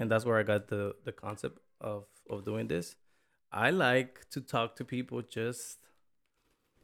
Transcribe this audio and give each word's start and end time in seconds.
and 0.00 0.10
that's 0.10 0.24
where 0.24 0.38
I 0.38 0.42
got 0.52 0.66
the 0.68 0.82
the 1.04 1.12
concept 1.12 1.58
of 1.80 2.04
of 2.28 2.44
doing 2.44 2.66
this. 2.68 2.96
I 3.52 3.70
like 3.70 4.12
to 4.30 4.40
talk 4.40 4.76
to 4.76 4.84
people 4.84 5.22
just 5.22 5.78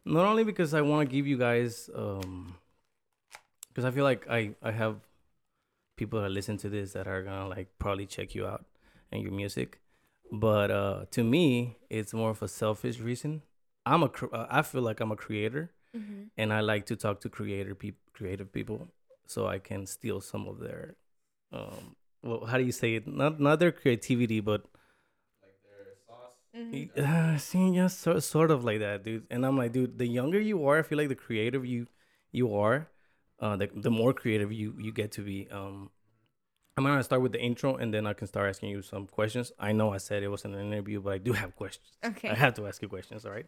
not 0.05 0.25
only 0.27 0.45
because 0.45 0.75
I 0.75 0.83
want 0.83 1.09
to 1.09 1.17
give 1.17 1.27
you 1.27 1.39
guys 1.39 1.91
um 1.95 2.55
because 3.69 3.85
I 3.85 3.91
feel 3.91 4.05
like 4.05 4.27
I 4.29 4.55
I 4.63 4.73
have 4.83 4.97
people 5.97 6.21
that 6.23 6.31
listen 6.31 6.57
to 6.59 6.69
this 6.69 6.93
that 6.93 7.07
are 7.09 7.23
gonna 7.23 7.49
like 7.49 7.69
probably 7.79 8.07
check 8.07 8.35
you 8.35 8.47
out 8.47 8.65
and 9.11 9.23
your 9.23 9.33
music, 9.33 9.81
but 10.31 10.71
uh 10.71 11.05
to 11.13 11.25
me 11.25 11.77
it's 11.91 12.13
more 12.13 12.31
of 12.31 12.43
a 12.43 12.49
selfish 12.49 13.01
reason. 13.01 13.43
I'm 13.85 14.03
a 14.03 14.11
I 14.51 14.63
feel 14.63 14.83
like 14.83 15.01
I'm 15.01 15.13
a 15.13 15.17
creator, 15.17 15.71
Mm-hmm. 15.97 16.25
and 16.37 16.53
I 16.53 16.61
like 16.61 16.85
to 16.87 16.97
talk 16.97 17.21
to 17.21 17.29
creator 17.31 17.75
people, 17.75 18.03
creative 18.13 18.53
people, 18.53 18.89
so 19.27 19.47
I 19.47 19.59
can 19.59 19.87
steal 19.87 20.21
some 20.21 20.47
of 20.47 20.59
their 20.59 20.97
um 21.53 21.97
well 22.23 22.45
how 22.47 22.59
do 22.59 22.65
you 22.65 22.73
say 22.73 22.95
it 22.95 23.07
not 23.07 23.41
not 23.41 23.59
their 23.59 23.73
creativity 23.73 24.41
but 24.41 24.65
Mm-hmm. 26.57 27.35
uh, 27.35 27.37
see, 27.37 27.69
yeah, 27.69 27.87
so, 27.87 28.19
sort 28.19 28.51
of 28.51 28.65
like 28.65 28.79
that, 28.79 29.05
dude. 29.05 29.27
And 29.31 29.45
I'm 29.45 29.59
like, 29.59 29.73
dude, 29.73 29.99
the 29.99 30.07
younger 30.07 30.41
you 30.41 30.67
are, 30.67 30.79
I 30.79 30.83
feel 30.83 30.97
like 30.97 31.09
the 31.11 31.15
creative 31.15 31.67
you 31.67 31.87
you 32.33 32.55
are, 32.55 32.89
uh, 33.41 33.57
the 33.57 33.69
the 33.75 33.91
more 33.91 34.15
creative 34.15 34.51
you 34.53 34.75
you 34.79 34.91
get 34.91 35.13
to 35.13 35.21
be. 35.21 35.49
Um, 35.51 35.91
I'm 36.77 36.85
gonna 36.85 37.03
start 37.03 37.21
with 37.21 37.33
the 37.33 37.41
intro, 37.41 37.77
and 37.77 37.93
then 37.93 38.07
I 38.07 38.15
can 38.15 38.27
start 38.27 38.49
asking 38.49 38.71
you 38.71 38.81
some 38.81 39.07
questions. 39.07 39.53
I 39.59 39.73
know 39.73 39.93
I 39.93 39.99
said 39.99 40.23
it 40.23 40.29
wasn't 40.29 40.55
an 40.55 40.73
interview, 40.73 41.03
but 41.03 41.13
I 41.13 41.19
do 41.19 41.33
have 41.35 41.55
questions. 41.57 41.93
Okay. 42.03 42.31
I 42.31 42.35
have 42.35 42.55
to 42.55 42.67
ask 42.67 42.81
you 42.81 42.89
questions. 42.89 43.27
All 43.27 43.33
right. 43.33 43.47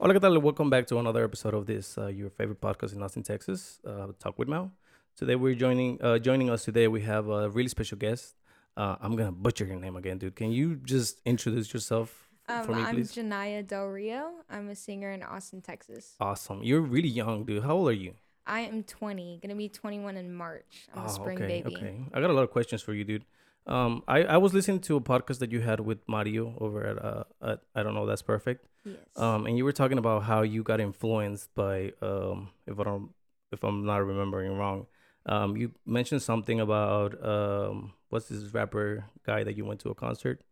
Hola, 0.00 0.12
¿qué 0.14 0.20
tal? 0.20 0.36
Welcome 0.42 0.68
back 0.68 0.88
to 0.88 0.98
another 0.98 1.22
episode 1.22 1.54
of 1.54 1.66
this 1.66 1.96
uh, 1.96 2.06
your 2.08 2.30
favorite 2.30 2.60
podcast 2.60 2.92
in 2.92 3.02
Austin, 3.04 3.22
Texas. 3.22 3.78
Uh, 3.86 4.08
Talk 4.18 4.36
with 4.36 4.48
Mal. 4.48 4.72
Today 5.16 5.36
we're 5.36 5.54
joining 5.54 6.00
uh, 6.02 6.18
joining 6.18 6.50
us 6.50 6.64
today. 6.64 6.88
We 6.88 7.02
have 7.02 7.28
a 7.28 7.48
really 7.50 7.68
special 7.68 7.98
guest. 7.98 8.34
Uh, 8.76 8.96
I'm 9.00 9.14
gonna 9.16 9.32
butcher 9.32 9.64
your 9.66 9.76
name 9.76 9.96
again, 9.96 10.18
dude. 10.18 10.34
Can 10.34 10.50
you 10.52 10.76
just 10.76 11.20
introduce 11.24 11.72
yourself 11.72 12.28
Um, 12.48 12.64
for 12.64 12.72
me, 12.74 12.82
I'm 12.82 12.94
please? 12.96 13.12
Janiah 13.12 13.66
Del 13.66 13.86
Rio. 13.86 14.30
I'm 14.50 14.68
a 14.70 14.74
singer 14.74 15.10
in 15.12 15.22
Austin, 15.22 15.60
Texas. 15.60 16.16
Awesome. 16.20 16.62
You're 16.62 16.80
really 16.80 17.08
young, 17.10 17.44
dude. 17.44 17.62
How 17.62 17.76
old 17.76 17.88
are 17.88 17.92
you? 17.92 18.14
I 18.46 18.60
am 18.60 18.82
20, 18.82 19.38
gonna 19.42 19.54
be 19.54 19.68
21 19.68 20.16
in 20.16 20.32
March. 20.34 20.88
I'm 20.94 21.04
a 21.04 21.08
spring 21.08 21.38
Oh, 21.40 21.44
okay, 21.44 21.62
baby. 21.62 21.76
okay. 21.76 21.94
I 22.12 22.20
got 22.20 22.30
a 22.30 22.32
lot 22.32 22.42
of 22.42 22.50
questions 22.50 22.82
for 22.82 22.92
you, 22.94 23.04
dude. 23.04 23.24
Um, 23.66 24.02
I, 24.08 24.24
I 24.24 24.36
was 24.38 24.52
listening 24.54 24.80
to 24.80 24.96
a 24.96 25.00
podcast 25.00 25.38
that 25.38 25.52
you 25.52 25.60
had 25.60 25.78
with 25.78 25.98
Mario 26.08 26.54
over 26.58 26.84
at 26.84 26.98
uh 27.04 27.24
at, 27.40 27.60
I 27.76 27.84
don't 27.84 27.94
know 27.94 28.06
that's 28.06 28.22
perfect. 28.22 28.66
Yes. 28.84 28.96
Um, 29.16 29.46
and 29.46 29.56
you 29.56 29.64
were 29.64 29.70
talking 29.72 29.98
about 29.98 30.24
how 30.24 30.42
you 30.42 30.64
got 30.64 30.80
influenced 30.80 31.54
by 31.54 31.92
um 32.02 32.48
if 32.66 32.80
I 32.80 32.82
don't 32.82 33.10
if 33.52 33.62
I'm 33.62 33.84
not 33.84 33.98
remembering 34.04 34.56
wrong, 34.58 34.86
um 35.26 35.56
you 35.56 35.72
mentioned 35.86 36.22
something 36.22 36.60
about 36.60 37.14
um 37.24 37.92
what's 38.10 38.28
this 38.28 38.52
rapper 38.52 39.04
guy 39.24 39.44
that 39.44 39.56
you 39.56 39.64
went 39.64 39.80
to 39.80 39.90
a 39.90 39.94
concert, 39.94 40.42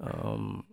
um 0.00 0.64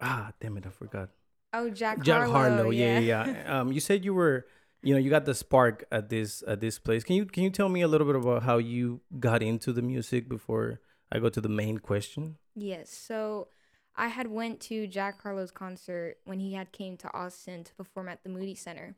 ah 0.00 0.32
damn 0.40 0.56
it 0.56 0.66
I 0.66 0.70
forgot. 0.70 1.10
oh, 1.52 1.70
Jack, 1.70 2.02
Jack 2.02 2.28
Harlow. 2.28 2.32
Harlow. 2.32 2.70
Yeah, 2.70 2.98
yeah. 2.98 3.26
yeah. 3.26 3.60
um, 3.60 3.72
you 3.72 3.80
said 3.80 4.04
you 4.04 4.12
were, 4.14 4.46
you 4.82 4.92
know, 4.92 5.00
you 5.00 5.08
got 5.08 5.24
the 5.24 5.34
spark 5.34 5.84
at 5.92 6.08
this 6.08 6.42
at 6.46 6.60
this 6.60 6.78
place. 6.78 7.04
Can 7.04 7.16
you 7.16 7.26
can 7.26 7.42
you 7.44 7.50
tell 7.50 7.68
me 7.68 7.82
a 7.82 7.88
little 7.88 8.06
bit 8.06 8.16
about 8.16 8.42
how 8.42 8.58
you 8.58 9.00
got 9.20 9.42
into 9.42 9.72
the 9.72 9.82
music 9.82 10.28
before 10.28 10.80
I 11.12 11.18
go 11.20 11.28
to 11.28 11.40
the 11.40 11.48
main 11.48 11.78
question? 11.78 12.36
Yes. 12.54 12.90
So 12.90 13.48
I 13.96 14.08
had 14.08 14.26
went 14.26 14.60
to 14.62 14.86
Jack 14.86 15.22
Harlow's 15.22 15.52
concert 15.52 16.16
when 16.24 16.40
he 16.40 16.54
had 16.54 16.72
came 16.72 16.96
to 16.98 17.14
Austin 17.14 17.64
to 17.64 17.74
perform 17.74 18.08
at 18.08 18.22
the 18.24 18.30
Moody 18.30 18.54
Center. 18.54 18.96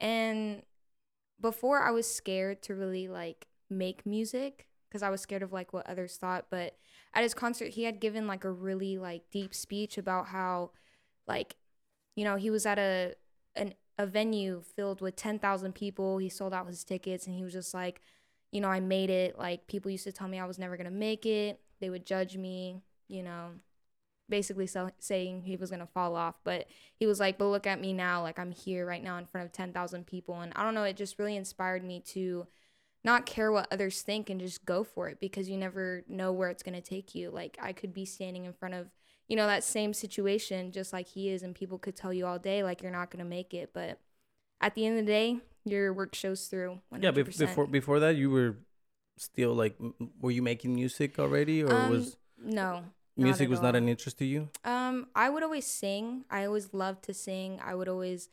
And 0.00 0.62
before 1.40 1.82
I 1.82 1.90
was 1.90 2.12
scared 2.12 2.62
to 2.62 2.74
really 2.74 3.08
like 3.08 3.46
make 3.68 4.04
music 4.04 4.66
because 4.88 5.02
I 5.02 5.10
was 5.10 5.20
scared 5.20 5.42
of 5.42 5.52
like 5.52 5.72
what 5.72 5.86
others 5.86 6.16
thought, 6.16 6.46
but 6.50 6.76
at 7.14 7.22
his 7.22 7.34
concert 7.34 7.70
he 7.70 7.84
had 7.84 8.00
given 8.00 8.26
like 8.26 8.44
a 8.44 8.50
really 8.50 8.98
like 8.98 9.30
deep 9.30 9.54
speech 9.54 9.98
about 9.98 10.28
how 10.28 10.70
like 11.26 11.56
you 12.16 12.24
know, 12.24 12.36
he 12.36 12.50
was 12.50 12.66
at 12.66 12.78
a 12.78 13.14
an 13.54 13.74
a 13.98 14.06
venue 14.06 14.62
filled 14.76 15.00
with 15.00 15.14
10,000 15.16 15.74
people. 15.74 16.18
He 16.18 16.28
sold 16.28 16.54
out 16.54 16.66
his 16.66 16.84
tickets 16.84 17.26
and 17.26 17.36
he 17.36 17.42
was 17.44 17.52
just 17.52 17.74
like, 17.74 18.00
you 18.50 18.60
know, 18.60 18.68
I 18.68 18.80
made 18.80 19.10
it. 19.10 19.38
Like 19.38 19.66
people 19.66 19.90
used 19.90 20.04
to 20.04 20.12
tell 20.12 20.28
me 20.28 20.38
I 20.38 20.46
was 20.46 20.58
never 20.58 20.76
to 20.76 20.90
make 20.90 21.26
it. 21.26 21.60
They 21.80 21.90
would 21.90 22.06
judge 22.06 22.36
me, 22.36 22.82
you 23.08 23.22
know, 23.22 23.50
basically 24.30 24.66
so- 24.66 24.90
saying 24.98 25.42
he 25.42 25.56
was 25.56 25.68
going 25.70 25.80
to 25.80 25.86
fall 25.86 26.16
off. 26.16 26.36
But 26.44 26.66
he 26.96 27.06
was 27.06 27.20
like, 27.20 27.36
but 27.36 27.48
look 27.48 27.66
at 27.66 27.80
me 27.80 27.92
now. 27.92 28.22
Like 28.22 28.38
I'm 28.38 28.52
here 28.52 28.86
right 28.86 29.02
now 29.02 29.18
in 29.18 29.26
front 29.26 29.44
of 29.46 29.52
10,000 29.52 30.06
people. 30.06 30.40
And 30.40 30.52
I 30.56 30.62
don't 30.62 30.74
know, 30.74 30.84
it 30.84 30.96
just 30.96 31.18
really 31.18 31.36
inspired 31.36 31.84
me 31.84 32.00
to 32.08 32.46
not 33.04 33.26
care 33.26 33.50
what 33.50 33.66
others 33.70 34.02
think 34.02 34.30
and 34.30 34.40
just 34.40 34.64
go 34.64 34.84
for 34.84 35.08
it 35.08 35.20
because 35.20 35.48
you 35.48 35.56
never 35.56 36.04
know 36.08 36.32
where 36.32 36.48
it's 36.50 36.62
going 36.62 36.74
to 36.74 36.80
take 36.80 37.14
you. 37.14 37.30
Like 37.30 37.58
I 37.60 37.72
could 37.72 37.92
be 37.92 38.04
standing 38.04 38.44
in 38.44 38.52
front 38.52 38.74
of, 38.74 38.88
you 39.28 39.36
know, 39.36 39.46
that 39.46 39.64
same 39.64 39.92
situation 39.92 40.72
just 40.72 40.92
like 40.92 41.08
he 41.08 41.28
is 41.30 41.42
and 41.42 41.54
people 41.54 41.78
could 41.78 41.96
tell 41.96 42.12
you 42.12 42.26
all 42.26 42.38
day 42.38 42.62
like 42.62 42.82
you're 42.82 42.92
not 42.92 43.10
going 43.10 43.24
to 43.24 43.28
make 43.28 43.52
it, 43.54 43.70
but 43.74 43.98
at 44.60 44.74
the 44.74 44.84
end 44.86 44.98
of 44.98 45.06
the 45.06 45.10
day, 45.10 45.40
your 45.64 45.92
work 45.92 46.14
shows 46.14 46.46
through. 46.46 46.80
100%. 46.92 47.02
Yeah, 47.02 47.10
bef- 47.12 47.38
before 47.38 47.66
before 47.66 48.00
that, 48.00 48.16
you 48.16 48.30
were 48.30 48.56
still 49.16 49.54
like, 49.54 49.76
were 50.20 50.30
you 50.30 50.42
making 50.42 50.74
music 50.74 51.18
already, 51.18 51.62
or 51.62 51.72
Um, 51.72 51.90
was 51.90 52.16
no. 52.38 52.84
Music 53.16 53.48
was 53.48 53.60
not 53.60 53.76
an 53.76 53.88
interest 53.88 54.18
to 54.18 54.24
you? 54.24 54.48
Um, 54.64 55.08
I 55.14 55.28
would 55.28 55.42
always 55.42 55.66
sing. 55.66 56.24
I 56.30 56.44
always 56.44 56.72
loved 56.72 57.04
to 57.04 57.14
sing. 57.14 57.60
I 57.62 57.74
would 57.74 57.88
always, 57.88 58.28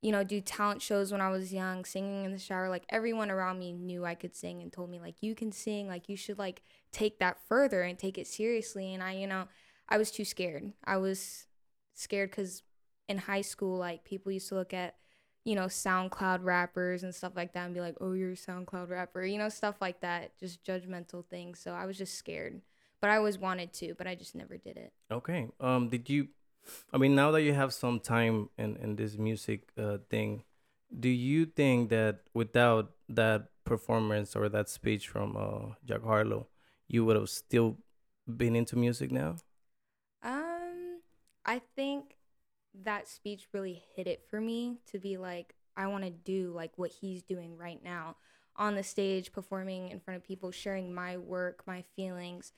you 0.00 0.12
know, 0.12 0.24
do 0.24 0.40
talent 0.40 0.82
shows 0.82 1.12
when 1.12 1.20
I 1.20 1.30
was 1.30 1.52
young, 1.52 1.84
singing 1.84 2.24
in 2.24 2.32
the 2.32 2.38
shower. 2.38 2.68
Like 2.68 2.84
everyone 2.88 3.30
around 3.30 3.58
me 3.58 3.72
knew 3.72 4.04
I 4.04 4.14
could 4.14 4.34
sing 4.34 4.62
and 4.62 4.72
told 4.72 4.90
me 4.90 5.00
like 5.00 5.16
you 5.22 5.34
can 5.34 5.52
sing, 5.52 5.88
like 5.88 6.08
you 6.08 6.16
should 6.16 6.38
like 6.38 6.62
take 6.92 7.18
that 7.20 7.38
further 7.48 7.82
and 7.82 7.98
take 7.98 8.18
it 8.18 8.26
seriously. 8.26 8.94
And 8.94 9.02
I, 9.02 9.12
you 9.12 9.26
know, 9.26 9.48
I 9.88 9.98
was 9.98 10.10
too 10.10 10.24
scared. 10.24 10.72
I 10.84 10.96
was 10.96 11.46
scared 11.94 12.30
because 12.30 12.62
in 13.08 13.18
high 13.18 13.42
school, 13.42 13.78
like 13.78 14.04
people 14.04 14.32
used 14.32 14.48
to 14.48 14.54
look 14.54 14.72
at, 14.74 14.96
you 15.44 15.54
know, 15.54 15.66
SoundCloud 15.66 16.44
rappers 16.44 17.02
and 17.02 17.14
stuff 17.14 17.32
like 17.34 17.52
that 17.52 17.64
and 17.66 17.74
be 17.74 17.80
like, 17.80 17.96
oh, 18.00 18.12
you're 18.12 18.32
a 18.32 18.36
SoundCloud 18.36 18.88
rapper, 18.88 19.24
you 19.24 19.38
know, 19.38 19.48
stuff 19.48 19.76
like 19.80 20.00
that, 20.00 20.38
just 20.38 20.64
judgmental 20.64 21.24
things. 21.26 21.58
So 21.58 21.72
I 21.72 21.84
was 21.84 21.98
just 21.98 22.14
scared. 22.14 22.62
But 23.02 23.10
I 23.10 23.16
always 23.16 23.36
wanted 23.36 23.72
to, 23.74 23.94
but 23.98 24.06
I 24.06 24.14
just 24.14 24.36
never 24.36 24.56
did 24.56 24.76
it. 24.76 24.92
Okay. 25.10 25.48
Um, 25.58 25.88
did 25.88 26.08
you? 26.08 26.28
I 26.92 26.98
mean, 26.98 27.16
now 27.16 27.32
that 27.32 27.42
you 27.42 27.52
have 27.52 27.74
some 27.74 27.98
time 27.98 28.48
in 28.56 28.76
in 28.76 28.94
this 28.94 29.18
music 29.18 29.68
uh 29.76 29.98
thing, 30.08 30.44
do 30.88 31.08
you 31.08 31.44
think 31.44 31.90
that 31.90 32.20
without 32.32 32.92
that 33.08 33.48
performance 33.64 34.36
or 34.36 34.48
that 34.48 34.68
speech 34.68 35.08
from 35.08 35.36
uh 35.36 35.74
Jack 35.84 36.04
Harlow, 36.04 36.46
you 36.86 37.04
would 37.04 37.16
have 37.16 37.28
still 37.28 37.78
been 38.24 38.54
into 38.54 38.78
music 38.78 39.10
now? 39.10 39.34
Um, 40.22 41.02
I 41.44 41.60
think 41.74 42.16
that 42.84 43.08
speech 43.08 43.48
really 43.52 43.82
hit 43.96 44.06
it 44.06 44.22
for 44.30 44.40
me 44.40 44.78
to 44.92 45.00
be 45.00 45.16
like, 45.16 45.56
I 45.76 45.88
want 45.88 46.04
to 46.04 46.10
do 46.10 46.52
like 46.54 46.78
what 46.78 46.92
he's 46.92 47.24
doing 47.24 47.58
right 47.58 47.82
now 47.82 48.14
on 48.54 48.76
the 48.76 48.84
stage, 48.84 49.32
performing 49.32 49.88
in 49.90 49.98
front 49.98 50.18
of 50.18 50.24
people, 50.24 50.52
sharing 50.52 50.94
my 50.94 51.16
work, 51.16 51.64
my 51.66 51.82
feelings 51.96 52.52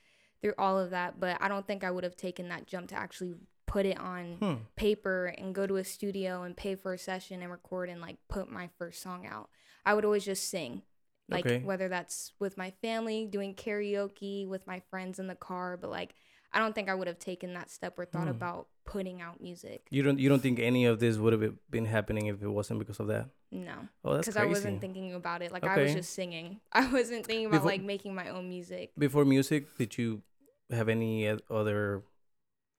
through 0.45 0.53
all 0.59 0.77
of 0.77 0.91
that. 0.91 1.19
But 1.19 1.37
I 1.41 1.47
don't 1.47 1.65
think 1.65 1.83
I 1.83 1.89
would 1.89 2.03
have 2.03 2.15
taken 2.15 2.49
that 2.49 2.67
jump 2.67 2.89
to 2.89 2.95
actually 2.95 3.33
put 3.65 3.85
it 3.87 3.99
on 3.99 4.35
Hmm. 4.39 4.53
paper 4.75 5.33
and 5.37 5.55
go 5.55 5.65
to 5.65 5.77
a 5.77 5.83
studio 5.83 6.43
and 6.43 6.55
pay 6.55 6.75
for 6.75 6.93
a 6.93 6.97
session 6.99 7.41
and 7.41 7.49
record 7.51 7.89
and 7.89 7.99
like 7.99 8.17
put 8.29 8.49
my 8.51 8.69
first 8.77 9.01
song 9.01 9.25
out. 9.25 9.49
I 9.85 9.95
would 9.95 10.05
always 10.05 10.23
just 10.23 10.47
sing. 10.49 10.83
Like 11.27 11.47
Okay. 11.47 11.63
whether 11.63 11.89
that's 11.89 12.33
with 12.37 12.57
my 12.57 12.69
family, 12.83 13.25
doing 13.25 13.55
karaoke 13.55 14.47
with 14.47 14.67
my 14.67 14.81
friends 14.91 15.17
in 15.17 15.25
the 15.25 15.33
car, 15.35 15.77
but 15.77 15.89
like 15.89 16.13
I 16.53 16.59
don't 16.59 16.73
think 16.73 16.87
I 16.89 16.93
would 16.95 17.07
have 17.07 17.19
taken 17.19 17.53
that 17.55 17.69
step 17.71 17.97
or 17.99 18.05
thought 18.05 18.25
Hmm. 18.29 18.37
about 18.37 18.67
putting 18.85 19.19
out 19.21 19.41
music. 19.41 19.87
You 19.89 20.03
don't 20.03 20.19
you 20.19 20.29
don't 20.29 20.41
think 20.41 20.59
any 20.59 20.85
of 20.85 20.99
this 20.99 21.17
would 21.17 21.33
have 21.33 21.55
been 21.71 21.85
happening 21.85 22.27
if 22.27 22.43
it 22.43 22.47
wasn't 22.47 22.77
because 22.79 22.99
of 22.99 23.07
that? 23.07 23.29
No. 23.51 23.89
Oh, 24.03 24.13
that's 24.13 24.27
Because. 24.27 24.37
I 24.37 24.45
wasn't 24.45 24.79
thinking 24.79 25.13
about 25.15 25.41
it. 25.41 25.51
Like 25.51 25.63
I 25.63 25.81
was 25.81 25.93
just 25.95 26.13
singing. 26.13 26.61
I 26.71 26.85
wasn't 26.91 27.25
thinking 27.25 27.47
about 27.47 27.57
Before- 27.57 27.71
like 27.71 27.81
making 27.81 28.13
my 28.13 28.29
own 28.29 28.47
music. 28.47 28.91
Before 28.95 29.25
music, 29.25 29.75
did 29.77 29.97
you 29.97 30.21
have 30.69 30.89
any 30.89 31.27
other 31.49 32.03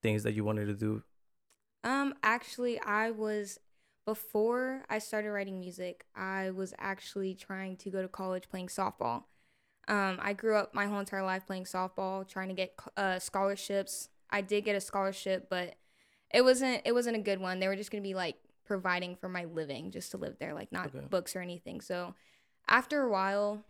things 0.03 0.23
that 0.25 0.35
you 0.35 0.45
wanted 0.45 0.67
to 0.67 0.75
do? 0.75 1.03
Um, 1.85 2.15
actually, 2.23 2.81
I 2.81 3.11
was 3.11 3.59
before 4.05 4.83
I 4.89 4.99
started 4.99 5.31
writing 5.31 5.61
music. 5.61 6.05
I 6.15 6.51
was 6.51 6.75
actually 6.79 7.35
trying 7.35 7.77
to 7.79 7.91
go 7.91 8.03
to 8.03 8.09
college 8.09 8.49
playing 8.49 8.69
softball. 8.69 9.25
Um, 9.89 10.19
I 10.21 10.33
grew 10.33 10.57
up 10.57 10.75
my 10.75 10.87
whole 10.87 10.99
entire 10.99 11.23
life 11.25 11.47
playing 11.47 11.65
softball, 11.65 12.27
trying 12.27 12.49
to 12.49 12.55
get 12.55 12.75
uh, 12.97 13.19
scholarships. 13.19 14.09
I 14.31 14.41
did 14.41 14.65
get 14.65 14.75
a 14.75 14.81
scholarship, 14.81 15.49
but 15.49 15.75
it 16.35 16.43
wasn't 16.43 16.83
it 16.85 16.93
wasn't 16.93 17.17
a 17.17 17.21
good 17.21 17.41
one. 17.41 17.61
They 17.61 17.69
were 17.69 17.77
just 17.77 17.91
gonna 17.93 18.03
be 18.03 18.15
like 18.15 18.37
providing 18.65 19.15
for 19.15 19.29
my 19.29 19.45
living, 19.45 19.93
just 19.93 20.11
to 20.11 20.17
live 20.17 20.37
there, 20.41 20.55
like 20.55 20.73
not 20.73 20.89
Okay. 20.89 21.07
books 21.09 21.37
or 21.37 21.41
anything. 21.41 21.81
So 21.81 22.15
after 22.69 23.03
a 23.03 23.11
while, 23.11 23.65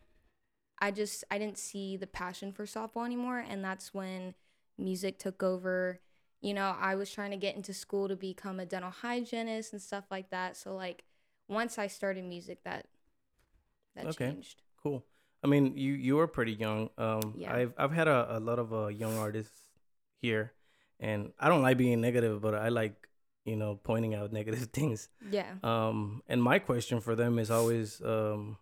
I 0.78 0.90
just 0.90 1.24
I 1.30 1.38
didn't 1.38 1.58
see 1.58 1.96
the 1.96 2.06
passion 2.06 2.52
for 2.52 2.64
softball 2.64 3.06
anymore, 3.06 3.38
and 3.38 3.64
that's 3.64 3.94
when 3.94 4.34
music 4.78 5.18
took 5.18 5.42
over 5.42 6.00
you 6.42 6.54
know, 6.54 6.76
I 6.78 6.94
was 6.94 7.10
trying 7.10 7.30
to 7.30 7.36
get 7.36 7.56
into 7.56 7.72
school 7.72 8.08
to 8.08 8.14
become 8.14 8.60
a 8.60 8.66
dental 8.66 8.90
hygienist 8.90 9.72
and 9.72 9.80
stuff 9.82 10.04
like 10.10 10.30
that. 10.30 10.56
So 10.56 10.76
like 10.76 11.04
once 11.48 11.78
I 11.78 11.86
started 11.86 12.24
music 12.24 12.62
that 12.64 12.86
that 13.94 14.06
Okay. 14.06 14.26
changed. 14.26 14.62
Cool. 14.82 15.04
I 15.42 15.48
mean, 15.48 15.76
you 15.76 15.94
you 15.94 16.18
are 16.20 16.26
pretty 16.26 16.52
young. 16.52 16.90
Um, 16.98 17.34
Yeah. 17.36 17.52
I've 17.54 17.74
I've 17.78 17.92
had 17.92 18.08
a, 18.08 18.36
a 18.36 18.40
lot 18.40 18.58
of 18.58 18.72
uh, 18.72 18.88
young 18.88 19.16
artists 19.16 19.58
here, 20.20 20.52
and 21.00 21.32
I 21.38 21.48
don't 21.48 21.62
like 21.62 21.78
being 21.78 22.00
negative, 22.00 22.40
but 22.40 22.54
I 22.54 22.68
like 22.68 23.08
you 23.44 23.56
know 23.56 23.76
pointing 23.82 24.14
out 24.14 24.32
negative 24.32 24.68
things. 24.72 25.08
Yeah. 25.30 25.54
Um, 25.62 26.22
and 26.28 26.42
my 26.42 26.58
question 26.58 27.00
for 27.00 27.16
them 27.16 27.38
is 27.38 27.50
always, 27.50 28.00
um, 28.02 28.58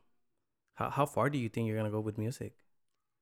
how 0.75 0.91
how 0.91 1.07
far 1.07 1.31
do 1.31 1.39
you 1.39 1.49
think 1.49 1.67
you're 1.69 1.77
gonna 1.77 1.91
go 1.91 2.01
with 2.01 2.19
music? 2.19 2.53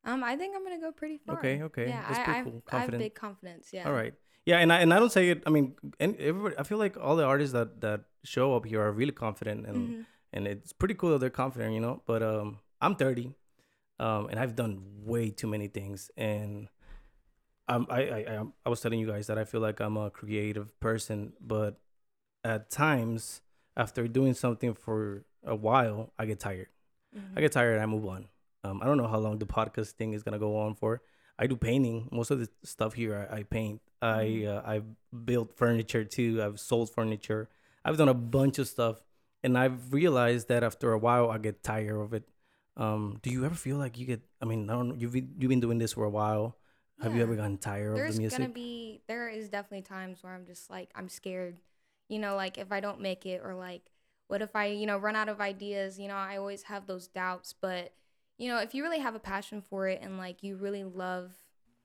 Um, 0.05 0.25
I 0.25 0.37
think 0.37 0.57
I'm 0.57 0.65
gonna 0.65 0.81
go 0.81 0.91
pretty 0.93 1.19
far. 1.19 1.37
Okay, 1.39 1.63
okay. 1.63 1.89
Yeah, 1.89 2.05
That's 2.09 2.29
I, 2.29 2.39
I've, 2.39 2.45
cool. 2.45 2.63
I 2.73 2.81
have 2.81 2.91
big 2.91 3.15
confidence. 3.15 3.71
Yeah. 3.73 3.87
All 3.87 3.93
right. 3.93 4.15
Yeah, 4.45 4.59
and 4.59 4.73
I 4.73 4.81
and 4.81 4.93
I 4.93 4.99
don't 4.99 5.13
say 5.13 5.31
it. 5.31 5.43
I 5.47 5.51
mean, 5.51 5.75
and 6.01 6.17
everybody. 6.17 6.57
I 6.59 6.65
feel 6.65 6.79
like 6.79 6.97
all 6.99 7.15
the 7.15 7.25
artists 7.25 7.53
that 7.53 7.81
that 7.83 8.01
show 8.25 8.57
up 8.57 8.67
here 8.67 8.81
are 8.83 8.91
really 8.93 9.13
confident, 9.13 9.67
and 9.67 9.77
Mhm. 9.89 10.05
and 10.33 10.47
it's 10.49 10.73
pretty 10.73 10.95
cool 10.95 11.11
that 11.11 11.19
they're 11.21 11.31
confident, 11.31 11.75
you 11.75 11.81
know. 11.81 12.03
But 12.07 12.23
um, 12.25 12.59
I'm 12.81 12.97
30, 12.97 13.35
um, 14.01 14.27
and 14.29 14.41
I've 14.41 14.57
done 14.57 14.83
way 15.05 15.31
too 15.31 15.47
many 15.47 15.69
things, 15.69 16.11
and 16.17 16.69
um, 17.69 17.87
I 17.89 18.01
I 18.03 18.19
I, 18.19 18.45
I 18.67 18.69
was 18.69 18.81
telling 18.81 18.99
you 18.99 19.07
guys 19.07 19.29
that 19.29 19.39
I 19.39 19.45
feel 19.45 19.61
like 19.61 19.79
I'm 19.79 19.97
a 19.97 20.11
creative 20.11 20.75
person, 20.81 21.35
but 21.41 21.79
at 22.43 22.71
times 22.71 23.43
after 23.77 24.09
doing 24.09 24.35
something 24.35 24.75
for 24.75 25.25
a 25.45 25.55
while, 25.55 26.13
I 26.19 26.27
get 26.27 26.41
tired. 26.41 26.69
Mhm. 27.17 27.37
I 27.37 27.41
get 27.41 27.53
tired. 27.53 27.79
I 27.81 27.87
move 27.87 28.06
on. 28.06 28.29
Um, 28.64 28.81
I 28.82 28.87
don't 28.87 28.97
know 28.97 29.09
how 29.09 29.19
long 29.19 29.38
the 29.38 29.47
podcast 29.47 29.93
thing 29.93 30.12
is 30.12 30.23
gonna 30.23 30.38
go 30.38 30.56
on 30.56 30.75
for. 30.75 31.03
I 31.38 31.47
do 31.47 31.56
painting. 31.56 32.09
Most 32.12 32.31
of 32.31 32.38
the 32.38 32.49
stuff 32.62 32.93
here, 32.94 33.29
I, 33.31 33.38
I 33.38 33.43
paint. 33.43 33.81
I 34.00 34.25
Mhm. 34.25 34.49
uh, 34.49 34.62
I've 34.64 34.87
built 35.25 35.56
furniture 35.56 36.05
too. 36.05 36.43
I've 36.43 36.61
sold 36.61 36.91
furniture. 36.91 37.49
I've 37.85 37.97
done 37.97 38.09
a 38.09 38.14
bunch 38.14 38.59
of 38.59 38.69
stuff, 38.69 39.03
and 39.43 39.59
I've 39.59 39.93
realized 39.93 40.49
that 40.49 40.62
after 40.62 40.93
a 40.93 40.99
while, 40.99 41.31
I 41.31 41.38
get 41.38 41.62
tired 41.64 41.99
of 42.00 42.12
it. 42.14 42.29
Um, 42.76 43.19
do 43.23 43.31
you 43.31 43.44
ever 43.44 43.55
feel 43.55 43.76
like 43.76 43.99
you 43.99 44.06
get? 44.06 44.20
I 44.41 44.44
mean, 44.44 44.70
I 44.70 44.75
don't. 44.75 44.88
know, 44.91 44.94
You've 44.94 45.12
been, 45.12 45.35
you've 45.38 45.49
been 45.50 45.61
doing 45.61 45.79
this 45.79 45.93
for 45.94 46.05
a 46.05 46.11
while. 46.11 46.56
Have 47.03 47.17
you 47.17 47.23
ever 47.23 47.35
gotten 47.35 47.58
tired 47.58 47.97
There's 47.97 48.11
of 48.11 48.15
the 48.17 48.20
music? 48.23 48.38
gonna 48.38 48.53
be 48.53 49.03
there 49.08 49.29
is 49.29 49.49
definitely 49.49 49.82
times 49.82 50.23
where 50.23 50.32
I'm 50.32 50.47
just 50.47 50.70
like 50.70 50.88
I'm 50.94 51.08
scared. 51.08 51.58
You 52.08 52.20
know, 52.20 52.37
like 52.37 52.58
if 52.58 52.70
I 52.70 52.79
don't 52.79 53.00
make 53.00 53.26
it 53.26 53.41
or 53.43 53.55
like 53.55 53.82
what 54.32 54.40
if 54.40 54.56
I, 54.56 54.69
you 54.69 54.87
know, 54.87 54.96
run 54.96 55.14
out 55.14 55.29
of 55.29 55.43
ideas, 55.43 55.99
you 55.99 56.08
know, 56.08 56.14
I 56.14 56.38
always 56.38 56.62
have 56.62 56.87
those 56.87 57.06
doubts, 57.06 57.52
but 57.52 57.93
you 58.38 58.49
know, 58.49 58.61
if 58.61 58.75
you 58.75 58.82
really 58.82 59.00
have 59.00 59.14
a 59.14 59.19
passion 59.19 59.61
for 59.61 59.88
it 59.88 60.00
and 60.02 60.17
like 60.17 60.43
you 60.43 60.56
really 60.56 60.84
love 60.84 61.34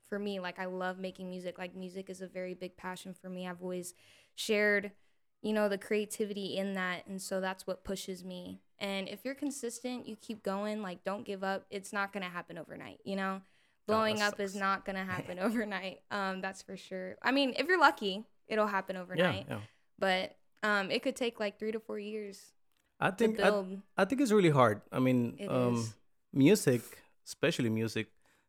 for 0.07 0.17
me, 0.17 0.39
like 0.39 0.57
I 0.57 0.63
love 0.63 0.97
making 0.97 1.29
music. 1.29 1.57
Like 1.57 1.75
music 1.75 2.09
is 2.09 2.21
a 2.21 2.27
very 2.27 2.53
big 2.53 2.77
passion 2.77 3.13
for 3.13 3.27
me. 3.27 3.45
I've 3.45 3.61
always 3.61 3.94
shared, 4.35 4.94
you 5.41 5.51
know, 5.51 5.67
the 5.67 5.77
creativity 5.77 6.55
in 6.55 6.71
that 6.75 7.05
and 7.05 7.21
so 7.21 7.41
that's 7.41 7.67
what 7.67 7.83
pushes 7.83 8.23
me. 8.23 8.61
And 8.79 9.09
if 9.09 9.25
you're 9.25 9.35
consistent, 9.35 10.07
you 10.07 10.15
keep 10.15 10.41
going, 10.41 10.81
like 10.81 11.03
don't 11.03 11.25
give 11.25 11.44
up. 11.44 11.65
It's 11.69 11.91
not 11.91 12.13
going 12.13 12.23
to 12.23 12.29
happen 12.29 12.57
overnight, 12.57 13.01
you 13.03 13.17
know? 13.17 13.41
blowing 13.88 14.21
up 14.21 14.39
is 14.39 14.53
not 14.53 14.83
gonna 14.83 15.05
happen 15.05 15.39
overnight. 15.39 16.01
Um, 16.11 16.41
that's 16.41 16.61
for 16.61 16.75
sure. 16.75 17.15
I 17.21 17.31
mean, 17.31 17.53
if 17.57 17.67
you're 17.67 17.79
lucky, 17.79 18.25
it'll 18.47 18.67
happen 18.67 18.97
yeah, 18.97 19.01
overnight. 19.01 19.45
yeah. 19.49 19.59
But 19.97 20.35
um, 20.63 20.92
it 20.92 21.01
could 21.04 21.15
take 21.15 21.39
like 21.39 21.59
three 21.59 21.71
to 21.71 21.80
four 21.80 22.00
years 22.00 22.54
I 23.00 23.12
think 23.12 23.39
I. 23.39 23.63
I 23.95 24.06
think 24.06 24.21
it's 24.21 24.31
really 24.31 24.50
hard. 24.50 24.81
I 24.92 24.98
mean, 24.98 25.38
um, 25.48 25.86
music, 26.33 26.81
especially 27.25 27.69
music, 27.69 28.07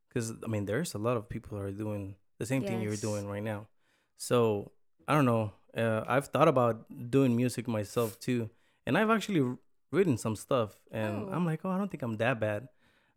because 0.08 0.32
I 0.42 0.48
mean, 0.48 0.64
there's 0.64 0.94
a 0.94 0.98
lot 0.98 1.16
of 1.18 1.28
people 1.28 1.58
who 1.58 1.64
are 1.64 1.70
doing 1.70 2.16
the 2.38 2.46
same 2.46 2.62
thing 2.64 2.80
you're 2.80 2.96
doing 2.96 3.28
right 3.28 3.42
now. 3.42 3.66
So 4.16 4.72
I 5.06 5.12
don't 5.14 5.26
know. 5.26 5.52
Uh, 5.76 6.02
I've 6.08 6.28
thought 6.28 6.48
about 6.48 6.86
doing 7.10 7.36
music 7.36 7.68
myself 7.68 8.18
too, 8.18 8.48
and 8.86 8.96
I've 8.96 9.10
actually 9.10 9.44
written 9.92 10.16
some 10.16 10.34
stuff, 10.36 10.80
and 10.90 11.28
Oh. 11.28 11.32
I'm 11.32 11.44
like, 11.44 11.60
oh, 11.64 11.70
I 11.70 11.76
don't 11.76 11.90
think 11.90 12.02
I'm 12.02 12.16
that 12.16 12.40
bad. 12.40 12.68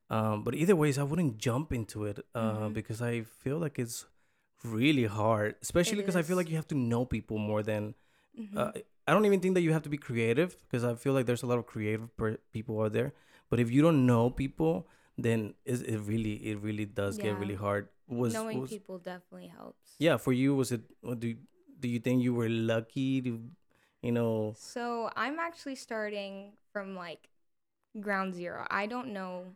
Um, 0.10 0.44
but 0.44 0.54
either 0.54 0.76
ways, 0.76 0.98
I 0.98 1.04
wouldn't 1.04 1.38
jump 1.38 1.72
into 1.72 2.04
it 2.04 2.20
uh, 2.36 2.68
Mhm. 2.68 2.74
because 2.74 3.02
I 3.02 3.24
feel 3.24 3.58
like 3.58 3.80
it's 3.80 4.06
really 4.64 5.06
hard, 5.06 5.56
especially 5.62 5.96
because 6.04 6.18
I 6.18 6.24
feel 6.24 6.36
like 6.36 6.50
you 6.50 6.58
have 6.58 6.68
to 6.68 6.76
know 6.76 7.06
people 7.06 7.38
more 7.38 7.64
than 7.64 7.96
Mhm. 8.38 8.58
uh, 8.58 8.72
I 9.08 9.14
don't 9.14 9.26
even 9.26 9.40
think 9.40 9.56
that 9.56 9.62
you 9.62 9.74
have 9.74 9.84
to 9.84 9.90
be 9.90 9.98
creative 9.98 10.56
because 10.68 10.84
I 10.84 10.96
feel 10.96 11.14
like 11.14 11.26
there's 11.26 11.44
a 11.44 11.48
lot 11.48 11.58
of 11.58 11.66
creative 11.66 12.16
per- 12.16 12.38
people 12.54 12.82
out 12.82 12.94
there. 12.94 13.14
But 13.50 13.60
if 13.60 13.72
you 13.72 13.82
don't 13.82 14.06
know 14.06 14.30
people, 14.30 14.88
then 15.18 15.54
it, 15.66 15.82
it 15.84 16.00
really 16.00 16.36
it 16.52 16.60
really 16.60 16.86
does 16.86 17.18
get 17.18 17.38
really 17.38 17.56
hard. 17.56 17.90
Was, 18.08 18.34
Knowing 18.34 18.62
was 18.62 18.70
people 18.70 18.98
definitely 19.00 19.48
helps. 19.48 19.96
yeah 20.00 20.18
for 20.18 20.32
you? 20.34 20.56
Was 20.56 20.72
it? 20.72 20.82
Do 21.20 21.36
do 21.80 21.88
you 21.90 22.00
think 22.00 22.22
you 22.24 22.34
were 22.34 22.50
lucky 22.50 23.22
to, 23.24 23.42
you 24.02 24.12
know? 24.12 24.54
So 24.56 25.10
I'm 25.16 25.40
actually 25.40 25.76
starting 25.76 26.54
from 26.72 26.96
like 26.96 27.28
ground 28.00 28.34
zero. 28.36 28.68
I 28.70 28.86
don't 28.86 29.12
know 29.14 29.56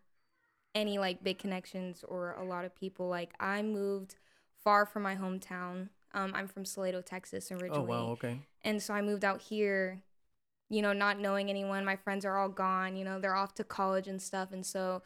any 0.73 0.97
like 0.97 1.23
big 1.23 1.37
connections 1.39 2.03
or 2.07 2.33
a 2.33 2.43
lot 2.43 2.65
of 2.65 2.75
people. 2.75 3.07
Like 3.07 3.33
I 3.39 3.61
moved 3.61 4.15
far 4.63 4.85
from 4.85 5.03
my 5.03 5.15
hometown. 5.15 5.89
Um, 6.15 6.31
I'm 6.33 6.47
from 6.47 6.63
Salado, 6.63 7.01
Texas 7.01 7.51
originally. 7.51 7.77
Oh 7.77 7.83
wow, 7.83 8.07
okay. 8.13 8.39
And 8.63 8.81
so 8.81 8.93
I 8.93 9.01
moved 9.01 9.25
out 9.25 9.41
here, 9.41 10.01
you 10.69 10.81
know, 10.81 10.93
not 10.93 11.19
knowing 11.19 11.49
anyone. 11.49 11.83
My 11.83 11.97
friends 11.97 12.25
are 12.25 12.37
all 12.37 12.49
gone, 12.49 12.95
you 12.95 13.03
know, 13.03 13.19
they're 13.19 13.35
off 13.35 13.53
to 13.55 13.63
college 13.65 14.07
and 14.07 14.21
stuff. 14.21 14.53
And 14.53 14.65
so, 14.65 15.03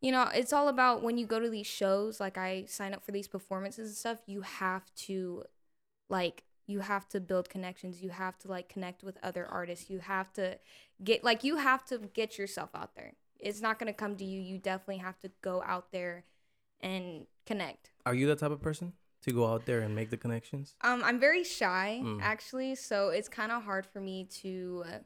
you 0.00 0.10
know, 0.10 0.28
it's 0.34 0.52
all 0.52 0.68
about 0.68 1.02
when 1.02 1.16
you 1.16 1.26
go 1.26 1.38
to 1.38 1.48
these 1.48 1.66
shows, 1.66 2.18
like 2.18 2.36
I 2.36 2.64
sign 2.66 2.92
up 2.92 3.04
for 3.04 3.12
these 3.12 3.28
performances 3.28 3.88
and 3.88 3.96
stuff, 3.96 4.18
you 4.26 4.42
have 4.42 4.92
to, 5.06 5.44
like, 6.08 6.42
you 6.66 6.80
have 6.80 7.08
to 7.08 7.20
build 7.20 7.48
connections. 7.48 8.02
You 8.02 8.10
have 8.10 8.36
to, 8.40 8.48
like, 8.48 8.68
connect 8.68 9.02
with 9.02 9.16
other 9.22 9.46
artists. 9.46 9.88
You 9.88 10.00
have 10.00 10.32
to 10.34 10.58
get, 11.02 11.24
like, 11.24 11.42
you 11.42 11.56
have 11.56 11.84
to 11.86 11.98
get 12.12 12.36
yourself 12.36 12.70
out 12.74 12.94
there. 12.94 13.14
It's 13.38 13.62
not 13.62 13.78
going 13.78 13.86
to 13.86 13.96
come 13.96 14.16
to 14.16 14.24
you. 14.24 14.40
You 14.40 14.58
definitely 14.58 14.98
have 14.98 15.18
to 15.20 15.30
go 15.40 15.62
out 15.64 15.92
there 15.92 16.24
and 16.80 17.26
connect. 17.46 17.90
Are 18.04 18.14
you 18.14 18.26
that 18.26 18.40
type 18.40 18.50
of 18.50 18.60
person 18.60 18.92
to 19.28 19.34
go 19.34 19.46
out 19.46 19.66
there 19.66 19.80
and 19.80 19.94
make 19.94 20.10
the 20.10 20.16
connections? 20.16 20.74
Um, 20.82 21.02
I'm 21.04 21.18
very 21.20 21.44
shy 21.44 22.00
Mm. 22.02 22.20
actually, 22.22 22.74
so 22.74 23.08
it's 23.10 23.28
kind 23.28 23.52
of 23.52 23.62
hard 23.64 23.86
for 23.86 24.00
me 24.00 24.24
to, 24.42 24.84
uh, 24.86 24.98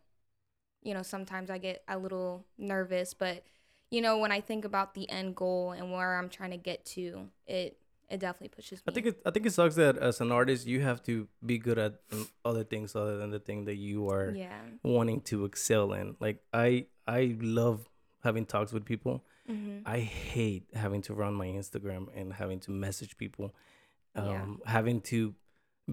you 0.82 0.94
know, 0.94 1.02
sometimes 1.02 1.50
I 1.50 1.58
get 1.58 1.82
a 1.88 1.98
little 1.98 2.46
nervous, 2.58 3.14
but 3.14 3.44
you 3.90 4.00
know, 4.00 4.16
when 4.19 4.32
I 4.32 4.40
think 4.40 4.64
about 4.64 4.94
the 4.94 5.08
end 5.10 5.36
goal 5.36 5.72
and 5.72 5.92
where 5.92 6.16
I'm 6.19 6.30
trying 6.30 6.52
to 6.52 6.56
get 6.56 6.84
to, 6.96 7.28
it 7.46 7.76
it 8.08 8.20
definitely 8.20 8.48
pushes 8.48 8.78
me. 8.80 8.84
I 8.88 8.94
think 8.94 9.06
it 9.06 9.22
I 9.26 9.30
think 9.30 9.46
it 9.46 9.52
sucks 9.52 9.74
that 9.76 9.96
as 9.98 10.20
an 10.20 10.32
artist 10.32 10.66
you 10.66 10.80
have 10.80 11.02
to 11.04 11.28
be 11.44 11.58
good 11.58 11.78
at 11.78 12.00
um, 12.12 12.26
other 12.44 12.64
things 12.64 12.96
other 12.96 13.16
than 13.19 13.30
the 13.30 13.38
thing 13.38 13.66
that 13.66 13.76
you 13.76 14.08
are 14.10 14.30
yeah. 14.34 14.60
wanting 14.82 15.20
to 15.22 15.44
excel 15.44 15.92
in. 15.92 16.16
Like 16.20 16.42
I 16.52 16.86
I 17.06 17.36
love 17.40 17.88
having 18.24 18.46
talks 18.46 18.72
with 18.72 18.84
people. 18.84 19.24
hmm 19.46 19.80
I 19.84 19.98
hate 19.98 20.64
having 20.74 21.02
to 21.02 21.14
run 21.14 21.34
my 21.34 21.48
Instagram 21.48 22.06
and 22.14 22.32
having 22.32 22.60
to 22.60 22.70
message 22.70 23.16
people, 23.19 23.54
um, 24.14 24.60
Yeah. 24.64 24.70
having 24.70 25.00
to 25.12 25.34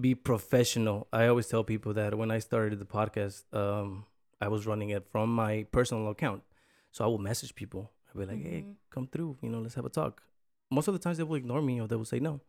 be 0.00 0.14
professional. 0.14 1.08
I 1.12 1.26
always 1.26 1.48
tell 1.48 1.64
people 1.64 1.92
that 1.94 2.16
when 2.16 2.30
I 2.30 2.38
started 2.38 2.78
the 2.78 2.84
podcast, 2.86 3.44
um, 3.52 4.04
I 4.40 4.48
was 4.48 4.66
running 4.66 4.90
it 4.90 5.06
from 5.10 5.34
my 5.34 5.66
personal 5.72 6.08
account. 6.08 6.42
So 6.92 7.04
I 7.04 7.08
will 7.08 7.18
message 7.18 7.54
people. 7.54 7.90
I'll 8.08 8.20
be 8.20 8.26
like, 8.26 8.42
hey, 8.42 8.62
Mhm. 8.62 8.74
come 8.90 9.06
through, 9.06 9.38
you 9.42 9.48
know, 9.48 9.60
let's 9.60 9.74
have 9.74 9.84
a 9.84 9.90
talk. 9.90 10.22
Most 10.70 10.88
of 10.88 10.94
the 10.94 11.00
times 11.00 11.18
they 11.18 11.24
will 11.24 11.36
ignore 11.36 11.62
me 11.62 11.80
or 11.80 11.86
they 11.88 11.96
will 11.96 12.04
say 12.04 12.20
no. 12.20 12.40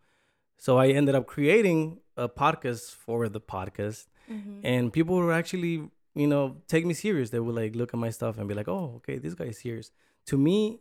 So 0.57 0.77
I 0.77 0.89
ended 0.89 1.15
up 1.15 1.25
creating 1.27 1.99
a 2.15 2.29
podcast 2.29 2.93
for 2.95 3.27
the 3.29 3.41
podcast 3.41 4.07
hmm 4.27 4.59
and 4.63 4.93
people 4.93 5.15
were 5.15 5.33
actually 5.33 5.89
you 6.13 6.27
know 6.27 6.57
take 6.67 6.85
me 6.85 6.93
serious 6.93 7.29
they 7.31 7.39
would 7.39 7.55
like 7.55 7.73
look 7.75 7.91
at 7.95 7.99
my 7.99 8.11
stuff 8.11 8.37
and 8.37 8.47
be 8.47 8.53
like 8.53 8.67
oh 8.67 8.93
okay 8.97 9.17
this 9.17 9.33
guy 9.33 9.45
is 9.45 9.57
serious 9.57 9.91
to 10.25 10.37
me 10.37 10.79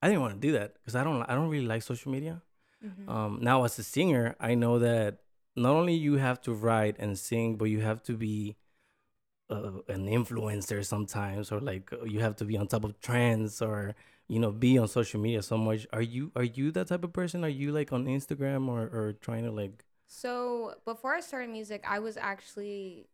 i 0.00 0.08
didn't 0.08 0.22
want 0.22 0.32
to 0.32 0.40
do 0.40 0.52
that 0.52 0.72
because 0.74 0.94
i 0.94 1.04
don't 1.04 1.22
i 1.28 1.34
don't 1.34 1.50
really 1.50 1.66
like 1.66 1.82
social 1.82 2.10
media 2.10 2.40
hmm 2.82 3.12
um 3.12 3.38
now 3.42 3.64
as 3.64 3.78
a 3.78 3.82
singer 3.82 4.36
i 4.40 4.54
know 4.54 4.78
that 4.78 5.18
not 5.56 5.72
only 5.72 5.94
you 5.94 6.14
have 6.14 6.40
to 6.40 6.52
write 6.52 6.96
and 6.98 7.18
sing 7.18 7.56
but 7.56 7.66
you 7.66 7.80
have 7.80 8.02
to 8.02 8.16
be 8.16 8.56
uh, 9.50 9.72
an 9.88 10.06
influencer 10.06 10.84
sometimes 10.84 11.50
or 11.52 11.60
like 11.60 11.92
uh, 11.92 12.04
you 12.04 12.20
have 12.20 12.36
to 12.36 12.44
be 12.44 12.56
on 12.56 12.66
top 12.68 12.84
of 12.84 12.98
trends 13.00 13.60
or 13.60 13.94
you 14.28 14.38
know 14.38 14.50
be 14.52 14.78
on 14.78 14.86
social 14.88 15.20
media 15.20 15.42
so 15.42 15.56
much 15.58 15.86
are 15.92 16.02
you 16.02 16.30
are 16.36 16.44
you 16.44 16.70
that 16.70 16.86
type 16.88 17.04
of 17.04 17.12
person 17.12 17.44
are 17.44 17.48
you 17.48 17.72
like 17.72 17.92
on 17.92 18.06
instagram 18.06 18.68
or 18.68 18.82
or 18.82 19.12
trying 19.20 19.44
to 19.44 19.50
like 19.50 19.84
So 20.06 20.74
before 20.84 21.14
I 21.14 21.20
started 21.20 21.50
music, 21.50 21.84
I 21.86 21.98
was 22.00 22.16
actually 22.16 23.08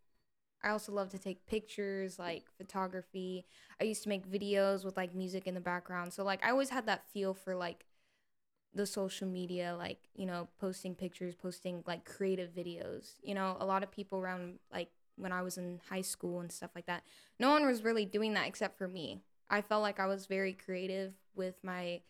I 0.62 0.70
also 0.70 0.92
love 0.92 1.10
to 1.10 1.18
take 1.18 1.46
pictures, 1.46 2.18
like 2.18 2.46
photography. 2.58 3.46
I 3.80 3.84
used 3.84 4.02
to 4.04 4.08
make 4.08 4.30
videos 4.30 4.84
with 4.84 4.96
like 4.96 5.14
music 5.14 5.46
in 5.46 5.54
the 5.54 5.60
background. 5.60 6.12
So 6.12 6.24
like 6.24 6.44
I 6.44 6.50
always 6.50 6.70
had 6.70 6.86
that 6.86 7.08
feel 7.12 7.34
for 7.34 7.54
like 7.56 7.86
the 8.76 8.86
social 8.86 9.26
media, 9.26 9.74
like, 9.76 9.98
you 10.14 10.26
know, 10.26 10.48
posting 10.60 10.94
pictures, 10.94 11.34
posting 11.34 11.82
like 11.86 12.04
creative 12.04 12.50
videos. 12.50 13.14
You 13.22 13.34
know, 13.34 13.56
a 13.58 13.66
lot 13.66 13.82
of 13.82 13.90
people 13.90 14.18
around 14.18 14.58
like 14.72 14.90
when 15.16 15.32
I 15.32 15.42
was 15.42 15.56
in 15.56 15.80
high 15.88 16.02
school 16.02 16.40
and 16.40 16.52
stuff 16.52 16.70
like 16.74 16.86
that, 16.86 17.02
no 17.40 17.50
one 17.50 17.66
was 17.66 17.82
really 17.82 18.04
doing 18.04 18.34
that 18.34 18.46
except 18.46 18.76
for 18.76 18.86
me. 18.86 19.22
I 19.48 19.62
felt 19.62 19.82
like 19.82 19.98
I 19.98 20.06
was 20.06 20.26
very 20.26 20.52
creative 20.52 21.14
with 21.34 21.54
my 21.62 22.02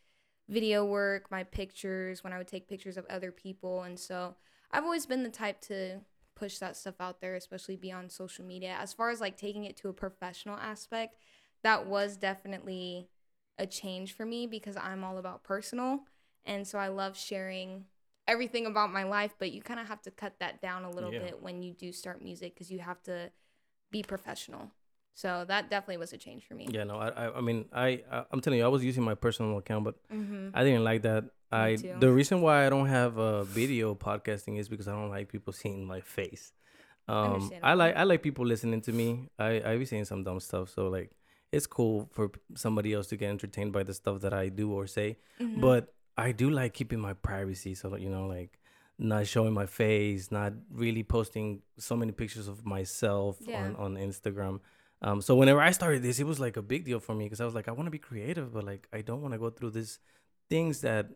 video 0.48 0.84
work, 0.84 1.30
my 1.30 1.44
pictures, 1.44 2.24
when 2.24 2.32
I 2.32 2.38
would 2.38 2.48
take 2.48 2.68
pictures 2.68 2.96
of 2.96 3.06
other 3.06 3.30
people. 3.30 3.82
And 3.82 3.98
so 3.98 4.34
I've 4.72 4.84
always 4.84 5.06
been 5.06 5.22
the 5.22 5.30
type 5.30 5.60
to 5.62 6.00
push 6.34 6.58
that 6.58 6.76
stuff 6.76 6.96
out 7.00 7.20
there, 7.20 7.36
especially 7.36 7.76
beyond 7.76 8.10
social 8.10 8.44
media. 8.44 8.76
As 8.80 8.92
far 8.92 9.10
as 9.10 9.20
like 9.20 9.36
taking 9.36 9.64
it 9.64 9.76
to 9.78 9.88
a 9.88 9.92
professional 9.92 10.56
aspect, 10.56 11.16
that 11.62 11.86
was 11.86 12.16
definitely 12.16 13.08
a 13.58 13.66
change 13.66 14.14
for 14.14 14.26
me 14.26 14.46
because 14.46 14.76
I'm 14.76 15.04
all 15.04 15.18
about 15.18 15.44
personal. 15.44 16.00
And 16.46 16.66
so 16.66 16.78
I 16.78 16.88
love 16.88 17.16
sharing 17.16 17.84
everything 18.28 18.66
about 18.66 18.92
my 18.92 19.02
life, 19.04 19.34
but 19.38 19.52
you 19.52 19.60
kind 19.62 19.78
of 19.80 19.88
have 19.88 20.02
to 20.02 20.10
cut 20.10 20.34
that 20.40 20.60
down 20.62 20.84
a 20.84 20.90
little 20.90 21.12
Yeah. 21.12 21.20
bit 21.20 21.42
when 21.42 21.62
you 21.62 21.72
do 21.74 21.92
start 21.92 22.22
music 22.22 22.54
because 22.54 22.70
you 22.70 22.78
have 22.80 23.02
to 23.04 23.30
be 23.90 24.02
professional. 24.02 24.70
So 25.14 25.44
that 25.48 25.70
definitely 25.70 25.96
was 25.98 26.12
a 26.12 26.18
change 26.18 26.44
for 26.46 26.54
me. 26.54 26.66
Yeah, 26.70 26.84
no, 26.84 26.96
I, 26.98 27.08
I, 27.08 27.38
I 27.38 27.40
mean, 27.40 27.66
I, 27.72 28.02
I, 28.10 28.24
I'm 28.30 28.40
telling 28.40 28.58
you, 28.58 28.64
I 28.64 28.68
was 28.68 28.84
using 28.84 29.02
my 29.02 29.14
personal 29.14 29.58
account, 29.58 29.84
but 29.84 29.96
Mm-hmm. 30.12 30.48
I 30.54 30.64
didn't 30.64 30.84
like 30.84 31.02
that. 31.02 31.24
I 31.52 31.76
the 31.76 32.10
reason 32.12 32.40
why 32.40 32.66
I 32.66 32.70
don't 32.70 32.86
have 32.88 33.18
a 33.18 33.44
video 33.44 33.94
podcasting 33.94 34.58
is 34.58 34.68
because 34.68 34.88
I 34.88 34.92
don't 34.92 35.10
like 35.10 35.28
people 35.28 35.52
seeing 35.52 35.86
my 35.86 36.00
face. 36.00 36.52
Um, 37.08 37.52
I 37.62 37.74
like 37.74 37.96
I 37.96 38.02
like 38.02 38.22
people 38.22 38.44
listening 38.44 38.80
to 38.82 38.92
me. 38.92 39.28
I 39.38 39.62
I 39.64 39.76
be 39.78 39.84
saying 39.84 40.06
some 40.06 40.24
dumb 40.24 40.40
stuff, 40.40 40.70
so 40.70 40.88
like 40.88 41.12
it's 41.52 41.66
cool 41.66 42.08
for 42.12 42.30
somebody 42.54 42.92
else 42.92 43.06
to 43.08 43.16
get 43.16 43.30
entertained 43.30 43.72
by 43.72 43.84
the 43.84 43.94
stuff 43.94 44.20
that 44.22 44.34
I 44.34 44.48
do 44.48 44.72
or 44.72 44.86
say. 44.88 45.18
Mm-hmm. 45.40 45.60
But 45.60 45.94
I 46.16 46.32
do 46.32 46.50
like 46.50 46.72
keeping 46.74 47.00
my 47.00 47.12
privacy, 47.14 47.74
so 47.74 47.94
you 47.96 48.08
know, 48.10 48.26
like 48.26 48.58
not 48.98 49.26
showing 49.26 49.52
my 49.52 49.66
face, 49.66 50.32
not 50.32 50.54
really 50.70 51.02
posting 51.02 51.62
so 51.78 51.94
many 51.96 52.12
pictures 52.12 52.48
of 52.48 52.64
myself 52.64 53.36
Yeah. 53.40 53.64
on 53.64 53.76
on 53.76 53.94
Instagram. 53.96 54.60
Um, 55.02 55.20
so 55.20 55.34
whenever 55.36 55.60
I 55.60 55.72
started 55.72 56.02
this, 56.02 56.18
it 56.18 56.24
was 56.26 56.40
like 56.40 56.56
a 56.56 56.62
big 56.62 56.84
deal 56.86 57.00
for 57.00 57.14
me 57.14 57.26
because 57.26 57.40
I 57.40 57.44
was 57.44 57.54
like, 57.54 57.68
I 57.68 57.72
want 57.72 57.86
to 57.86 57.90
be 57.90 57.98
creative, 57.98 58.54
but 58.54 58.64
like 58.64 58.88
I 58.92 59.02
don't 59.02 59.20
want 59.20 59.32
to 59.34 59.38
go 59.38 59.50
through 59.50 59.72
these 59.72 59.98
things 60.48 60.80
that 60.80 61.10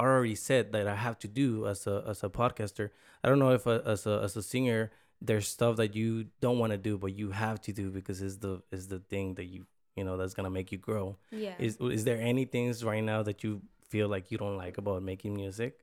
are 0.00 0.10
already 0.16 0.34
said 0.34 0.72
that 0.72 0.88
I 0.88 0.96
have 0.96 1.18
to 1.20 1.28
do 1.28 1.66
as 1.68 1.86
a 1.86 2.04
as 2.08 2.24
a 2.24 2.28
podcaster. 2.28 2.90
I 3.22 3.28
don't 3.28 3.38
know 3.38 3.52
if 3.52 3.66
a, 3.66 3.82
as 3.86 4.06
a 4.06 4.20
as 4.24 4.36
a 4.36 4.42
singer, 4.42 4.90
there's 5.22 5.46
stuff 5.46 5.76
that 5.76 5.94
you 5.94 6.26
don't 6.40 6.58
want 6.58 6.72
to 6.72 6.78
do, 6.78 6.98
but 6.98 7.12
you 7.14 7.30
have 7.30 7.60
to 7.62 7.72
do 7.72 7.90
because 7.90 8.20
it's 8.20 8.38
the 8.38 8.62
is 8.72 8.88
the 8.88 8.98
thing 8.98 9.34
that 9.34 9.44
you 9.44 9.66
you 9.94 10.02
know 10.02 10.16
that's 10.16 10.34
gonna 10.34 10.50
make 10.50 10.72
you 10.72 10.78
grow. 10.78 11.16
yeah. 11.30 11.54
Is 11.60 11.76
is 11.80 12.02
there 12.04 12.20
any 12.20 12.46
things 12.46 12.82
right 12.82 13.04
now 13.04 13.22
that 13.22 13.44
you 13.44 13.62
feel 13.90 14.08
like 14.08 14.30
you 14.30 14.38
don't 14.38 14.56
like 14.56 14.78
about 14.78 15.02
making 15.02 15.34
music? 15.34 15.78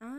Um, 0.00 0.12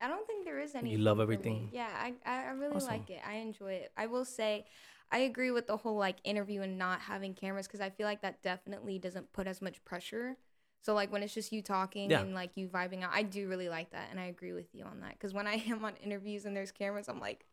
I 0.00 0.08
don't 0.08 0.26
think 0.26 0.44
there 0.44 0.60
is 0.60 0.74
any. 0.74 0.90
You 0.90 0.98
love 0.98 1.20
everything? 1.20 1.68
Yeah, 1.72 1.88
I 1.92 2.14
I, 2.24 2.50
really 2.50 2.76
Awesome. 2.76 2.88
like 2.88 3.10
it. 3.10 3.20
I 3.26 3.34
enjoy 3.34 3.72
it. 3.72 3.92
I 3.96 4.06
will 4.06 4.24
say, 4.24 4.64
I 5.10 5.18
agree 5.18 5.50
with 5.50 5.66
the 5.66 5.76
whole 5.76 5.96
like 5.96 6.16
interview 6.24 6.62
and 6.62 6.78
not 6.78 7.00
having 7.00 7.34
cameras 7.34 7.66
because 7.66 7.80
I 7.80 7.90
feel 7.90 8.06
like 8.06 8.22
that 8.22 8.42
definitely 8.42 8.98
doesn't 8.98 9.32
put 9.32 9.46
as 9.46 9.60
much 9.60 9.84
pressure. 9.84 10.36
So 10.82 10.94
like 10.94 11.10
when 11.12 11.22
it's 11.22 11.34
just 11.34 11.52
you 11.52 11.60
talking 11.62 12.10
Yeah. 12.10 12.20
and 12.20 12.34
like 12.34 12.56
you 12.56 12.68
vibing 12.68 13.02
out, 13.02 13.10
I 13.12 13.22
do 13.22 13.48
really 13.48 13.68
like 13.68 13.90
that, 13.90 14.08
and 14.10 14.20
I 14.20 14.26
agree 14.26 14.52
with 14.52 14.74
you 14.74 14.84
on 14.84 15.00
that. 15.00 15.12
Because 15.12 15.34
when 15.34 15.46
I 15.46 15.54
am 15.68 15.84
on 15.84 15.94
interviews 15.96 16.44
and 16.44 16.56
there's 16.56 16.70
cameras, 16.70 17.08
I'm 17.08 17.20
like, 17.20 17.44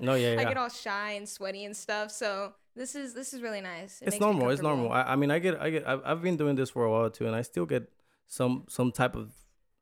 No, 0.00 0.14
yeah, 0.14 0.34
yeah. 0.34 0.40
I 0.42 0.44
get 0.44 0.56
all 0.56 0.68
shy 0.68 1.12
and 1.12 1.28
sweaty 1.28 1.64
and 1.64 1.76
stuff. 1.76 2.10
So 2.10 2.52
this 2.76 2.94
is 2.94 3.14
this 3.14 3.32
is 3.34 3.42
really 3.42 3.60
nice. 3.60 4.00
It 4.02 4.08
it's 4.08 4.20
normal. 4.20 4.50
It's 4.50 4.62
normal. 4.62 4.90
I, 4.92 5.02
I 5.02 5.16
mean, 5.16 5.30
I 5.30 5.38
get, 5.38 5.60
I 5.60 5.70
get. 5.70 5.86
I've, 5.86 6.02
I've 6.04 6.22
been 6.22 6.36
doing 6.36 6.56
this 6.56 6.70
for 6.70 6.84
a 6.84 6.90
while 6.90 7.10
too, 7.10 7.26
and 7.26 7.34
I 7.36 7.42
still 7.42 7.66
get 7.66 7.90
some 8.26 8.64
some 8.68 8.90
type 8.92 9.14
of 9.16 9.32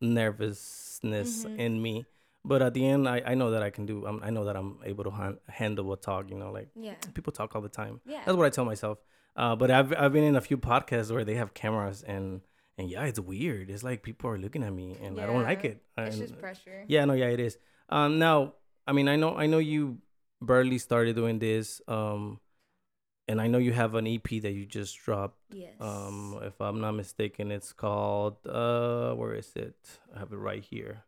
nervousness 0.01 1.45
Mhm. 1.45 1.59
in 1.59 1.83
me. 1.83 2.07
But 2.45 2.61
at 2.61 2.75
the 2.75 2.85
end, 2.87 3.09
I, 3.09 3.23
I 3.25 3.35
know 3.35 3.53
that 3.53 3.63
I 3.63 3.71
can 3.71 3.87
do. 3.87 4.05
Um, 4.07 4.21
I 4.23 4.31
know 4.31 4.45
that 4.47 4.57
I'm 4.57 4.79
able 4.85 5.05
to 5.05 5.11
han- 5.11 5.39
handle 5.49 5.93
a 5.93 5.97
talk. 5.97 6.29
You 6.31 6.37
know, 6.39 6.51
like 6.51 6.69
Yeah. 6.75 6.95
people 7.15 7.33
talk 7.33 7.55
all 7.55 7.63
the 7.63 7.69
time. 7.69 8.01
Yeah. 8.05 8.23
That's 8.25 8.37
what 8.37 8.47
I 8.47 8.51
tell 8.51 8.65
myself. 8.65 8.99
Uh, 9.37 9.55
but 9.57 9.71
I've 9.71 9.95
I've 9.97 10.13
been 10.13 10.25
in 10.25 10.37
a 10.37 10.41
few 10.41 10.59
podcasts 10.59 11.11
where 11.13 11.25
they 11.25 11.37
have 11.37 11.55
cameras 11.55 12.03
and 12.03 12.41
and 12.79 12.91
yeah, 12.91 13.05
it's 13.05 13.21
weird. 13.21 13.71
It's 13.71 13.85
like 13.85 14.03
people 14.03 14.29
are 14.31 14.39
looking 14.39 14.63
at 14.65 14.73
me 14.73 14.97
and 15.01 15.21
I 15.21 15.27
don't 15.27 15.43
like 15.45 15.65
it. 15.65 15.83
It's 15.99 16.17
And- 16.17 16.29
just 16.29 16.39
pressure. 16.41 16.85
yeah, 16.89 17.05
no, 17.05 17.13
yeah, 17.15 17.27
it 17.29 17.39
is. 17.41 17.59
Um, 17.89 18.19
now, 18.19 18.55
I 18.87 18.93
mean, 18.93 19.09
I 19.09 19.17
know, 19.17 19.37
I 19.37 19.47
know 19.47 19.59
you 19.59 19.99
barely 20.41 20.79
started 20.79 21.17
doing 21.17 21.39
this. 21.39 21.81
Um, 21.87 22.41
and 23.29 23.41
I 23.41 23.47
know 23.47 23.59
you 23.59 23.73
have 23.73 23.95
an 23.95 24.07
EP 24.07 24.43
that 24.43 24.53
you 24.53 24.67
just 24.67 24.99
dropped. 24.99 25.39
Yes. 25.51 25.75
Um, 25.81 26.41
if 26.43 26.61
I'm 26.61 26.81
not 26.81 26.93
mistaken, 26.93 27.51
it's 27.51 27.73
called 27.73 28.37
uh, 28.47 29.13
where 29.15 29.35
is 29.35 29.53
it? 29.55 29.77
I 30.15 30.19
have 30.19 30.33
it 30.33 30.37
right 30.37 30.63
here. 30.63 31.05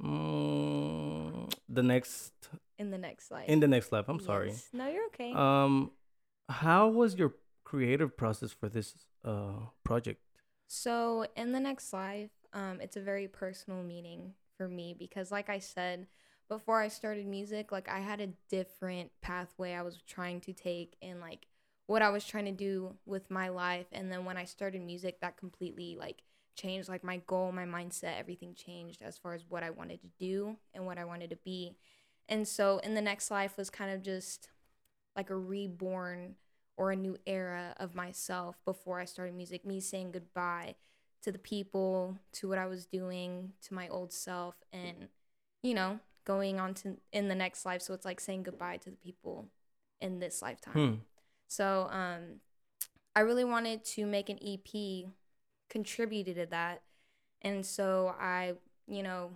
Mm, 0.00 1.52
the 1.68 1.82
next 1.82 2.32
in 2.78 2.90
the 2.90 2.98
next 2.98 3.28
slide. 3.28 3.48
in 3.48 3.60
the 3.60 3.66
next 3.66 3.90
life. 3.90 4.04
I'm 4.08 4.20
sorry. 4.20 4.52
No, 4.72 4.86
you're 4.88 5.06
okay. 5.06 5.32
Um, 5.32 5.90
how 6.48 6.88
was 6.88 7.16
your 7.16 7.34
creative 7.64 8.16
process 8.16 8.52
for 8.52 8.68
this 8.68 8.94
uh 9.24 9.66
project? 9.84 10.20
So 10.68 11.26
in 11.36 11.52
the 11.52 11.60
next 11.60 11.92
life, 11.92 12.30
um, 12.52 12.80
it's 12.80 12.96
a 12.96 13.00
very 13.00 13.26
personal 13.26 13.82
meaning 13.82 14.34
for 14.56 14.68
me 14.68 14.94
because, 14.96 15.32
like 15.32 15.48
I 15.48 15.58
said, 15.58 16.06
before 16.48 16.80
I 16.80 16.88
started 16.88 17.26
music, 17.26 17.72
like 17.72 17.88
I 17.88 18.00
had 18.00 18.20
a 18.20 18.28
different 18.48 19.10
pathway 19.20 19.74
I 19.74 19.82
was 19.82 19.98
trying 20.06 20.40
to 20.42 20.52
take 20.52 20.96
and 21.02 21.20
like 21.20 21.46
what 21.86 22.02
I 22.02 22.10
was 22.10 22.24
trying 22.24 22.46
to 22.46 22.52
do 22.52 22.94
with 23.06 23.30
my 23.30 23.48
life. 23.48 23.86
And 23.92 24.10
then 24.10 24.24
when 24.24 24.36
I 24.36 24.44
started 24.44 24.82
music, 24.82 25.20
that 25.20 25.36
completely 25.36 25.96
like 25.98 26.22
changed 26.56 26.88
like 26.88 27.04
my 27.04 27.18
goal, 27.26 27.52
my 27.52 27.64
mindset, 27.64 28.18
everything 28.18 28.54
changed 28.54 29.02
as 29.02 29.16
far 29.16 29.34
as 29.34 29.44
what 29.48 29.62
I 29.62 29.70
wanted 29.70 30.00
to 30.02 30.08
do 30.18 30.56
and 30.74 30.86
what 30.86 30.98
I 30.98 31.04
wanted 31.04 31.30
to 31.30 31.36
be. 31.36 31.76
And 32.28 32.46
so 32.46 32.78
in 32.78 32.94
the 32.94 33.00
next 33.00 33.30
life 33.30 33.56
was 33.56 33.70
kind 33.70 33.90
of 33.92 34.02
just 34.02 34.48
like 35.16 35.30
a 35.30 35.36
reborn 35.36 36.36
or 36.76 36.92
a 36.92 36.96
new 36.96 37.16
era 37.26 37.74
of 37.78 37.94
myself 37.94 38.56
before 38.64 39.00
I 39.00 39.04
started 39.04 39.34
music, 39.34 39.66
me 39.66 39.80
saying 39.80 40.12
goodbye 40.12 40.76
to 41.22 41.32
the 41.32 41.38
people, 41.38 42.16
to 42.32 42.48
what 42.48 42.58
I 42.58 42.66
was 42.66 42.86
doing, 42.86 43.52
to 43.62 43.74
my 43.74 43.88
old 43.88 44.12
self, 44.12 44.54
and 44.72 45.08
you 45.62 45.74
know, 45.74 45.98
going 46.28 46.60
on 46.60 46.74
to 46.74 46.96
in 47.10 47.26
the 47.28 47.34
next 47.34 47.64
life. 47.64 47.80
So 47.80 47.94
it's 47.94 48.04
like 48.04 48.20
saying 48.20 48.42
goodbye 48.44 48.76
to 48.76 48.90
the 48.90 48.96
people 48.96 49.46
in 50.00 50.20
this 50.20 50.42
lifetime. 50.42 50.72
Hmm. 50.74 50.94
So 51.48 51.88
um, 51.90 52.40
I 53.16 53.20
really 53.20 53.44
wanted 53.44 53.82
to 53.96 54.04
make 54.06 54.28
an 54.28 54.38
EP 54.46 55.06
contributed 55.70 56.36
to 56.36 56.46
that, 56.46 56.82
and 57.42 57.64
so 57.64 58.14
I, 58.20 58.52
you 58.86 59.02
know, 59.02 59.30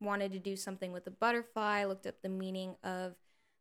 wanted 0.00 0.32
to 0.32 0.38
do 0.38 0.56
something 0.56 0.92
with 0.92 1.04
the 1.04 1.10
butterfly. 1.10 1.84
Looked 1.84 2.06
up 2.06 2.22
the 2.22 2.30
meaning 2.30 2.76
of 2.82 3.14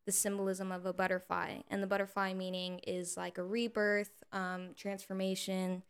the 0.05 0.13
symbolism 0.13 0.71
of 0.71 0.85
a 0.85 0.93
butterfly, 0.93 1.57
and 1.69 1.83
the 1.83 1.87
butterfly 1.87 2.33
meaning 2.33 2.79
is 2.87 3.17
like 3.17 3.37
a 3.37 3.43
rebirth, 3.43 4.11
um, 4.31 4.69
transformation, 4.77 5.83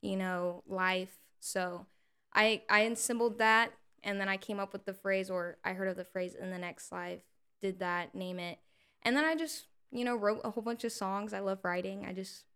you 0.00 0.16
know, 0.16 0.62
life. 0.68 1.18
So 1.40 1.86
I 2.32 2.62
I 2.70 2.82
assembled 2.82 3.38
that, 3.38 3.72
and 4.06 4.20
then 4.20 4.30
I 4.30 4.38
came 4.38 4.60
up 4.60 4.72
with 4.72 4.86
the 4.86 4.94
phrase, 4.94 5.30
or 5.30 5.58
I 5.64 5.74
heard 5.74 5.88
of 5.88 5.96
the 5.98 6.06
phrase 6.06 6.36
in 6.36 6.50
the 6.52 6.58
next 6.58 6.92
life. 6.92 7.22
Did 7.62 7.80
that, 7.80 8.14
name 8.14 8.40
it, 8.40 8.60
and 9.02 9.16
then 9.16 9.26
I 9.26 9.36
just 9.36 9.66
you 9.92 10.04
know 10.06 10.16
wrote 10.16 10.42
a 10.44 10.52
whole 10.52 10.64
bunch 10.64 10.84
of 10.84 10.92
songs. 10.92 11.34
I 11.34 11.40
love 11.40 11.60
writing. 11.64 12.06
I 12.06 12.14
just 12.14 12.46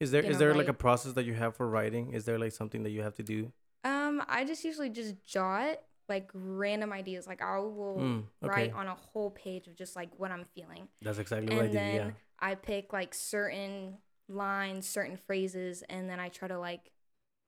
Is 0.00 0.10
there 0.12 0.22
You 0.22 0.30
is 0.30 0.38
know, 0.38 0.38
there 0.38 0.54
like 0.54 0.68
a 0.68 0.74
process 0.74 1.12
that 1.14 1.24
you 1.24 1.34
have 1.34 1.56
for 1.56 1.68
writing? 1.68 2.12
Is 2.12 2.24
there 2.24 2.38
like 2.38 2.52
something 2.52 2.82
that 2.84 2.90
you 2.90 3.02
have 3.02 3.14
to 3.16 3.22
do? 3.22 3.52
um 3.84 4.22
I 4.28 4.44
just 4.44 4.64
usually 4.64 4.90
just 4.90 5.14
jot 5.24 5.78
like 6.08 6.30
random 6.34 6.92
ideas. 6.92 7.26
Like 7.26 7.42
I 7.42 7.58
will 7.58 8.00
Mm, 8.00 8.24
okay, 8.42 8.50
write 8.50 8.72
on 8.72 8.88
a 8.88 8.94
whole 8.94 9.30
page 9.30 9.66
of 9.68 9.76
just 9.76 9.96
like 9.96 10.10
what 10.18 10.30
I'm 10.30 10.44
feeling. 10.54 10.88
that's 11.02 11.18
exactly 11.18 11.50
what 11.50 11.64
I 11.64 11.68
do. 11.68 11.78
Yeah. 11.78 12.10
I 12.40 12.54
pick 12.56 12.92
like 12.92 13.14
certain 13.14 13.98
lines, 14.28 14.88
certain 14.88 15.16
phrases, 15.16 15.82
and 15.88 16.08
then 16.10 16.20
I 16.20 16.28
try 16.28 16.48
to 16.48 16.58
like, 16.58 16.90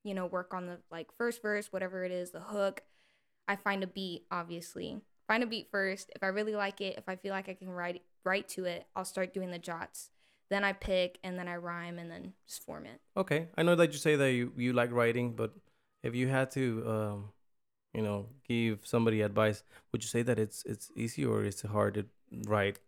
you 0.05 0.15
know, 0.15 0.27
work 0.27 0.55
on 0.55 0.67
the 0.67 0.79
like 0.91 1.09
first 1.19 1.43
verse, 1.43 1.73
whatever 1.73 2.05
it 2.05 2.13
is, 2.13 2.31
the 2.31 2.41
hook. 2.41 2.83
I 3.49 3.57
find 3.57 3.83
a 3.83 3.87
beat, 3.87 4.25
obviously. 4.31 5.01
Find 5.29 5.43
a 5.43 5.47
beat 5.47 5.69
first. 5.71 6.11
If 6.15 6.23
I 6.23 6.29
really 6.29 6.55
like 6.55 6.81
it, 6.81 6.97
if 6.99 7.09
I 7.09 7.17
feel 7.17 7.33
like 7.33 7.49
I 7.49 7.55
can 7.55 7.69
write 7.69 8.03
write 8.25 8.49
to 8.51 8.65
it, 8.65 8.87
I'll 8.95 9.05
start 9.05 9.33
doing 9.33 9.51
the 9.51 9.59
jots. 9.59 10.11
Then 10.51 10.65
I 10.65 10.73
pick 10.73 11.19
and 11.25 11.39
then 11.39 11.49
I 11.49 11.57
rhyme 11.57 11.99
and 11.99 12.11
then 12.11 12.33
just 12.47 12.65
form 12.65 12.87
it. 12.87 13.01
Okay, 13.17 13.49
I 13.57 13.63
know 13.63 13.75
that 13.75 13.93
you 13.93 13.99
say 13.99 14.17
that 14.17 14.33
you, 14.33 14.53
you 14.57 14.73
like 14.73 14.93
writing, 14.93 15.33
but 15.33 15.53
if 16.03 16.15
you 16.15 16.29
had 16.29 16.51
to, 16.53 16.85
um, 16.87 17.33
you 17.93 18.03
know, 18.03 18.27
give 18.47 18.81
somebody 18.85 19.23
advice, 19.23 19.65
would 19.91 20.03
you 20.03 20.09
say 20.09 20.23
that 20.23 20.39
it's 20.39 20.63
it's 20.65 20.91
easy 20.97 21.25
or 21.25 21.45
it's 21.45 21.63
hard 21.63 21.95
to 21.95 22.07
write? 22.47 22.79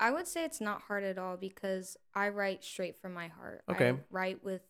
I 0.00 0.10
would 0.10 0.28
say 0.28 0.44
it's 0.44 0.60
not 0.60 0.82
hard 0.82 1.04
at 1.04 1.18
all 1.18 1.36
because 1.36 1.96
I 2.14 2.28
write 2.28 2.64
straight 2.64 2.96
from 2.96 3.14
my 3.14 3.28
heart. 3.28 3.62
Okay. 3.68 3.90
I 3.90 3.96
write 4.10 4.44
with 4.44 4.62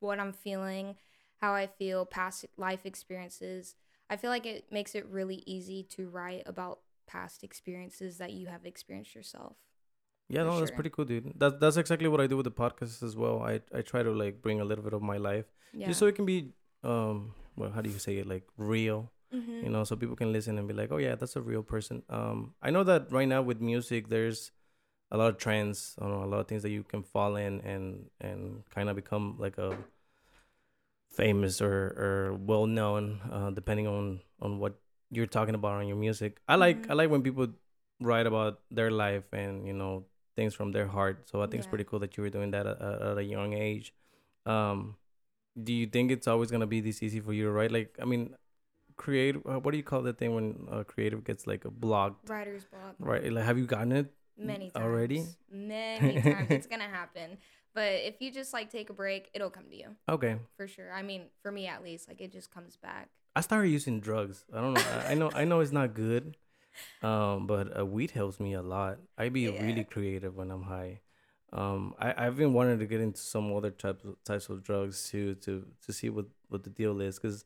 what 0.00 0.20
I'm 0.20 0.32
feeling, 0.32 0.96
how 1.40 1.52
I 1.52 1.66
feel, 1.66 2.06
past 2.06 2.46
life 2.56 2.86
experiences. 2.86 3.74
I 4.10 4.16
feel 4.16 4.30
like 4.30 4.46
it 4.46 4.70
makes 4.72 4.94
it 4.94 5.06
really 5.06 5.42
easy 5.46 5.82
to 5.96 6.08
write 6.08 6.42
about 6.46 6.80
past 7.06 7.44
experiences 7.44 8.18
that 8.18 8.32
you 8.32 8.46
have 8.46 8.64
experienced 8.66 9.14
yourself. 9.14 9.56
Yeah, 10.28 10.42
no, 10.42 10.58
that's 10.58 10.70
pretty 10.70 10.90
cool, 10.90 11.06
dude. 11.06 11.32
That 11.36 11.58
that's 11.60 11.76
exactly 11.78 12.08
what 12.08 12.20
I 12.20 12.26
do 12.26 12.36
with 12.36 12.44
the 12.44 12.50
podcast 12.50 13.02
as 13.02 13.16
well. 13.16 13.42
I 13.42 13.60
I 13.74 13.80
try 13.82 14.02
to 14.02 14.10
like 14.10 14.42
bring 14.42 14.60
a 14.60 14.64
little 14.64 14.84
bit 14.84 14.92
of 14.92 15.02
my 15.02 15.16
life 15.16 15.46
Yeah. 15.72 15.86
just 15.88 16.00
so 16.00 16.06
it 16.06 16.14
can 16.14 16.26
be 16.26 16.52
um 16.84 17.34
well 17.56 17.70
how 17.70 17.80
do 17.80 17.90
you 17.90 17.98
say 17.98 18.18
it 18.18 18.26
like 18.26 18.44
real 18.56 19.10
Mhm. 19.34 19.64
you 19.64 19.68
know 19.70 19.82
so 19.84 19.96
people 19.96 20.14
can 20.14 20.32
listen 20.32 20.56
and 20.58 20.68
be 20.68 20.74
like 20.74 20.92
oh 20.92 20.96
yeah 20.98 21.16
that's 21.16 21.34
a 21.34 21.40
real 21.42 21.62
person 21.62 22.02
um 22.08 22.54
i 22.62 22.70
know 22.70 22.84
that 22.84 23.10
right 23.10 23.26
now 23.26 23.42
with 23.42 23.60
music 23.60 24.08
there's 24.08 24.52
a 25.10 25.16
lot 25.16 25.28
of 25.28 25.38
trends 25.38 25.96
I 25.98 26.02
don't 26.04 26.12
know, 26.20 26.24
a 26.24 26.30
lot 26.32 26.40
of 26.40 26.46
things 26.46 26.62
that 26.62 26.70
you 26.70 26.84
can 26.84 27.02
fall 27.02 27.34
in 27.36 27.60
and 27.62 28.10
and 28.20 28.62
kind 28.70 28.88
of 28.88 28.94
become 28.96 29.36
like 29.38 29.58
a 29.58 29.76
famous 31.10 31.60
or 31.60 31.74
or 31.96 32.34
well 32.34 32.66
known 32.66 33.20
uh 33.32 33.50
depending 33.50 33.86
on 33.86 34.20
on 34.40 34.58
what 34.58 34.74
you're 35.10 35.26
talking 35.26 35.54
about 35.54 35.72
on 35.80 35.88
your 35.88 35.96
music 35.96 36.38
i 36.48 36.54
like 36.54 36.86
Mhm. 36.86 36.90
i 36.90 36.94
like 36.94 37.10
when 37.10 37.22
people 37.22 37.48
write 38.00 38.26
about 38.26 38.60
their 38.70 38.90
life 38.90 39.24
and 39.32 39.66
you 39.66 39.72
know 39.72 40.04
things 40.36 40.54
from 40.54 40.70
their 40.70 40.86
heart 40.86 41.28
so 41.28 41.42
i 41.42 41.46
think 41.46 41.58
it's 41.60 41.66
pretty 41.66 41.84
cool 41.84 41.98
that 41.98 42.16
you 42.16 42.22
were 42.22 42.30
doing 42.30 42.50
that 42.52 42.66
at, 42.66 42.80
at 42.80 43.02
at 43.02 43.18
a 43.18 43.24
young 43.24 43.52
age 43.54 43.92
um, 44.46 44.96
do 45.60 45.72
you 45.72 45.86
think 45.86 46.10
it's 46.10 46.28
always 46.28 46.50
gonna 46.50 46.66
be 46.66 46.80
this 46.80 47.02
easy 47.02 47.20
for 47.20 47.32
you 47.34 47.44
to 47.44 47.50
write? 47.50 47.70
Like, 47.72 47.98
I 48.00 48.04
mean, 48.06 48.34
creative. 48.96 49.42
Uh, 49.44 49.58
what 49.58 49.72
do 49.72 49.76
you 49.76 49.82
call 49.82 50.00
that 50.02 50.16
thing 50.16 50.34
when 50.34 50.68
a 50.70 50.84
creative 50.84 51.22
gets 51.24 51.46
like 51.46 51.64
a 51.66 51.70
blocked? 51.70 52.30
Writer's 52.30 52.64
block. 52.64 52.94
Right. 52.98 53.30
Like, 53.30 53.44
have 53.44 53.58
you 53.58 53.66
gotten 53.66 53.92
it? 53.92 54.14
Many 54.38 54.70
times. 54.70 54.84
Already? 54.84 55.26
Many 55.50 56.22
times. 56.22 56.46
it's 56.50 56.66
gonna 56.66 56.84
happen. 56.88 57.36
But 57.74 57.92
if 58.04 58.20
you 58.20 58.30
just 58.32 58.52
like 58.52 58.70
take 58.70 58.90
a 58.90 58.92
break, 58.92 59.30
it'll 59.34 59.50
come 59.50 59.68
to 59.70 59.76
you 59.76 59.96
Okay. 60.08 60.36
for 60.56 60.66
sure. 60.66 60.92
I 60.92 61.02
mean, 61.02 61.22
for 61.42 61.52
me 61.52 61.66
at 61.66 61.82
least, 61.82 62.08
like 62.08 62.20
it 62.20 62.32
just 62.32 62.50
comes 62.50 62.76
back. 62.76 63.08
I 63.36 63.40
started 63.40 63.68
using 63.68 64.00
drugs. 64.00 64.44
I 64.52 64.60
don't 64.60 64.74
know. 64.74 64.80
I, 64.80 65.12
I 65.12 65.14
know. 65.14 65.30
I 65.34 65.44
know 65.44 65.60
it's 65.60 65.72
not 65.72 65.94
good. 65.94 66.36
Um, 67.02 67.46
but 67.46 67.78
uh, 67.78 67.86
weed 67.86 68.10
helps 68.10 68.40
me 68.40 68.54
a 68.54 68.62
lot. 68.62 68.98
I 69.16 69.28
be 69.28 69.42
Yeah. 69.46 69.62
really 69.62 69.84
creative 69.84 70.34
when 70.36 70.50
I'm 70.50 70.62
high. 70.64 71.00
Um, 71.52 71.94
I 71.98 72.26
I've 72.26 72.36
been 72.36 72.52
wanting 72.52 72.78
to 72.80 72.86
get 72.86 73.00
into 73.00 73.20
some 73.20 73.54
other 73.54 73.70
types 73.70 74.04
of, 74.04 74.16
types 74.24 74.48
of 74.48 74.64
drugs 74.64 75.08
too 75.08 75.36
to 75.36 75.64
to 75.86 75.92
see 75.92 76.10
what 76.10 76.26
what 76.48 76.64
the 76.64 76.70
deal 76.70 77.00
is 77.00 77.18
because. 77.18 77.44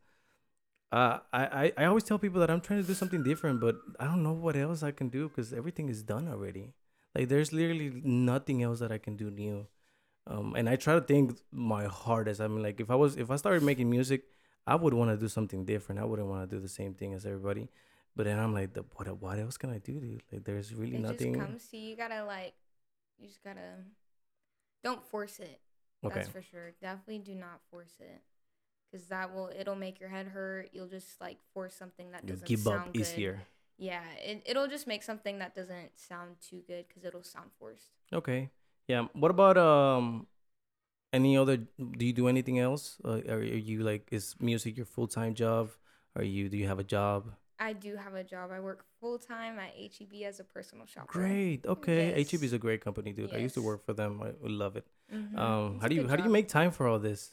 Uh, 0.90 1.20
I, 1.32 1.44
I, 1.46 1.72
I 1.78 1.84
always 1.86 2.04
tell 2.04 2.18
people 2.18 2.40
that 2.40 2.50
I'm 2.50 2.60
trying 2.60 2.82
to 2.82 2.86
do 2.86 2.92
something 2.92 3.22
different, 3.22 3.60
but 3.60 3.76
I 3.98 4.04
don't 4.04 4.22
know 4.22 4.34
what 4.34 4.56
else 4.56 4.82
I 4.82 4.90
can 4.90 5.08
do 5.08 5.28
because 5.28 5.52
everything 5.54 5.88
is 5.88 6.02
done 6.02 6.28
already. 6.28 6.74
Like 7.14 7.28
there's 7.28 7.50
literally 7.52 8.02
nothing 8.04 8.62
else 8.62 8.80
that 8.80 8.92
I 8.92 8.98
can 8.98 9.16
do 9.16 9.30
new. 9.30 9.66
Um, 10.26 10.54
and 10.56 10.68
I 10.68 10.76
try 10.76 10.94
to 10.94 11.00
think 11.00 11.38
my 11.50 11.84
hardest. 11.86 12.40
I 12.40 12.46
mean, 12.48 12.62
like 12.62 12.80
if 12.80 12.90
I 12.90 12.94
was 12.94 13.16
if 13.16 13.30
I 13.30 13.36
started 13.36 13.62
making 13.62 13.90
music, 13.90 14.22
I 14.66 14.76
would 14.76 14.94
want 14.94 15.10
to 15.10 15.16
do 15.16 15.28
something 15.28 15.64
different. 15.64 16.00
I 16.00 16.04
wouldn't 16.04 16.28
want 16.28 16.48
to 16.48 16.56
do 16.56 16.60
the 16.60 16.68
same 16.68 16.94
thing 16.94 17.12
as 17.14 17.26
everybody. 17.26 17.68
But 18.14 18.26
then 18.26 18.38
I'm 18.38 18.52
like, 18.54 18.74
the, 18.74 18.84
what 18.94 19.08
what 19.20 19.38
else 19.38 19.56
can 19.56 19.70
I 19.70 19.78
do, 19.78 19.98
dude? 19.98 20.22
Like 20.30 20.44
there's 20.44 20.74
really 20.74 20.96
It 20.96 21.00
nothing. 21.00 21.34
just 21.34 21.46
comes 21.46 21.68
to 21.68 21.76
you. 21.76 21.96
Gotta 21.96 22.24
like, 22.24 22.54
you 23.18 23.26
just 23.28 23.42
gotta. 23.42 23.84
Don't 24.84 25.02
force 25.04 25.38
it. 25.38 25.60
okay. 26.04 26.14
That's 26.16 26.28
for 26.28 26.42
sure. 26.42 26.72
Definitely 26.80 27.20
do 27.20 27.34
not 27.34 27.60
force 27.70 27.94
it, 28.00 28.20
because 28.90 29.06
that 29.08 29.34
will 29.34 29.50
it'll 29.58 29.76
make 29.76 29.98
your 29.98 30.08
head 30.08 30.26
hurt. 30.28 30.70
You'll 30.72 30.88
just 30.88 31.20
like 31.20 31.38
force 31.54 31.74
something 31.74 32.10
that 32.12 32.26
doesn't 32.26 32.46
give 32.46 32.60
sound 32.60 32.80
up 32.80 32.92
good. 32.92 33.00
easier. 33.02 33.40
Yeah, 33.78 34.02
it 34.24 34.42
it'll 34.46 34.68
just 34.68 34.86
make 34.86 35.02
something 35.02 35.38
that 35.38 35.54
doesn't 35.54 35.98
sound 35.98 36.36
too 36.48 36.62
good 36.66 36.86
because 36.86 37.04
it'll 37.04 37.22
sound 37.24 37.50
forced. 37.58 37.90
Okay. 38.12 38.50
Yeah. 38.88 39.06
What 39.14 39.30
about 39.30 39.56
um 39.58 40.26
any 41.12 41.36
other 41.36 41.56
do 41.58 42.06
you 42.06 42.12
do 42.12 42.28
anything 42.28 42.58
else? 42.58 42.96
Uh, 43.04 43.20
are, 43.28 43.38
are 43.38 43.42
you 43.42 43.82
like 43.82 44.08
is 44.10 44.34
music 44.40 44.76
your 44.76 44.86
full-time 44.86 45.34
job? 45.34 45.70
Are 46.16 46.24
you 46.24 46.48
do 46.48 46.56
you 46.56 46.66
have 46.66 46.78
a 46.78 46.84
job? 46.84 47.32
I 47.58 47.74
do 47.74 47.94
have 47.96 48.14
a 48.14 48.24
job. 48.24 48.50
I 48.50 48.58
work 48.58 48.84
full 48.98 49.18
time 49.18 49.58
at 49.58 49.70
HEB 49.76 50.22
as 50.26 50.40
a 50.40 50.44
personal 50.44 50.84
shopper. 50.86 51.12
Great. 51.12 51.64
Okay. 51.64 52.12
Yes. 52.16 52.30
HEB 52.32 52.42
is 52.42 52.52
a 52.52 52.58
great 52.58 52.80
company, 52.82 53.12
dude. 53.12 53.32
I 53.32 53.38
used 53.38 53.54
to 53.54 53.62
work 53.62 53.84
for 53.86 53.92
them. 53.92 54.20
I 54.22 54.32
love 54.42 54.76
it. 54.76 54.86
Mhm. 55.12 55.38
Um 55.38 55.74
It's 55.74 55.82
how 55.82 55.88
do 55.88 55.94
you 55.94 56.08
how 56.08 56.16
do 56.16 56.24
you 56.24 56.30
make 56.30 56.48
time 56.48 56.70
for 56.72 56.88
all 56.88 56.98
this? 56.98 57.30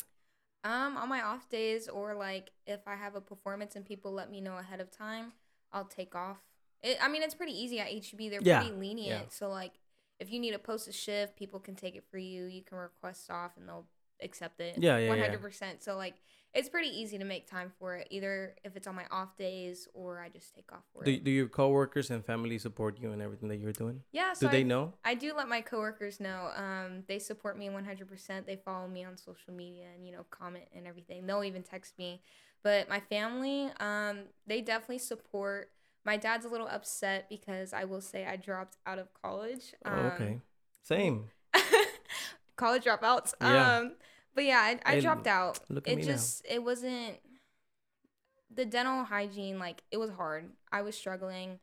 Um, 0.66 0.98
on 0.98 1.08
my 1.08 1.22
off 1.22 1.48
days 1.50 1.88
or 1.88 2.14
like 2.16 2.52
if 2.68 2.86
I 2.86 2.96
have 2.96 3.16
a 3.16 3.22
performance 3.22 3.78
and 3.78 3.86
people 3.86 4.12
let 4.12 4.30
me 4.30 4.42
know 4.42 4.58
ahead 4.58 4.82
of 4.82 4.92
time, 4.92 5.32
I'll 5.72 5.86
take 5.88 6.16
off. 6.16 6.38
It, 6.84 6.98
I 7.02 7.08
mean, 7.08 7.24
it's 7.24 7.34
pretty 7.34 7.54
easy 7.54 7.80
at 7.80 7.88
HEB. 7.88 8.30
They're 8.30 8.42
Yeah, 8.44 8.60
pretty 8.60 8.76
lenient. 8.76 9.24
yeah. 9.24 9.30
So 9.30 9.50
like, 9.50 9.79
if 10.20 10.32
you 10.32 10.40
need 10.40 10.52
to 10.52 10.60
post 10.60 10.88
a 10.88 10.92
shift, 10.92 11.36
people 11.38 11.60
can 11.60 11.76
take 11.76 11.96
it 11.96 12.04
for 12.10 12.18
you. 12.18 12.46
You 12.46 12.62
can 12.64 12.78
request 12.78 13.30
off 13.32 13.52
and 13.58 13.68
they'll 13.68 13.86
accept 14.22 14.60
it. 14.60 14.76
Yeah, 14.78 14.98
yeah, 14.98 15.04
yeah. 15.04 15.10
One 15.10 15.20
hundred 15.20 15.42
percent. 15.42 15.82
So 15.82 15.96
like, 15.96 16.16
it's 16.54 16.68
pretty 16.68 16.90
easy 16.90 17.18
to 17.20 17.26
make 17.26 17.48
time 17.48 17.72
for 17.80 17.96
it. 17.96 18.08
Either 18.10 18.56
if 18.64 18.76
it's 18.76 18.88
on 18.88 18.96
my 18.96 19.06
off 19.12 19.38
days 19.38 19.88
or 19.94 20.20
I 20.20 20.30
just 20.30 20.54
take 20.56 20.72
off 20.74 20.84
for 20.92 21.04
Do, 21.04 21.18
do 21.18 21.32
your 21.32 21.48
coworkers 21.48 22.10
and 22.10 22.26
family 22.26 22.58
support 22.58 23.00
you 23.00 23.12
in 23.12 23.22
everything 23.22 23.50
that 23.50 23.58
you're 23.58 23.72
doing? 23.72 24.02
yeah. 24.12 24.34
So 24.34 24.48
Do 24.48 24.52
they 24.52 24.62
I, 24.62 24.64
know? 24.64 24.94
I 25.06 25.14
do 25.14 25.34
let 25.36 25.48
my 25.48 25.62
coworkers 25.62 26.20
know. 26.20 26.50
Um, 26.56 27.04
they 27.08 27.20
support 27.20 27.58
me 27.58 27.70
100%. 27.70 28.46
They 28.46 28.56
follow 28.58 28.88
me 28.88 29.06
on 29.06 29.16
social 29.16 29.54
media 29.54 29.86
and 29.96 30.06
you 30.06 30.12
know 30.12 30.26
comment 30.32 30.66
and 30.76 30.88
everything. 30.88 31.26
They'll 31.26 31.44
even 31.44 31.64
text 31.64 31.98
me. 31.98 32.22
But 32.62 32.90
my 32.90 33.00
family, 33.00 33.72
um, 33.80 34.24
they 34.46 34.60
definitely 34.62 34.98
support. 35.00 35.72
My 36.06 36.18
dad's 36.18 36.46
a 36.46 36.50
little 36.50 36.68
upset 36.68 37.30
because 37.30 37.74
I 37.74 37.84
will 37.84 38.02
say 38.02 38.26
I 38.26 38.36
dropped 38.36 38.78
out 38.86 39.00
of 39.00 39.08
college. 39.22 39.74
Oh, 39.86 39.92
Um, 39.92 40.06
okay. 40.14 40.40
Same. 40.84 41.26
college 42.56 42.84
dropouts. 42.84 43.34
Yeah. 43.42 43.78
Um, 43.78 43.96
but 44.36 44.44
yeah, 44.46 44.60
I, 44.60 44.80
I 44.86 44.96
Hey, 44.96 45.02
dropped 45.02 45.28
out. 45.28 45.60
look 45.70 45.88
at 45.88 45.94
it 45.94 45.96
me 45.98 46.02
now. 46.04 46.14
just 46.14 46.46
it 46.50 46.64
wasn't 46.64 47.18
the 48.54 48.66
dental 48.66 49.04
hygiene. 49.04 49.60
Like 49.60 49.84
it 49.92 49.98
was 49.98 50.12
hard. 50.12 50.50
I 50.72 50.82
was 50.82 50.96
struggling, 50.96 51.60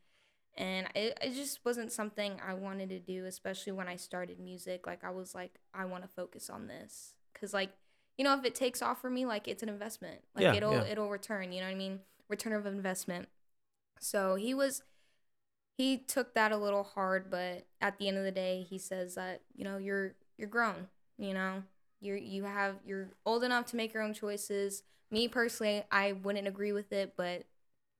and 0.57 0.87
it 0.95 1.19
it 1.23 1.35
just 1.35 1.65
wasn't 1.65 1.93
something 1.93 2.41
I 2.47 2.55
wanted 2.55 2.91
to 2.91 2.99
do. 2.99 3.25
Especially 3.25 3.73
when 3.73 3.89
I 3.89 3.97
started 3.97 4.39
music. 4.39 4.87
Like 4.87 5.05
I 5.05 5.11
was 5.11 5.35
like, 5.35 5.55
I 5.75 5.85
want 5.87 6.03
to 6.05 6.09
focus 6.09 6.51
on 6.51 6.67
this 6.67 7.15
because 7.33 7.53
like 7.55 7.71
you 8.19 8.25
know 8.25 8.35
if 8.39 8.45
it 8.45 8.55
takes 8.55 8.83
off 8.83 9.01
for 9.01 9.11
me, 9.11 9.27
like 9.27 9.49
it's 9.49 9.63
an 9.63 9.69
investment. 9.69 10.21
Like 10.35 10.43
Yeah, 10.45 10.55
it'll 10.55 10.73
yeah. 10.75 10.85
it'll 10.85 11.11
return. 11.11 11.53
You 11.53 11.61
know 11.61 11.67
what 11.67 11.73
I 11.75 11.79
mean? 11.79 12.01
Return 12.29 12.53
of 12.53 12.67
investment. 12.67 13.29
So 14.01 14.35
he 14.35 14.55
was 14.55 14.83
he 15.79 15.99
took 15.99 16.35
that 16.35 16.53
a 16.53 16.57
little 16.57 16.85
hard, 16.85 17.31
but 17.31 17.67
at 17.81 17.99
the 17.99 18.09
end 18.09 18.17
of 18.17 18.25
the 18.25 18.31
day, 18.31 18.67
he 18.69 18.79
says 18.79 19.15
that 19.17 19.43
you 19.55 19.65
know 19.65 19.79
you're 19.79 20.15
you're 20.39 20.49
grown. 20.49 20.89
You 21.19 21.35
know 21.35 21.63
you're 22.01 22.17
you 22.17 22.45
have 22.45 22.77
you're 22.87 23.09
old 23.25 23.45
enough 23.45 23.67
to 23.67 23.77
make 23.77 23.93
your 23.95 24.03
own 24.03 24.15
choices. 24.15 24.83
Me 25.11 25.29
personally, 25.29 25.85
I 25.91 26.13
wouldn't 26.13 26.49
agree 26.49 26.73
with 26.73 26.93
it, 26.93 27.15
but 27.17 27.45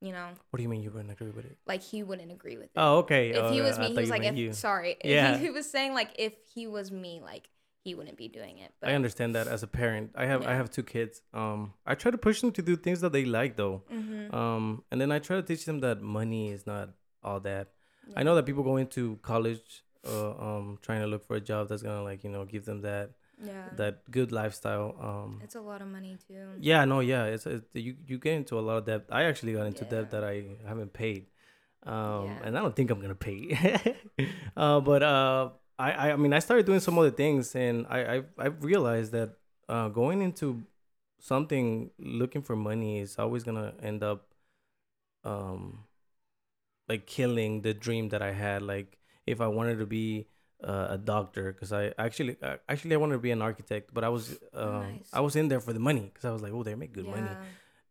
you 0.01 0.13
know, 0.13 0.29
What 0.51 0.59
do 0.59 0.63
you 0.63 0.69
mean 0.69 0.83
you 0.83 0.91
wouldn't 0.91 1.11
agree 1.13 1.31
with 1.31 1.47
it? 1.47 1.57
like 1.67 1.83
he 1.83 2.03
wouldn't 2.03 2.31
agree 2.31 2.57
with 2.57 2.67
it. 2.67 2.73
Oh, 2.77 2.99
okay. 2.99 3.31
if 3.31 3.51
he 3.51 3.61
Oh, 3.61 3.65
was 3.65 3.79
I 3.79 3.89
me, 3.89 3.95
he 3.95 4.01
was 4.01 4.11
like, 4.11 4.25
if, 4.25 4.55
sorry. 4.55 4.97
Yeah. 5.05 5.37
He, 5.37 5.45
he 5.45 5.51
was 5.51 5.71
saying 5.71 5.95
like 5.95 6.11
if 6.19 6.35
he 6.55 6.67
was 6.67 6.91
me, 6.91 7.21
like 7.23 7.49
he 7.87 7.95
wouldn't 7.99 8.19
be 8.25 8.29
doing 8.39 8.59
it. 8.65 8.71
But 8.81 8.91
I 8.91 8.95
understand 9.01 9.31
that 9.37 9.47
as 9.57 9.63
a 9.69 9.71
parent. 9.81 10.07
I 10.23 10.27
have 10.33 10.43
I 10.53 10.55
have 10.61 10.69
two 10.77 10.83
kids. 10.95 11.23
Um, 11.43 11.61
I 11.93 11.95
try 12.03 12.11
to 12.17 12.21
push 12.29 12.41
them 12.43 12.53
to 12.59 12.63
do 12.71 12.75
things 12.87 13.01
that 13.05 13.13
they 13.17 13.25
like 13.39 13.53
though. 13.63 13.77
Mhm. 13.99 14.33
Um, 14.41 14.65
and 14.91 15.01
then 15.01 15.11
I 15.17 15.19
try 15.29 15.37
to 15.43 15.47
teach 15.51 15.65
them 15.69 15.79
that 15.87 15.99
money 16.19 16.45
is 16.57 16.67
not 16.73 16.87
all 17.23 17.41
that. 17.51 17.67
I 18.21 18.23
know 18.27 18.35
that 18.39 18.47
people 18.51 18.63
go 18.71 18.77
into 18.85 19.03
college, 19.33 19.69
uh, 20.15 20.33
um, 20.49 20.67
trying 20.87 21.01
to 21.05 21.09
look 21.13 21.25
for 21.29 21.37
a 21.43 21.45
job 21.53 21.69
that's 21.69 21.83
gonna 21.87 22.03
like 22.11 22.21
you 22.27 22.31
know 22.35 22.45
give 22.55 22.65
them 22.71 22.81
that 22.91 23.07
yeah, 23.51 23.69
that 23.81 23.95
good 24.19 24.31
lifestyle. 24.41 24.89
Um, 25.09 25.31
it's 25.47 25.57
a 25.63 25.65
lot 25.71 25.81
of 25.85 25.89
money 25.97 26.13
too. 26.29 26.45
yeah, 26.71 26.85
no, 26.93 27.01
yeah, 27.13 27.25
it's, 27.35 27.47
it's 27.55 27.67
you 27.87 27.93
you 28.11 28.17
get 28.27 28.35
into 28.43 28.59
a 28.59 28.65
lot 28.69 28.77
of 28.81 28.85
debt. 28.91 29.03
I 29.21 29.25
actually 29.31 29.53
got 29.59 29.67
into 29.73 29.85
debt 29.95 30.07
that 30.15 30.25
I 30.33 30.35
haven't 30.71 30.93
paid, 31.03 31.27
um, 31.95 32.25
Yeah. 32.27 32.45
and 32.45 32.53
I 32.59 32.61
don't 32.63 32.77
think 32.79 32.91
I'm 32.93 33.01
gonna 33.05 33.15
pay. 33.31 33.41
uh, 34.57 34.81
but 34.81 35.03
uh, 35.03 35.51
I, 35.79 35.93
I 35.93 36.13
I 36.13 36.17
mean 36.17 36.33
I 36.33 36.39
started 36.39 36.67
doing 36.67 36.81
some 36.81 36.99
other 36.99 37.11
things, 37.11 37.55
and 37.55 37.87
I 37.89 38.17
I 38.17 38.23
I 38.39 38.47
realized 38.47 39.13
that 39.13 39.37
uh, 39.69 39.89
going 39.89 40.23
into 40.23 40.63
something 41.19 41.91
looking 41.99 42.43
for 42.43 42.57
money 42.57 43.01
is 43.01 43.19
always 43.19 43.43
gonna 43.43 43.75
end 43.83 44.03
up 44.03 44.35
um 45.25 45.85
like 46.89 47.07
killing 47.07 47.63
the 47.63 47.75
dream 47.75 48.09
that 48.11 48.23
I 48.23 48.33
had. 48.33 48.63
Like 48.63 48.99
if 49.27 49.41
I 49.41 49.49
wanted 49.49 49.79
to 49.79 49.87
be 49.87 50.29
uh, 50.63 50.87
a 50.91 50.99
doctor, 50.99 51.53
because 51.53 51.73
I 51.73 51.93
actually 51.99 52.37
uh, 52.43 52.57
actually 52.69 52.95
I 52.95 52.99
wanted 52.99 53.15
to 53.15 53.21
be 53.21 53.31
an 53.31 53.43
architect, 53.43 53.93
but 53.93 54.05
I 54.05 54.09
was 54.09 54.39
um, 54.55 54.81
Nice. 54.81 55.09
I 55.13 55.21
was 55.21 55.37
in 55.37 55.49
there 55.49 55.61
for 55.61 55.73
the 55.73 55.81
money 55.81 56.11
because 56.13 56.25
I 56.25 56.31
was 56.31 56.43
like, 56.43 56.53
oh, 56.53 56.63
they 56.63 56.75
make 56.75 56.93
good 56.93 57.07
money. 57.07 57.29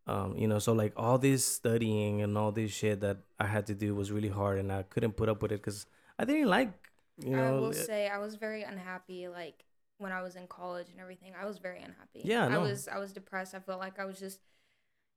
Um, 0.08 0.38
you 0.38 0.48
know, 0.48 0.60
so 0.60 0.74
like 0.74 0.94
all 0.96 1.18
this 1.18 1.46
studying 1.46 2.22
and 2.22 2.38
all 2.38 2.52
this 2.52 2.72
shit 2.72 3.02
that 3.02 3.18
I 3.40 3.48
had 3.48 3.66
to 3.68 3.74
do 3.76 3.96
was 3.96 4.12
really 4.12 4.30
hard, 4.30 4.60
and 4.60 4.72
I 4.72 4.84
couldn't 4.84 5.14
put 5.14 5.30
up 5.30 5.42
with 5.42 5.52
it 5.52 5.62
because 5.62 5.86
I 6.18 6.26
didn't 6.26 6.48
like 6.48 6.72
you 7.18 7.38
I 7.38 7.52
will 7.52 7.68
uh, 7.68 7.74
say 7.74 8.08
I 8.08 8.18
was 8.18 8.36
very 8.36 8.64
unhappy. 8.64 9.28
Like 9.28 9.66
when 9.98 10.12
I 10.12 10.22
was 10.22 10.36
in 10.36 10.48
college 10.48 10.88
and 10.90 11.00
everything, 11.00 11.34
I 11.40 11.46
was 11.46 11.58
very 11.58 11.80
unhappy. 11.80 12.22
Yeah, 12.24 12.48
I 12.48 12.58
was 12.58 12.88
I 12.88 12.98
was 13.00 13.14
depressed. 13.14 13.56
I 13.56 13.60
felt 13.60 13.80
like 13.80 14.00
I 14.00 14.06
was 14.06 14.20
just, 14.20 14.40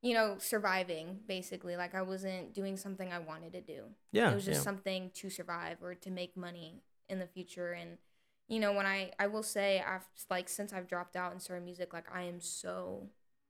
you 0.03 0.15
know, 0.15 0.37
surviving 0.39 1.21
basically. 1.27 1.77
Like 1.77 1.95
I 1.95 2.03
wasn't 2.03 2.55
doing 2.55 2.77
something 2.77 3.13
I 3.13 3.19
wanted 3.19 3.53
to 3.53 3.61
do. 3.61 3.85
yeah, 4.13 4.31
it 4.31 4.35
was 4.35 4.45
just 4.45 4.61
yeah. 4.61 4.65
something 4.65 5.11
to 5.15 5.31
survive 5.31 5.79
or 5.83 5.95
to 5.95 6.11
make 6.11 6.37
money 6.37 6.83
in 7.09 7.19
the 7.19 7.27
future. 7.27 7.73
And 7.73 7.99
you 8.49 8.61
know, 8.61 8.73
when 8.73 8.87
I 8.87 9.13
I 9.19 9.27
will 9.27 9.43
say 9.43 9.83
I've 9.87 10.07
like 10.31 10.49
since 10.49 10.73
I've 10.73 10.89
dropped 10.89 11.17
out 11.17 11.33
and 11.33 11.43
started 11.43 11.65
music, 11.65 11.93
like 11.93 12.07
I 12.15 12.23
am 12.23 12.41
so 12.41 13.09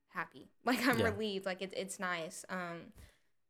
happy. 0.09 0.49
Like 0.65 0.85
I'm 0.87 0.99
Yeah. 0.99 1.05
relieved. 1.05 1.45
Like 1.45 1.61
it's 1.61 1.73
it's 1.77 1.99
nice. 1.99 2.45
Um, 2.49 2.93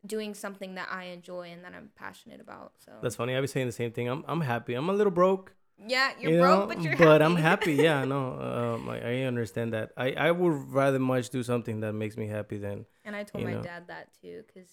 doing 0.06 0.34
something 0.34 0.76
that 0.76 0.88
I 0.92 1.06
enjoy 1.06 1.50
and 1.52 1.64
that 1.64 1.74
I'm 1.76 1.90
passionate 1.96 2.40
about. 2.42 2.74
So 2.86 2.92
That's 3.02 3.16
funny. 3.16 3.36
I 3.36 3.40
was 3.40 3.52
saying 3.52 3.68
the 3.68 3.74
same 3.74 3.92
thing. 3.92 4.08
I'm 4.08 4.24
I'm 4.28 4.42
happy. 4.42 4.74
I'm 4.74 4.90
a 4.90 4.94
little 4.94 5.12
broke. 5.12 5.54
yeah, 5.88 6.12
you're 6.20 6.32
you 6.34 6.40
broke, 6.40 6.60
know, 6.70 6.76
but 6.76 6.84
you're 6.84 6.96
but 6.98 7.22
happy. 7.22 7.24
I'm 7.26 7.36
happy. 7.36 7.74
Yeah, 7.88 8.04
no, 8.06 8.34
um, 8.40 8.90
I, 8.90 9.00
I 9.00 9.14
understand 9.24 9.74
that. 9.74 9.92
I 9.98 10.12
I 10.14 10.32
would 10.32 10.72
rather 10.74 11.00
much 11.00 11.30
do 11.30 11.44
something 11.44 11.82
that 11.82 11.94
makes 11.94 12.18
me 12.18 12.28
happy 12.28 12.58
than 12.58 12.86
And 13.06 13.16
I 13.16 13.24
told 13.24 13.44
my 13.44 13.54
know. 13.54 13.62
dad 13.62 13.88
that 13.88 14.10
too, 14.22 14.44
because 14.48 14.70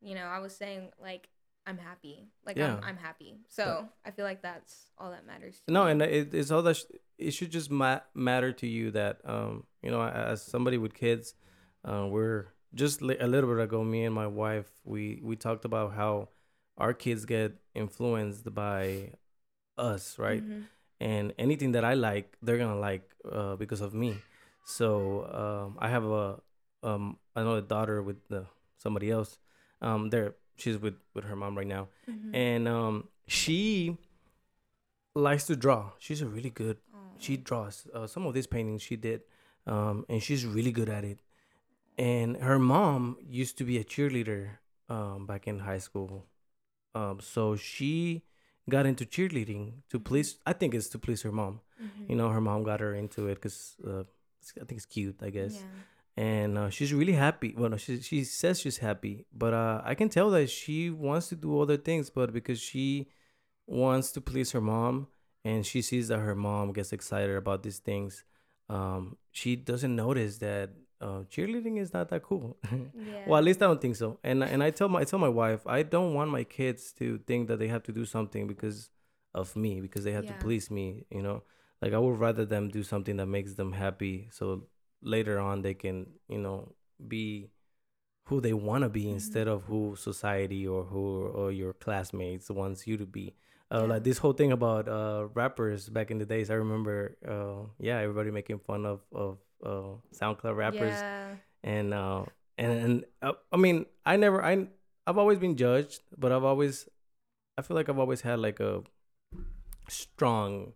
you 0.00 0.14
know 0.14 0.24
I 0.24 0.38
was 0.40 0.54
saying 0.54 0.90
like 1.00 1.28
I'm 1.66 1.78
happy, 1.78 2.28
like 2.44 2.56
Yeah. 2.56 2.74
I'm 2.76 2.84
I'm 2.84 2.96
happy. 2.96 3.38
So 3.48 3.88
I 4.04 4.10
feel 4.10 4.24
like 4.24 4.42
that's 4.42 4.90
all 4.98 5.10
that 5.12 5.26
matters. 5.26 5.62
No, 5.68 5.84
me. 5.84 5.90
and 5.92 6.02
it, 6.02 6.34
it's 6.34 6.50
all 6.50 6.62
that 6.62 6.76
sh- 6.76 6.90
it 7.18 7.30
should 7.32 7.50
just 7.52 7.70
ma- 7.70 8.00
matter 8.14 8.52
to 8.54 8.66
you 8.66 8.90
that 8.92 9.20
um 9.24 9.64
you 9.82 9.90
know 9.90 10.02
as 10.02 10.42
somebody 10.42 10.76
with 10.78 10.92
kids, 10.94 11.34
uh, 11.84 12.06
we're 12.10 12.48
just 12.74 13.00
a 13.02 13.26
little 13.26 13.48
bit 13.54 13.62
ago. 13.62 13.84
Me 13.84 14.04
and 14.04 14.14
my 14.14 14.26
wife 14.26 14.70
we 14.84 15.20
we 15.22 15.36
talked 15.36 15.64
about 15.64 15.92
how 15.94 16.28
our 16.78 16.94
kids 16.94 17.24
get 17.26 17.52
influenced 17.74 18.52
by 18.54 19.12
us, 19.78 20.18
right? 20.18 20.42
Mhm. 20.44 20.64
and 21.00 21.34
anything 21.38 21.72
that 21.72 21.84
I 21.84 21.94
like, 21.94 22.36
they're 22.42 22.58
gonna 22.58 22.78
like 22.78 23.02
uh, 23.30 23.56
because 23.56 23.80
of 23.80 23.92
me. 23.92 24.14
So 24.64 25.26
um, 25.40 25.76
I 25.80 25.88
have 25.88 26.04
a 26.04 26.40
um 26.82 27.18
another 27.34 27.60
daughter 27.60 28.02
with 28.02 28.18
the 28.28 28.46
somebody 28.78 29.10
else. 29.10 29.38
Um, 29.80 30.10
there 30.10 30.34
she's 30.56 30.78
with 30.78 30.94
with 31.14 31.24
her 31.24 31.34
mom 31.36 31.56
right 31.58 31.66
now, 31.66 31.88
Mhm. 32.08 32.30
and 32.34 32.68
um 32.68 33.08
she 33.26 33.96
likes 35.14 35.46
to 35.46 35.56
draw. 35.56 35.92
She's 35.98 36.22
a 36.22 36.26
really 36.26 36.50
good. 36.50 36.78
Aw. 36.94 36.98
She 37.18 37.36
draws 37.36 37.86
uh, 37.94 38.06
some 38.06 38.26
of 38.26 38.34
these 38.34 38.46
paintings 38.46 38.82
she 38.82 38.96
did, 38.96 39.22
um, 39.66 40.04
and 40.08 40.22
she's 40.22 40.46
really 40.46 40.72
good 40.72 40.88
at 40.88 41.04
it. 41.04 41.20
And 41.98 42.36
her 42.38 42.58
mom 42.58 43.16
used 43.28 43.58
to 43.58 43.64
be 43.64 43.78
a 43.78 43.84
cheerleader 43.84 44.58
um, 44.88 45.26
back 45.26 45.46
in 45.46 45.60
high 45.60 45.78
school, 45.78 46.26
um, 46.94 47.20
so 47.20 47.56
she 47.56 48.22
got 48.68 48.86
into 48.86 49.04
cheerleading 49.04 49.82
to 49.90 49.98
please. 50.00 50.38
I 50.46 50.52
think 50.52 50.74
it's 50.74 50.88
to 50.90 50.98
please 50.98 51.22
her 51.22 51.32
mom. 51.32 51.60
Mhm. 51.80 52.08
You 52.10 52.16
know, 52.16 52.28
her 52.30 52.40
mom 52.40 52.62
got 52.62 52.80
her 52.80 52.94
into 52.94 53.28
it 53.28 53.34
because 53.36 53.76
uh, 53.86 54.04
I 54.60 54.64
think 54.64 54.72
it's 54.78 54.86
cute. 54.86 55.16
I 55.22 55.30
guess 55.30 55.54
Yeah. 55.60 56.24
and 56.24 56.58
uh, 56.58 56.70
she's 56.70 56.92
really 56.92 57.12
happy. 57.14 57.54
Well, 57.56 57.70
no, 57.70 57.76
she 57.76 58.00
she 58.00 58.24
says 58.24 58.60
she's 58.60 58.78
happy, 58.78 59.26
but 59.32 59.52
uh, 59.54 59.80
I 59.84 59.94
can 59.94 60.08
tell 60.08 60.30
that 60.30 60.48
she 60.50 60.90
wants 60.90 61.28
to 61.28 61.36
do 61.36 61.60
other 61.60 61.76
things, 61.78 62.10
but 62.10 62.32
because 62.32 62.60
she 62.60 63.08
wants 63.66 64.12
to 64.12 64.20
please 64.20 64.52
her 64.52 64.60
mom, 64.60 65.08
and 65.44 65.64
she 65.66 65.82
sees 65.82 66.08
that 66.08 66.18
her 66.18 66.34
mom 66.34 66.72
gets 66.72 66.92
excited 66.92 67.36
about 67.36 67.62
these 67.62 67.78
things, 67.78 68.24
um, 68.68 69.16
she 69.30 69.56
doesn't 69.56 69.94
notice 69.96 70.38
that 70.38 70.70
uh, 71.02 71.20
cheerleading 71.32 71.78
is 71.78 71.92
not 71.92 72.08
that 72.10 72.22
cool. 72.22 72.56
Yeah. 72.94 73.22
well, 73.26 73.38
at 73.38 73.44
least 73.44 73.60
I 73.62 73.66
don't 73.66 73.80
think 73.80 73.96
so. 73.96 74.18
And 74.24 74.42
and 74.52 74.62
I 74.62 74.70
tell 74.70 74.88
my 74.88 75.00
I 75.00 75.04
tell 75.04 75.18
my 75.18 75.28
wife 75.42 75.60
I 75.66 75.82
don't 75.82 76.14
want 76.14 76.30
my 76.30 76.44
kids 76.44 76.92
to 77.00 77.18
think 77.28 77.48
that 77.48 77.58
they 77.58 77.68
have 77.68 77.82
to 77.88 77.92
do 77.92 78.04
something 78.04 78.46
because 78.46 78.90
of 79.34 79.56
me 79.56 79.80
because 79.80 80.04
they 80.04 80.12
have 80.12 80.24
Yeah. 80.24 80.32
to 80.32 80.44
please 80.44 80.70
me. 80.70 80.86
You 81.10 81.22
know, 81.22 81.42
like 81.82 81.92
I 81.92 81.98
would 81.98 82.18
rather 82.26 82.44
them 82.44 82.68
do 82.78 82.82
something 82.82 83.16
that 83.18 83.26
makes 83.26 83.54
them 83.54 83.72
happy. 83.72 84.28
So 84.30 84.44
later 85.02 85.36
on 85.40 85.62
they 85.62 85.74
can 85.74 85.96
you 86.28 86.38
know 86.38 86.58
be 87.14 87.50
who 88.26 88.40
they 88.40 88.52
want 88.52 88.82
to 88.84 88.88
be 88.88 89.04
Mhm. 89.06 89.12
instead 89.18 89.48
of 89.48 89.64
who 89.64 89.96
society 89.96 90.66
or 90.66 90.84
who 90.84 91.04
or 91.40 91.50
your 91.52 91.72
classmates 91.72 92.50
wants 92.50 92.86
you 92.86 92.96
to 92.96 93.06
be. 93.06 93.34
Uh, 93.70 93.80
Yeah. 93.82 93.86
Like 93.94 94.04
this 94.04 94.18
whole 94.18 94.34
thing 94.40 94.52
about 94.52 94.88
uh, 94.88 95.28
rappers 95.34 95.88
back 95.88 96.10
in 96.10 96.18
the 96.18 96.26
days, 96.26 96.50
I 96.50 96.54
remember, 96.54 97.16
uh, 97.26 97.66
yeah, 97.78 97.98
everybody 98.04 98.30
making 98.30 98.60
fun 98.60 98.86
of 98.86 99.00
of 99.12 99.38
uh, 99.62 99.96
SoundCloud 100.18 100.56
rappers 100.56 100.98
Yeah. 101.00 101.34
and 101.64 101.94
uh 101.94 102.24
and 102.58 102.72
and 102.84 103.04
uh, 103.22 103.32
I 103.52 103.56
mean 103.56 103.86
I 104.04 104.16
never 104.16 104.42
I 104.44 104.66
I've 105.06 105.18
always 105.18 105.38
been 105.38 105.56
judged, 105.56 106.00
but 106.16 106.32
I've 106.32 106.44
always 106.44 106.88
I 107.58 107.62
feel 107.62 107.74
like 107.76 107.88
I've 107.88 107.98
always 107.98 108.20
had 108.22 108.38
like 108.38 108.60
a 108.60 108.82
strong 109.88 110.72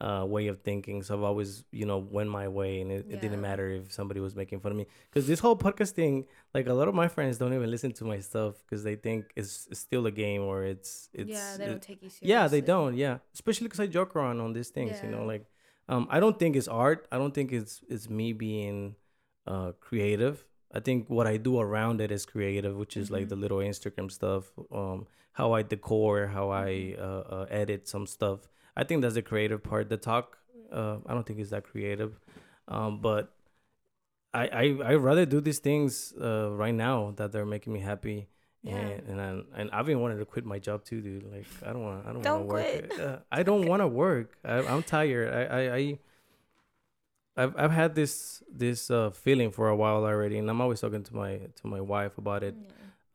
uh 0.00 0.24
way 0.26 0.48
of 0.48 0.60
thinking. 0.62 1.02
So 1.02 1.14
I've 1.14 1.22
always 1.22 1.64
you 1.70 1.86
know 1.86 1.98
went 1.98 2.28
my 2.28 2.48
way, 2.48 2.80
and 2.80 2.90
it, 2.90 3.06
it 3.08 3.20
didn't 3.20 3.40
matter 3.40 3.70
if 3.70 3.92
somebody 3.92 4.18
was 4.20 4.34
making 4.34 4.60
fun 4.60 4.72
of 4.72 4.78
me. 4.78 4.86
Because 5.08 5.26
this 5.28 5.38
whole 5.38 5.56
podcast 5.56 5.90
thing, 5.90 6.26
like 6.54 6.66
a 6.66 6.72
lot 6.74 6.88
of 6.88 6.94
my 6.94 7.08
friends 7.08 7.38
don't 7.38 7.54
even 7.54 7.70
listen 7.70 7.92
to 7.92 8.04
my 8.04 8.18
stuff 8.18 8.54
because 8.64 8.82
they 8.82 8.96
think 8.96 9.26
it's, 9.36 9.68
it's 9.70 9.80
still 9.80 10.06
a 10.06 10.10
game 10.10 10.42
or 10.42 10.64
it's 10.64 11.08
it's 11.14 11.30
yeah, 11.30 11.56
they 11.56 11.64
it- 11.64 11.68
don't 11.68 11.82
take 11.82 12.02
you 12.02 12.08
seriously. 12.10 12.28
yeah, 12.30 12.48
they 12.48 12.60
don't. 12.60 12.96
Yeah, 12.96 13.18
especially 13.32 13.66
because 13.68 13.80
I 13.80 13.86
joke 13.86 14.16
around 14.16 14.40
on 14.40 14.52
these 14.52 14.70
things. 14.70 15.00
You 15.04 15.08
know, 15.10 15.24
like 15.24 15.46
um, 15.92 16.06
I 16.10 16.20
don't 16.24 16.38
think 16.38 16.56
it's 16.60 16.68
art. 16.68 17.06
I 17.12 17.18
don't 17.20 17.34
think 17.38 17.52
it's 17.52 17.74
it's 17.94 18.08
me 18.20 18.32
being 18.32 18.96
uh 19.46 19.72
creative. 19.88 20.44
I 20.78 20.80
think 20.80 21.10
what 21.16 21.26
I 21.26 21.36
do 21.48 21.58
around 21.60 22.00
it 22.00 22.10
is 22.16 22.24
creative, 22.34 22.74
which 22.82 22.96
is 23.00 23.10
like 23.16 23.24
Mhm. 23.26 23.28
the 23.32 23.36
little 23.44 23.58
Instagram 23.70 24.08
stuff, 24.18 24.44
um, 24.82 25.06
how 25.40 25.52
I 25.58 25.62
decor, 25.74 26.16
how 26.36 26.46
I 26.50 26.68
Mm-hmm. 26.70 27.02
uh, 27.08 27.22
uh, 27.36 27.46
edit 27.62 27.88
some 27.94 28.06
stuff. 28.16 28.48
I 28.80 28.84
think 28.84 29.02
that's 29.02 29.18
the 29.20 29.22
creative 29.32 29.60
part. 29.70 29.88
The 29.94 29.98
talk, 30.10 30.38
uh, 30.80 30.96
I 31.06 31.12
don't 31.14 31.26
think 31.26 31.40
it's 31.44 31.50
that 31.56 31.64
creative, 31.72 32.12
um, 32.68 33.00
but 33.08 33.34
I 34.32 34.44
I 34.62 34.64
I 34.92 34.94
rather 35.08 35.26
do 35.26 35.40
these 35.40 35.58
things 35.68 36.14
uh 36.28 36.50
right 36.52 36.74
now 36.74 37.12
that 37.16 37.32
they're 37.32 37.46
making 37.56 37.72
me 37.72 37.80
happy. 37.80 38.28
Yeah. 38.62 38.76
And 38.76 39.08
and 39.08 39.20
I, 39.20 39.60
and 39.60 39.70
I've 39.72 39.86
been 39.86 40.00
wanting 40.00 40.18
to 40.18 40.24
quit 40.24 40.44
my 40.44 40.58
job 40.58 40.84
too, 40.84 41.00
dude. 41.00 41.24
Like 41.24 41.46
I 41.66 41.72
don't 41.72 41.82
want 41.82 42.06
I 42.06 42.12
don't, 42.12 42.22
Don't 42.22 42.46
want 42.46 42.64
to 42.66 42.72
work. 42.78 42.88
quit. 42.90 43.00
Uh, 43.00 43.18
I 43.30 43.42
don't 43.42 43.66
want 43.66 43.82
to 43.82 43.88
work. 43.88 44.36
I, 44.44 44.58
I'm 44.66 44.82
tired. 44.82 45.32
I 45.34 45.42
I. 45.42 45.76
I 45.76 45.98
I've 47.34 47.54
I've 47.56 47.70
had 47.70 47.94
this 47.94 48.42
this 48.52 48.90
uh, 48.90 49.10
feeling 49.10 49.50
for 49.50 49.68
a 49.68 49.74
while 49.76 50.04
already, 50.04 50.36
and 50.38 50.48
I'm 50.50 50.60
always 50.60 50.80
talking 50.80 51.02
to 51.02 51.16
my 51.16 51.38
to 51.56 51.66
my 51.66 51.80
wife 51.80 52.18
about 52.18 52.42
it. 52.42 52.54
Yeah. 52.58 52.68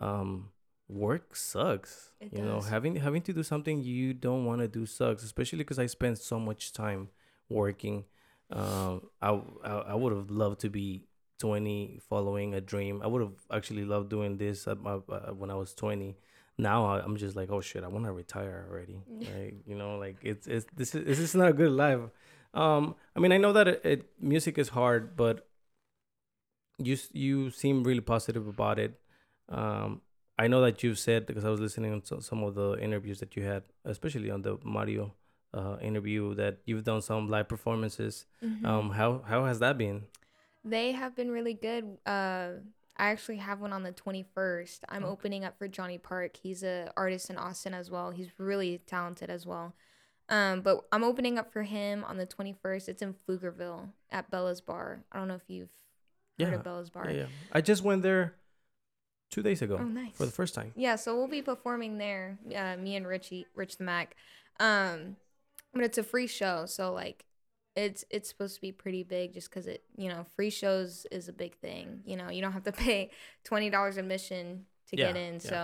Um, 0.10 0.50
work 0.90 1.36
sucks. 1.36 2.12
It 2.20 2.34
you 2.34 2.42
know, 2.42 2.62
having 2.62 2.96
having 2.96 3.22
to 3.24 3.34
do 3.34 3.44
something 3.44 3.82
you 3.84 4.14
don't 4.16 4.46
want 4.46 4.62
to 4.62 4.68
do 4.68 4.86
sucks, 4.88 5.24
especially 5.24 5.60
because 5.60 5.78
I 5.78 5.86
spend 5.86 6.18
so 6.18 6.40
much 6.40 6.74
time 6.74 7.10
working. 7.48 8.06
Um, 8.50 9.04
I 9.22 9.40
I, 9.64 9.72
I 9.90 9.94
would 9.94 10.14
have 10.14 10.32
loved 10.32 10.62
to 10.62 10.70
be 10.70 11.06
20, 11.40 12.00
following 12.10 12.54
a 12.54 12.62
dream. 12.62 13.02
I 13.04 13.08
would 13.08 13.22
have 13.22 13.34
actually 13.52 13.86
loved 13.86 14.10
doing 14.10 14.38
this 14.38 14.68
at 14.68 14.80
my 14.82 14.94
uh, 15.10 15.32
when 15.34 15.50
I 15.52 15.56
was 15.56 15.74
20. 15.74 16.16
Now 16.58 16.86
I- 16.86 17.04
I'm 17.04 17.18
just 17.18 17.36
like, 17.36 17.52
oh 17.52 17.62
shit, 17.62 17.84
I 17.84 17.88
want 17.88 18.06
to 18.06 18.12
retire 18.12 18.66
already. 18.70 19.02
Like 19.20 19.56
you 19.66 19.76
know, 19.76 19.98
like 19.98 20.18
it's 20.24 20.48
it's 20.48 20.66
this 20.76 20.96
is 20.96 21.06
this 21.06 21.20
is 21.20 21.36
not 21.36 21.50
a 21.50 21.54
good 21.54 21.72
life. 21.72 22.00
Um, 22.54 22.96
I 23.16 23.20
mean, 23.20 23.32
I 23.32 23.38
know 23.38 23.54
that 23.54 23.68
it, 23.68 23.82
it 23.84 24.06
music 24.20 24.58
is 24.58 24.70
hard, 24.70 25.16
but 25.16 25.46
you 26.78 26.98
you 27.14 27.50
seem 27.52 27.84
really 27.84 28.02
positive 28.02 28.48
about 28.48 28.80
it. 28.80 29.00
Um, 29.50 30.02
I 30.40 30.48
know 30.48 30.62
that 30.62 30.84
you've 30.84 31.00
said 31.00 31.26
because 31.26 31.46
I 31.46 31.50
was 31.50 31.60
listening 31.60 32.00
to 32.02 32.22
some 32.22 32.44
of 32.44 32.54
the 32.56 32.74
interviews 32.80 33.20
that 33.20 33.36
you 33.36 33.44
had, 33.44 33.64
especially 33.86 34.30
on 34.30 34.44
the 34.44 34.58
Mario 34.64 35.14
uh, 35.54 35.78
interview, 35.82 36.36
that 36.36 36.60
you've 36.66 36.84
done 36.84 37.02
some 37.02 37.28
live 37.30 37.48
performances. 37.48 38.26
Mhm. 38.44 38.66
Um, 38.66 38.90
how 38.92 39.24
how 39.26 39.46
has 39.46 39.60
that 39.60 39.78
been? 39.78 40.04
They 40.64 40.92
have 40.92 41.16
been 41.16 41.32
really 41.32 41.54
good. 41.54 41.98
Uh, 42.06 42.50
I 42.98 43.10
actually 43.12 43.38
have 43.38 43.60
one 43.62 43.74
on 43.74 43.84
the 43.84 43.92
21st. 43.92 44.80
I'm 44.90 45.04
Okay. 45.04 45.12
opening 45.12 45.46
up 45.46 45.58
for 45.58 45.68
Johnny 45.68 45.98
Park. 45.98 46.36
He's 46.38 46.64
a 46.64 46.92
artist 46.98 47.30
in 47.30 47.38
Austin 47.38 47.74
as 47.74 47.90
well. 47.92 48.12
He's 48.12 48.30
really 48.40 48.80
talented 48.80 49.30
as 49.30 49.46
well. 49.46 49.76
Um, 50.30 50.62
but 50.62 50.86
I'm 50.92 51.04
opening 51.04 51.38
up 51.38 51.54
for 51.54 51.64
him 51.64 52.04
on 52.04 52.18
the 52.18 52.26
21st. 52.26 52.90
It's 52.90 53.02
in 53.02 53.14
Pflugerville 53.14 53.92
at 54.10 54.30
Bella's 54.30 54.60
Bar. 54.62 55.04
I 55.12 55.20
don't 55.20 55.28
know 55.30 55.36
if 55.36 55.48
you've 55.50 55.70
heard 56.40 56.50
Yeah, 56.50 56.56
of 56.56 56.64
Bella's 56.64 56.90
Bar. 56.90 57.10
yeah, 57.10 57.18
yeah. 57.18 57.26
I 57.52 57.62
just 57.62 57.84
went 57.84 58.02
there 58.02 58.36
two 59.30 59.42
days 59.44 59.62
ago 59.62 59.78
Oh, 59.80 59.86
nice. 59.86 60.16
for 60.18 60.26
the 60.26 60.32
first 60.32 60.54
time. 60.56 60.74
Yeah, 60.76 60.96
so 60.98 61.16
we'll 61.16 61.28
be 61.28 61.42
performing 61.42 61.98
there, 61.98 62.40
uh, 62.54 62.76
me 62.78 62.96
and 62.98 63.08
Richie, 63.08 63.46
Rich 63.56 63.78
the 63.78 63.84
Mac. 63.86 64.16
Um, 64.60 65.16
but 65.74 65.84
it's 65.84 65.98
a 65.98 66.04
free 66.04 66.28
show, 66.28 66.66
so 66.66 66.92
like, 66.92 67.26
it's 67.78 68.04
it's 68.10 68.28
supposed 68.28 68.56
to 68.56 68.62
be 68.62 68.72
pretty 68.72 69.04
big, 69.04 69.34
just 69.34 69.50
because 69.50 69.68
it, 69.68 69.84
you 69.96 70.10
know, 70.10 70.26
free 70.36 70.50
shows 70.50 71.06
is 71.12 71.30
a 71.30 71.34
big 71.34 71.56
thing. 71.66 72.02
You 72.06 72.18
know, 72.18 72.30
you 72.30 72.42
don't 72.42 72.54
have 72.54 72.64
to 72.66 72.72
pay 72.88 73.12
twenty 73.44 73.70
dollars 73.70 73.98
admission 73.98 74.66
to 74.90 74.96
get 74.96 75.16
in, 75.16 75.34
yeah. 75.36 75.40
so 75.54 75.60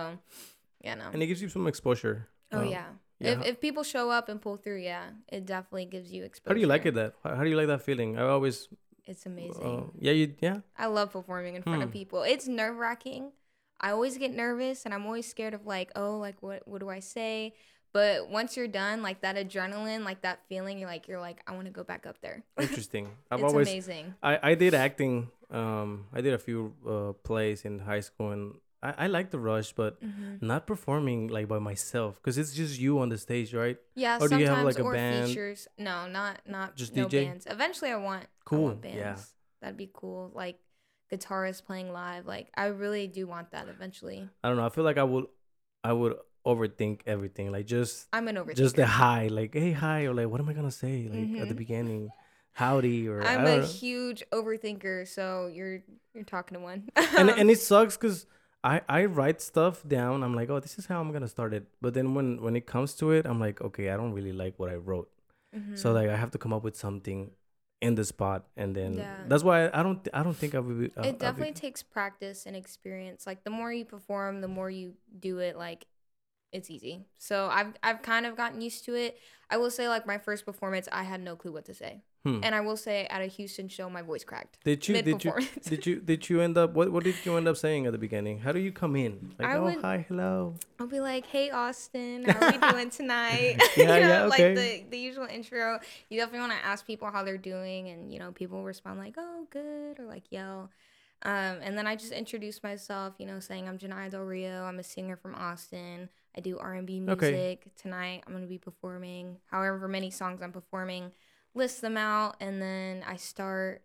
yeah, 0.82 0.94
no. 0.94 1.08
And 1.12 1.22
it 1.22 1.26
gives 1.26 1.42
you 1.42 1.48
some 1.48 1.66
exposure. 1.66 2.28
oh 2.52 2.60
Um, 2.60 2.68
yeah. 2.68 2.86
yeah, 3.18 3.32
If 3.32 3.46
if 3.46 3.60
people 3.60 3.82
show 3.82 4.10
up 4.10 4.28
and 4.28 4.40
pull 4.40 4.56
through, 4.56 4.80
yeah, 4.80 5.10
it 5.28 5.44
definitely 5.46 5.86
gives 5.86 6.12
you 6.12 6.24
exposure. 6.24 6.50
How 6.50 6.54
do 6.54 6.60
you 6.60 6.66
like 6.74 6.86
it? 6.86 6.94
That 6.94 7.14
how 7.24 7.34
how 7.36 7.42
do 7.44 7.50
you 7.50 7.56
like 7.56 7.68
that 7.68 7.82
feeling? 7.82 8.16
I 8.18 8.22
always, 8.28 8.68
It's 9.06 9.26
amazing. 9.26 9.64
uh, 9.64 9.84
yeah, 9.98 10.12
you 10.12 10.34
yeah. 10.40 10.58
I 10.78 10.86
love 10.86 11.12
performing 11.12 11.56
in 11.56 11.62
front 11.62 11.82
of 11.82 11.88
Hmm. 11.90 11.98
people. 12.00 12.22
It's 12.22 12.46
nerve 12.48 12.76
wracking. 12.76 13.32
I 13.80 13.90
always 13.90 14.16
get 14.18 14.32
nervous 14.32 14.84
and 14.86 14.94
I'm 14.94 15.04
always 15.04 15.26
scared 15.26 15.52
of 15.52 15.66
like, 15.66 15.90
oh, 15.96 16.16
like 16.18 16.38
what 16.46 16.62
what 16.68 16.80
do 16.80 16.88
I 16.88 17.00
say? 17.00 17.54
But 17.94 18.28
once 18.28 18.56
you're 18.56 18.68
done, 18.68 19.02
like 19.02 19.22
that 19.22 19.36
adrenaline, 19.36 20.04
like 20.04 20.20
that 20.22 20.40
feeling, 20.48 20.78
you're 20.80 20.88
like 20.90 21.06
you're 21.08 21.20
like, 21.20 21.40
I 21.46 21.52
want 21.54 21.66
to 21.66 21.70
go 21.70 21.84
back 21.84 22.06
up 22.06 22.20
there. 22.20 22.42
Interesting. 22.60 23.08
I've 23.30 23.40
it's 23.40 23.52
always 23.52 23.68
amazing. 23.68 24.14
I, 24.22 24.50
I 24.50 24.54
did 24.56 24.74
acting. 24.74 25.30
Um, 25.50 26.06
I 26.12 26.20
did 26.20 26.34
a 26.34 26.38
few 26.38 26.74
uh, 26.86 27.12
plays 27.22 27.64
in 27.64 27.78
high 27.78 28.00
school, 28.00 28.32
and 28.32 28.54
I, 28.82 28.94
I 28.98 29.06
like 29.06 29.30
the 29.30 29.38
rush, 29.38 29.72
but 29.72 29.96
hmm 30.02 30.34
not 30.40 30.66
performing 30.66 31.28
like 31.28 31.46
by 31.48 31.58
myself 31.60 32.16
because 32.16 32.36
it's 32.36 32.52
just 32.52 32.78
you 32.78 32.98
on 32.98 33.08
the 33.08 33.16
stage, 33.16 33.54
right? 33.54 33.78
Yeah, 33.94 34.18
Or 34.20 34.28
do 34.28 34.36
you 34.36 34.46
sometimes 34.46 34.56
have, 34.56 34.64
like, 34.66 34.78
a 34.78 34.82
or 34.82 34.92
band? 34.92 35.28
features. 35.28 35.68
No, 35.78 36.06
not 36.08 36.40
not 36.46 36.74
Just 36.76 36.94
no 36.96 37.06
DJ? 37.08 37.26
bands. 37.26 37.46
Eventually, 37.48 37.92
I 37.92 37.96
want 37.96 38.24
I 38.24 38.26
Cool, 38.44 38.64
want 38.64 38.82
bands. 38.82 38.98
yeah. 38.98 39.16
That'd 39.62 39.76
be 39.78 39.88
cool. 39.94 40.32
Like 40.34 40.58
guitarists 41.12 41.64
playing 41.64 41.92
live. 41.92 42.26
Like 42.26 42.48
I 42.56 42.66
really 42.66 43.06
do 43.06 43.28
want 43.28 43.52
that 43.52 43.68
eventually. 43.68 44.28
I 44.42 44.48
don't 44.48 44.56
know. 44.58 44.66
I 44.66 44.70
feel 44.70 44.84
like 44.84 44.98
I 44.98 45.04
would, 45.04 45.26
I 45.84 45.92
would 45.92 46.16
overthink 46.46 47.00
everything. 47.06 47.50
Like 47.52 47.66
just, 47.66 48.06
I'm 48.12 48.28
an 48.28 48.36
overthinker. 48.36 48.54
just 48.56 48.76
the 48.76 48.86
hi, 48.86 49.28
like 49.28 49.54
hey 49.54 49.72
hi, 49.72 50.04
or 50.04 50.14
like 50.14 50.28
what 50.28 50.40
am 50.40 50.48
I 50.48 50.52
gonna 50.52 50.70
say, 50.70 51.08
like 51.10 51.40
at 51.40 51.48
the 51.48 51.54
Mhm. 51.54 51.56
beginning, 51.56 52.12
howdy, 52.52 53.08
or 53.08 53.22
I 53.22 53.34
I'm 53.34 53.46
a 53.46 53.60
know. 53.60 53.66
huge 53.66 54.22
overthinker, 54.32 55.06
so 55.08 55.46
you're 55.48 55.82
you're 56.14 56.24
talking 56.24 56.56
to 56.56 56.60
one. 56.62 56.88
and 57.16 57.30
and 57.30 57.50
it 57.50 57.60
sucks 57.70 57.96
because 57.96 58.26
I 58.62 58.82
I 58.88 59.04
write 59.06 59.40
stuff 59.40 59.82
down. 59.86 60.22
I'm 60.22 60.34
like, 60.34 60.50
oh, 60.50 60.60
this 60.60 60.78
is 60.78 60.86
how 60.86 61.00
I'm 61.00 61.12
gonna 61.12 61.28
start 61.28 61.54
it. 61.54 61.66
But 61.80 61.94
then 61.94 62.14
when 62.14 62.40
when 62.42 62.56
it 62.56 62.66
comes 62.66 62.94
to 62.96 63.12
it, 63.12 63.26
I'm 63.26 63.40
like, 63.40 63.60
okay, 63.60 63.90
I 63.90 63.96
don't 63.96 64.12
really 64.12 64.32
like 64.32 64.58
what 64.58 64.70
I 64.70 64.76
wrote. 64.76 65.10
So 65.74 65.90
Mhm. 65.90 65.94
like 65.94 66.08
I 66.10 66.16
have 66.16 66.30
to 66.32 66.38
come 66.38 66.52
up 66.52 66.64
with 66.64 66.76
something 66.76 67.30
in 67.80 67.94
the 67.96 68.04
spot, 68.04 68.46
and 68.56 68.74
then 68.74 68.94
Yeah. 68.94 69.24
that's 69.28 69.44
why 69.44 69.68
I 69.72 69.82
don't 69.82 70.00
I 70.12 70.22
don't 70.22 70.36
think 70.36 70.54
I 70.54 70.58
would. 70.60 70.78
Be, 70.80 70.86
uh, 70.86 70.90
I'll- 70.96 71.04
I'll 71.04 71.10
it 71.10 71.18
definitely 71.18 71.52
Be, 71.52 71.60
takes 71.60 71.82
practice 71.82 72.46
and 72.46 72.56
experience. 72.56 73.26
Like 73.26 73.44
the 73.44 73.50
more 73.50 73.72
you 73.72 73.84
perform, 73.84 74.40
the 74.40 74.48
more 74.48 74.70
you 74.70 74.94
do 75.20 75.38
it. 75.38 75.56
Like 75.56 75.86
it's 76.54 76.70
easy. 76.70 77.04
So 77.18 77.48
I've 77.52 77.72
I've 77.82 78.00
kind 78.02 78.24
of 78.26 78.36
gotten 78.36 78.60
used 78.60 78.84
to 78.86 78.94
it. 78.94 79.18
I 79.50 79.56
will 79.58 79.70
say 79.70 79.88
like 79.88 80.06
my 80.06 80.18
first 80.18 80.46
performance, 80.46 80.88
I 80.90 81.02
had 81.02 81.20
no 81.20 81.36
clue 81.36 81.52
what 81.52 81.66
to 81.66 81.74
say, 81.74 82.02
Hmm. 82.24 82.40
and 82.42 82.54
I 82.54 82.60
will 82.60 82.78
say 82.78 83.06
at 83.10 83.20
a 83.20 83.26
Houston 83.26 83.68
show, 83.68 83.90
my 83.90 84.00
voice 84.00 84.24
cracked. 84.24 84.56
Did 84.64 84.88
you 84.88 85.02
did 85.02 85.22
you 85.24 85.32
did 85.62 85.84
you 85.86 85.94
did 86.00 86.28
you 86.30 86.40
end 86.40 86.56
up 86.56 86.72
what 86.72 86.90
what 86.90 87.04
did 87.04 87.16
you 87.24 87.36
end 87.36 87.46
up 87.46 87.56
saying 87.58 87.84
at 87.86 87.92
the 87.92 87.98
beginning? 87.98 88.38
How 88.38 88.52
do 88.52 88.58
you 88.60 88.72
come 88.72 88.96
in? 88.96 89.34
Like 89.38 89.48
I 89.48 89.56
oh 89.58 89.64
would- 89.64 89.82
hi 89.82 90.06
hello. 90.08 90.54
I'll 90.80 90.86
be 90.86 91.00
like, 91.00 91.26
"Hey 91.26 91.50
Austin, 91.50 92.24
how 92.24 92.40
are 92.40 92.52
we 92.52 92.58
doing 92.72 92.90
tonight?" 92.90 93.56
Yeah, 93.60 93.66
you 93.76 93.84
know, 93.86 93.98
yeah, 93.98 94.22
okay. 94.24 94.28
like 94.46 94.54
the 94.56 94.84
the 94.90 94.98
usual 94.98 95.26
intro. 95.26 95.78
You 96.08 96.18
definitely 96.18 96.40
want 96.48 96.52
to 96.58 96.64
ask 96.66 96.86
people 96.86 97.10
how 97.10 97.22
they're 97.22 97.36
doing, 97.54 97.88
and 97.90 98.10
you 98.12 98.18
know, 98.18 98.32
people 98.32 98.64
respond 98.64 98.98
like, 98.98 99.14
"Oh, 99.18 99.46
good," 99.50 100.00
or 100.00 100.06
like 100.06 100.24
yell. 100.30 100.70
Um, 101.26 101.56
and 101.62 101.76
then 101.78 101.86
I 101.86 101.96
just 101.96 102.12
introduce 102.12 102.62
myself, 102.62 103.14
you 103.18 103.24
know, 103.26 103.40
saying 103.40 103.66
I'm 103.68 103.78
Janiah 103.78 104.10
Del 104.10 104.22
Rio. 104.24 104.64
I'm 104.64 104.78
a 104.78 104.82
singer 104.82 105.16
from 105.16 105.34
Austin. 105.34 106.08
I 106.36 106.40
do 106.40 106.58
R&B 106.58 107.00
music. 107.00 107.22
Okay. 107.22 107.58
Tonight 107.76 108.24
I'm 108.26 108.32
gonna 108.32 108.46
be 108.46 108.58
performing 108.58 109.36
however 109.46 109.86
many 109.88 110.10
songs 110.10 110.42
I'm 110.42 110.52
performing. 110.52 111.12
List 111.54 111.80
them 111.80 111.96
out, 111.96 112.36
and 112.40 112.60
then 112.60 113.04
I 113.06 113.16
start. 113.16 113.82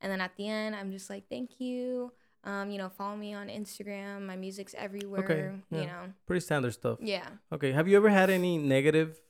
And 0.00 0.10
then 0.10 0.20
at 0.20 0.36
the 0.36 0.48
end, 0.48 0.74
I'm 0.74 0.90
just 0.90 1.08
like, 1.08 1.28
"Thank 1.28 1.60
you." 1.60 2.12
Um, 2.44 2.70
you 2.72 2.78
know, 2.78 2.88
follow 2.88 3.16
me 3.16 3.34
on 3.34 3.46
Instagram. 3.46 4.26
My 4.26 4.34
music's 4.34 4.74
everywhere. 4.74 5.60
yeah. 5.70 5.78
You 5.80 5.86
know, 5.86 6.12
Pretty 6.26 6.40
standard 6.40 6.72
stuff. 6.72 6.98
yeah. 7.00 7.28
Okay. 7.52 7.70
Have 7.70 7.86
you 7.86 7.96
ever 7.96 8.08
had 8.10 8.28
any 8.30 8.58
negative 8.58 9.20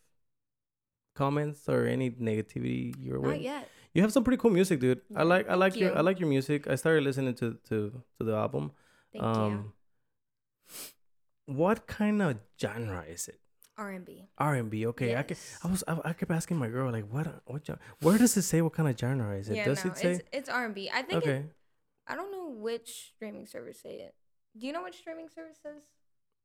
comments 1.15 1.69
or 1.69 1.85
any 1.85 2.11
negativity 2.11 2.95
your 2.99 3.21
way? 3.21 3.33
Not 3.33 3.41
yet. 3.43 3.69
You 3.93 4.01
have 4.01 4.13
some 4.15 4.25
pretty 4.25 4.39
cool 4.41 4.51
music, 4.51 4.81
dude. 4.81 5.03
I 5.15 5.25
like 5.25 5.47
I 5.51 5.55
like 5.55 5.75
thank 5.75 5.83
your 5.83 5.99
I 5.99 6.01
like 6.01 6.19
your 6.19 6.29
music. 6.31 6.67
I 6.67 6.77
started 6.77 7.05
listening 7.05 7.35
to 7.35 7.59
to 7.69 8.03
to 8.17 8.25
the 8.25 8.35
album. 8.35 8.73
Thank 9.13 9.23
um 9.25 9.53
you. 9.53 9.73
What 11.57 11.87
kind 11.87 12.23
of 12.23 12.39
genre 12.61 13.05
is 13.09 13.29
it? 13.29 13.39
R&B. 13.79 14.29
R&B. 14.39 14.87
Okay. 14.89 15.17
I, 15.17 15.23
ke- 15.23 15.31
Yes. 15.31 15.59
I 15.65 15.69
was 15.69 15.83
I, 15.89 15.99
I 16.05 16.13
kept 16.13 16.31
asking 16.31 16.59
my 16.59 16.69
girl 16.69 16.93
like 16.93 17.07
what 17.11 17.27
what 17.47 17.63
gen- 17.65 17.79
where 18.01 18.19
does 18.19 18.37
it 18.37 18.43
say 18.43 18.61
what 18.61 18.75
kind 18.75 18.89
of 18.89 18.99
genre 18.99 19.35
is 19.37 19.49
it? 19.49 19.57
yeah, 19.57 19.65
does 19.65 19.85
no, 19.85 19.91
it 19.91 19.97
say 19.97 20.13
it's 20.13 20.23
it's 20.33 20.49
R&B. 20.49 20.91
I 20.93 21.03
think 21.03 21.23
Okay. 21.23 21.37
it, 21.37 21.53
I 22.07 22.15
don't 22.15 22.31
know 22.31 22.49
which 22.51 23.13
streaming 23.15 23.47
service 23.47 23.81
say 23.81 23.95
it. 24.07 24.15
Do 24.59 24.67
you 24.67 24.73
know 24.75 24.83
which 24.83 24.97
streaming 24.99 25.29
service 25.29 25.59
says 25.63 25.83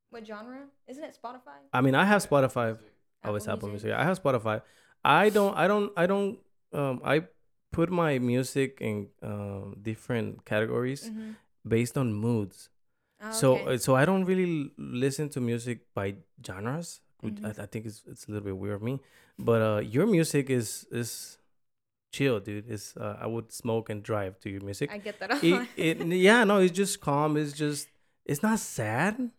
what 0.09 0.25
genre? 0.25 0.67
Isn't 0.87 1.03
it 1.03 1.17
Spotify? 1.21 1.59
I 1.73 1.81
mean, 1.81 1.95
I 1.95 2.05
have 2.05 2.21
Spotify. 2.27 2.77
Oh, 3.25 3.35
it's 3.35 3.47
Apple 3.47 3.67
Music. 3.67 3.91
I 3.91 4.03
have 4.05 4.21
Spotify. 4.23 4.61
I 5.03 5.29
don't. 5.29 5.55
I 5.57 5.67
don't. 5.67 5.91
I 5.97 6.05
don't. 6.07 6.39
Um, 6.71 7.01
I 7.03 7.25
put 7.73 7.89
my 7.91 8.19
music 8.19 8.77
in 8.79 9.09
um 9.21 9.75
different 9.81 10.45
categories 10.45 11.09
Mhm. 11.11 11.35
based 11.67 11.97
on 11.97 12.13
moods. 12.13 12.69
Oh, 13.19 13.31
So, 13.31 13.55
okay. 13.57 13.73
uh, 13.73 13.77
so 13.77 13.95
I 13.95 14.05
don't 14.05 14.25
really 14.25 14.71
listen 14.77 15.29
to 15.29 15.41
music 15.41 15.79
by 15.93 16.15
genres. 16.45 17.01
which 17.21 17.33
Mhm. 17.41 17.45
I, 17.59 17.63
I 17.63 17.65
think 17.65 17.85
it's 17.87 18.03
it's 18.05 18.27
a 18.27 18.31
little 18.31 18.45
bit 18.45 18.57
weird 18.57 18.75
of 18.75 18.83
me. 18.83 18.99
But 19.39 19.61
uh, 19.61 19.79
your 19.81 20.05
music 20.05 20.49
is 20.51 20.85
is 20.91 21.39
chill, 22.13 22.39
dude. 22.39 22.69
It's 22.69 22.95
uh, 22.95 23.17
I 23.19 23.25
would 23.25 23.51
smoke 23.51 23.89
and 23.89 24.03
drive 24.03 24.39
to 24.41 24.49
your 24.53 24.61
music. 24.61 24.91
I 24.91 24.99
get 24.99 25.17
that. 25.19 25.43
It, 25.43 25.67
it 25.75 25.97
yeah 26.29 26.43
no, 26.43 26.59
it's 26.59 26.77
just 26.77 27.01
calm. 27.01 27.35
It's 27.37 27.53
just 27.53 27.89
it's 28.25 28.43
not 28.43 28.59
sad 28.59 29.31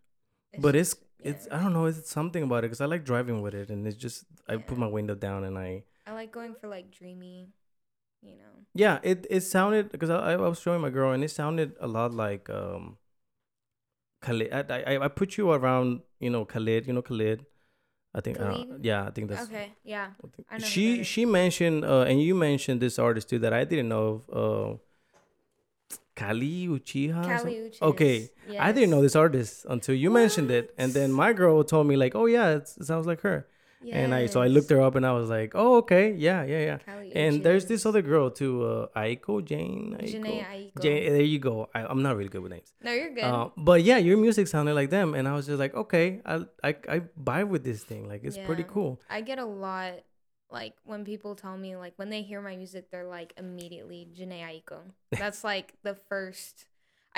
but 0.58 0.74
it's 0.74 0.94
just- 0.94 1.04
it's. 1.20 1.46
I 1.50 1.62
don't 1.62 1.72
know. 1.72 1.86
It's 1.86 2.10
something 2.10 2.42
about 2.42 2.58
it 2.64 2.68
because 2.70 2.80
I 2.80 2.86
like 2.86 3.04
driving 3.04 3.42
with 3.42 3.54
it, 3.54 3.70
and 3.70 3.86
it's 3.86 3.96
just 3.96 4.24
I 4.48 4.56
put 4.56 4.78
my 4.78 4.86
window 4.86 5.14
down 5.14 5.44
and 5.44 5.58
I 5.58 5.84
I 6.06 6.12
like 6.14 6.30
going 6.32 6.54
for 6.60 6.66
like 6.68 6.90
dreamy, 6.90 7.50
you 8.22 8.36
know. 8.42 8.54
yeah. 8.74 8.98
It 9.02 9.26
it 9.30 9.42
sounded 9.42 9.90
because 9.90 10.10
I, 10.10 10.32
I 10.34 10.36
was 10.36 10.58
showing 10.60 10.80
my 10.80 10.90
girl 10.90 11.12
and 11.12 11.22
it 11.22 11.30
sounded 11.30 11.76
a 11.80 11.86
lot 11.86 12.10
like 12.14 12.50
um. 12.50 12.98
Khalid, 14.20 14.52
I, 14.52 14.82
I 14.92 15.04
I 15.04 15.08
put 15.08 15.36
you 15.38 15.50
around 15.52 16.00
you 16.20 16.30
know 16.30 16.44
Khalid, 16.44 16.86
you 16.86 16.92
know 16.92 17.02
Khalid. 17.02 17.46
I 18.14 18.20
think 18.20 18.40
uh, 18.40 18.64
yeah, 18.82 19.06
I 19.06 19.10
think 19.10 19.28
that's 19.30 19.44
okay, 19.48 19.72
yeah. 19.84 20.08
I 20.24 20.26
think- 20.34 20.46
I 20.50 20.56
know 20.58 20.66
she 20.66 21.04
she 21.04 21.24
mentioned 21.24 21.84
uh, 21.84 22.02
and 22.08 22.20
you 22.22 22.34
mentioned 22.34 22.80
this 22.80 22.98
artist 22.98 23.28
too 23.30 23.38
that 23.40 23.52
I 23.52 23.64
didn't 23.64 23.88
know 23.88 24.06
of 24.08 24.18
uh, 24.42 24.76
Kali 26.16 26.66
Uchiha. 26.68 27.22
Kali 27.22 27.54
Uchis. 27.54 27.82
Okay, 27.82 28.30
I 28.58 28.72
didn't 28.72 28.90
know 28.90 29.02
this 29.02 29.14
artist 29.16 29.66
until 29.68 29.94
you 29.94 30.10
mentioned 30.10 30.50
it, 30.50 30.74
and 30.76 30.92
then 30.92 31.12
my 31.12 31.32
girl 31.32 31.62
told 31.64 31.86
me 31.86 31.96
like, 31.96 32.14
"Oh 32.14 32.26
yeah, 32.26 32.56
it 32.56 32.68
sounds 32.68 33.06
like 33.06 33.20
her." 33.20 33.46
And 33.86 34.14
I 34.14 34.26
so 34.26 34.40
I 34.42 34.48
looked 34.48 34.70
her 34.70 34.80
up 34.80 34.96
and 34.96 35.06
I 35.06 35.12
was 35.12 35.30
like, 35.30 35.52
"Oh 35.54 35.76
okay, 35.76 36.12
yeah, 36.12 36.44
yeah, 36.44 36.78
yeah." 36.86 36.94
And 37.14 37.42
there's 37.42 37.66
this 37.66 37.86
other 37.86 38.02
girl 38.02 38.30
too, 38.30 38.64
uh, 38.64 38.98
Aiko 38.98 39.44
Jane. 39.44 39.96
Aiko. 40.00 40.44
Aiko. 40.44 40.82
Jane, 40.82 41.12
there 41.12 41.22
you 41.22 41.38
go. 41.38 41.68
I, 41.74 41.84
I'm 41.86 42.02
not 42.02 42.16
really 42.16 42.28
good 42.28 42.42
with 42.42 42.52
names. 42.52 42.72
No, 42.82 42.92
you're 42.92 43.14
good. 43.14 43.24
Uh, 43.24 43.50
but 43.56 43.82
yeah, 43.82 43.98
your 43.98 44.16
music 44.16 44.48
sounded 44.48 44.74
like 44.74 44.90
them, 44.90 45.14
and 45.14 45.28
I 45.28 45.34
was 45.34 45.46
just 45.46 45.58
like, 45.58 45.74
okay, 45.74 46.20
I 46.26 46.44
I 46.62 46.76
I 46.88 47.00
vibe 47.22 47.48
with 47.48 47.64
this 47.64 47.84
thing. 47.84 48.08
Like 48.08 48.24
it's 48.24 48.38
pretty 48.38 48.64
cool. 48.64 49.00
I 49.08 49.20
get 49.20 49.38
a 49.38 49.46
lot 49.46 50.02
like 50.50 50.74
when 50.84 51.04
people 51.04 51.34
tell 51.34 51.56
me 51.56 51.76
like 51.76 51.92
when 51.96 52.08
they 52.08 52.22
hear 52.22 52.40
my 52.40 52.56
music 52.56 52.90
they're 52.90 53.04
like 53.04 53.34
immediately 53.36 54.08
Jhené 54.16 54.40
Aiko. 54.42 54.80
That's 55.12 55.44
like 55.44 55.74
the 55.82 55.94
first 56.08 56.66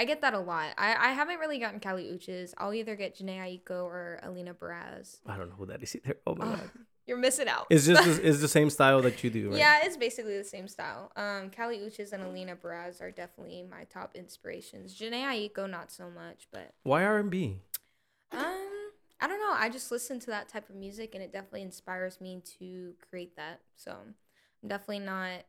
I 0.00 0.04
get 0.06 0.22
that 0.22 0.32
a 0.32 0.38
lot. 0.38 0.68
I, 0.78 0.94
I 0.94 1.12
haven't 1.12 1.40
really 1.40 1.58
gotten 1.58 1.78
Kali 1.78 2.04
Uchis. 2.04 2.54
I'll 2.56 2.72
either 2.72 2.96
get 2.96 3.18
Jhené 3.18 3.36
Aiko 3.38 3.84
or 3.84 4.18
Alina 4.22 4.54
Baraz. 4.54 5.18
I 5.26 5.36
don't 5.36 5.50
know 5.50 5.56
who 5.56 5.66
that 5.66 5.82
is 5.82 5.94
either. 5.94 6.16
Oh 6.26 6.34
my 6.34 6.46
god, 6.46 6.70
You're 7.06 7.18
missing 7.18 7.48
out. 7.48 7.66
it's 7.68 7.84
just 7.86 8.02
the, 8.02 8.12
it's 8.28 8.40
the 8.40 8.48
same 8.48 8.70
style 8.70 9.02
that 9.02 9.22
you 9.22 9.28
do, 9.28 9.50
right? 9.50 9.58
Yeah, 9.58 9.80
it's 9.84 9.98
basically 9.98 10.38
the 10.38 10.44
same 10.44 10.68
style. 10.68 11.12
Um, 11.16 11.50
Kali 11.50 11.76
Uchis 11.80 12.14
and 12.14 12.22
Alina 12.22 12.56
Baraz 12.56 13.02
are 13.02 13.10
definitely 13.10 13.62
my 13.70 13.84
top 13.84 14.12
inspirations. 14.14 14.98
Jhené 14.98 15.22
Aiko, 15.22 15.68
not 15.68 15.92
so 15.92 16.08
much, 16.08 16.48
but 16.50 16.72
Why 16.82 17.04
R 17.04 17.18
and 17.18 17.30
B? 17.30 17.58
um, 18.32 18.40
I 19.20 19.26
don't 19.28 19.38
know. 19.38 19.52
I 19.52 19.68
just 19.68 19.90
listen 19.90 20.18
to 20.20 20.26
that 20.28 20.48
type 20.48 20.70
of 20.70 20.76
music, 20.76 21.14
and 21.14 21.22
it 21.22 21.30
definitely 21.30 21.60
inspires 21.60 22.22
me 22.22 22.42
to 22.58 22.94
create 23.10 23.36
that. 23.36 23.60
So 23.76 23.98
I'm 24.62 24.66
definitely 24.66 25.00
not 25.00 25.44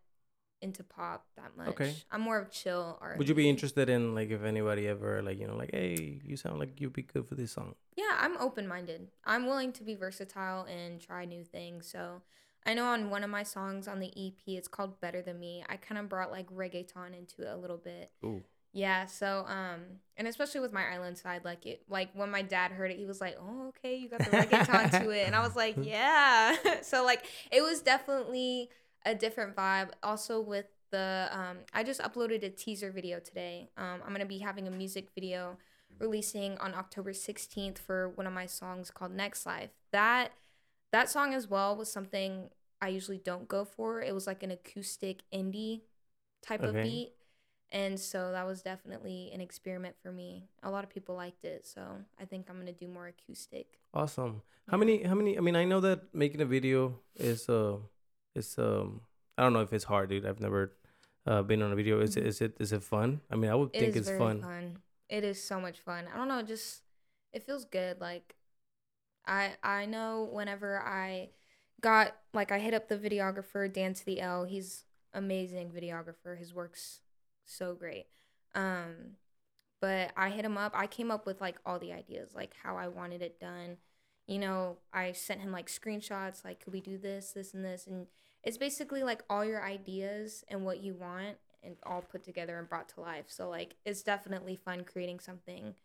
into 0.61 0.83
pop 0.83 1.25
that 1.35 1.57
much. 1.57 1.69
Okay. 1.69 1.95
I'm 2.11 2.21
more 2.21 2.37
of 2.37 2.51
chill 2.51 2.97
art. 3.01 3.17
Would 3.17 3.27
you 3.27 3.35
be 3.35 3.49
interested 3.49 3.89
in 3.89 4.13
like 4.15 4.29
if 4.29 4.43
anybody 4.43 4.87
ever 4.87 5.21
like 5.21 5.39
you 5.39 5.47
know 5.47 5.55
like 5.55 5.71
hey 5.71 6.21
you 6.23 6.37
sound 6.37 6.59
like 6.59 6.79
you'd 6.79 6.93
be 6.93 7.01
good 7.01 7.27
for 7.27 7.35
this 7.35 7.51
song? 7.51 7.75
Yeah, 7.95 8.17
I'm 8.19 8.37
open 8.37 8.67
minded. 8.67 9.07
I'm 9.25 9.45
willing 9.45 9.71
to 9.73 9.83
be 9.83 9.95
versatile 9.95 10.63
and 10.63 11.01
try 11.01 11.25
new 11.25 11.43
things. 11.43 11.87
So 11.87 12.21
I 12.65 12.73
know 12.73 12.85
on 12.85 13.09
one 13.09 13.23
of 13.23 13.29
my 13.29 13.43
songs 13.43 13.87
on 13.87 13.99
the 13.99 14.09
EP, 14.09 14.41
it's 14.47 14.67
called 14.67 15.01
Better 15.01 15.21
Than 15.21 15.39
Me. 15.39 15.63
I 15.67 15.77
kind 15.77 15.97
of 15.97 16.07
brought 16.07 16.31
like 16.31 16.49
reggaeton 16.51 17.17
into 17.17 17.41
it 17.41 17.51
a 17.51 17.57
little 17.57 17.77
bit. 17.77 18.11
Ooh. 18.23 18.43
Yeah, 18.73 19.05
so 19.07 19.45
um 19.47 19.81
and 20.15 20.27
especially 20.27 20.61
with 20.61 20.71
my 20.71 20.85
island 20.93 21.17
side, 21.17 21.43
like 21.43 21.65
it 21.65 21.83
like 21.89 22.09
when 22.13 22.29
my 22.29 22.43
dad 22.43 22.71
heard 22.71 22.91
it, 22.91 22.97
he 22.97 23.05
was 23.05 23.19
like, 23.19 23.35
Oh, 23.39 23.69
okay, 23.69 23.95
you 23.95 24.09
got 24.09 24.19
the 24.19 24.25
reggaeton 24.25 24.91
to 25.01 25.09
it. 25.09 25.25
And 25.25 25.35
I 25.35 25.41
was 25.41 25.55
like, 25.55 25.75
Yeah. 25.81 26.55
so 26.83 27.03
like 27.03 27.25
it 27.51 27.61
was 27.61 27.81
definitely 27.81 28.69
a 29.05 29.15
different 29.15 29.55
vibe. 29.55 29.89
Also 30.03 30.39
with 30.41 30.65
the 30.91 31.29
um 31.31 31.57
I 31.73 31.83
just 31.83 32.01
uploaded 32.01 32.43
a 32.43 32.49
teaser 32.49 32.91
video 32.91 33.19
today. 33.19 33.69
Um 33.77 34.01
I'm 34.05 34.11
gonna 34.11 34.25
be 34.25 34.39
having 34.39 34.67
a 34.67 34.71
music 34.71 35.09
video 35.15 35.57
releasing 35.99 36.57
on 36.57 36.73
October 36.73 37.11
16th 37.13 37.77
for 37.77 38.09
one 38.09 38.27
of 38.27 38.33
my 38.33 38.45
songs 38.45 38.91
called 38.91 39.11
Next 39.11 39.45
Life. 39.45 39.69
That 39.91 40.31
that 40.91 41.09
song 41.09 41.33
as 41.33 41.47
well 41.47 41.75
was 41.75 41.91
something 41.91 42.49
I 42.81 42.89
usually 42.89 43.19
don't 43.19 43.47
go 43.47 43.63
for. 43.63 44.01
It 44.01 44.13
was 44.13 44.27
like 44.27 44.43
an 44.43 44.51
acoustic 44.51 45.21
indie 45.33 45.81
type 46.41 46.61
of 46.63 46.73
beat. 46.81 47.13
And 47.71 47.97
so 47.97 48.31
that 48.33 48.45
was 48.45 48.61
definitely 48.61 49.31
an 49.33 49.39
experiment 49.39 49.95
for 50.01 50.11
me. 50.11 50.49
A 50.61 50.69
lot 50.69 50.83
of 50.83 50.89
people 50.89 51.15
liked 51.15 51.45
it, 51.45 51.65
so 51.65 51.81
I 52.19 52.25
think 52.25 52.49
I'm 52.49 52.57
gonna 52.57 52.73
do 52.73 52.87
more 52.87 53.07
acoustic. 53.07 53.79
Awesome. 53.93 54.41
How 54.67 54.75
Yeah. 54.75 54.79
many? 54.79 55.03
How 55.03 55.15
many? 55.15 55.37
I 55.37 55.41
mean, 55.41 55.55
I 55.55 55.63
know 55.63 55.79
that 55.79 56.13
making 56.13 56.41
a 56.41 56.45
video 56.45 56.99
is 57.15 57.47
uh, 57.47 57.77
is 58.35 58.57
um, 58.57 59.01
I 59.37 59.43
don't 59.43 59.53
know 59.53 59.61
if 59.61 59.73
it's 59.73 59.85
hard, 59.85 60.09
dude. 60.09 60.25
I've 60.25 60.39
never 60.39 60.73
uh 61.25 61.41
been 61.43 61.61
on 61.61 61.71
a 61.71 61.75
video. 61.75 62.01
Is 62.01 62.17
it? 62.17 62.25
Is 62.25 62.41
it? 62.41 62.57
Is 62.59 62.71
it 62.71 62.83
fun? 62.83 63.21
I 63.29 63.35
mean, 63.35 63.51
I 63.51 63.55
would 63.55 63.71
It 63.73 63.79
think 63.79 63.89
is 63.91 63.97
it's 63.97 64.07
very 64.09 64.19
fun. 64.19 64.41
fun. 64.41 64.77
It 65.09 65.23
is 65.23 65.41
so 65.43 65.59
much 65.59 65.79
fun. 65.79 66.05
I 66.13 66.17
don't 66.17 66.27
know, 66.27 66.41
just 66.41 66.81
it 67.33 67.43
feels 67.43 67.65
good. 67.65 67.99
Like 67.99 68.35
I 69.25 69.53
I 69.63 69.85
know 69.85 70.29
whenever 70.31 70.79
I 70.81 71.29
got 71.81 72.15
like 72.33 72.51
I 72.51 72.59
hit 72.59 72.73
up 72.73 72.87
the 72.87 72.97
videographer 72.97 73.71
Dan 73.71 73.93
to 73.93 74.05
the 74.05 74.21
L. 74.21 74.45
He's 74.45 74.85
amazing 75.13 75.71
videographer. 75.71 76.37
His 76.37 76.53
work's 76.53 77.01
so 77.45 77.75
great. 77.75 78.07
Um 78.55 79.17
but 79.81 80.11
I 80.15 80.29
hit 80.29 80.45
him 80.45 80.57
up. 80.57 80.73
I 80.75 80.87
came 80.87 81.09
up 81.11 81.25
with 81.25 81.41
like 81.41 81.57
all 81.65 81.79
the 81.79 81.91
ideas, 81.93 82.35
like 82.35 82.53
how 82.61 82.77
I 82.77 82.87
wanted 82.87 83.21
it 83.21 83.39
done. 83.39 83.77
You 84.31 84.39
know, 84.39 84.77
I 84.93 85.11
sent 85.11 85.41
him 85.41 85.51
like 85.51 85.67
screenshots, 85.67 86.45
like 86.45 86.63
could 86.63 86.71
we 86.71 86.79
do 86.79 86.97
this, 86.97 87.33
this, 87.33 87.53
and 87.53 87.65
this, 87.65 87.85
and 87.85 88.07
it's 88.45 88.57
basically 88.57 89.03
like 89.03 89.23
all 89.29 89.43
your 89.43 89.61
ideas 89.61 90.45
and 90.47 90.63
what 90.63 90.81
you 90.81 90.93
want, 90.93 91.35
and 91.61 91.75
all 91.83 92.01
put 92.01 92.23
together 92.23 92.57
and 92.57 92.69
brought 92.69 92.87
to 92.95 93.01
life. 93.01 93.25
So 93.27 93.49
like, 93.49 93.75
it's 93.85 94.03
definitely 94.03 94.55
fun 94.55 94.85
creating 94.85 95.19
something, 95.19 95.75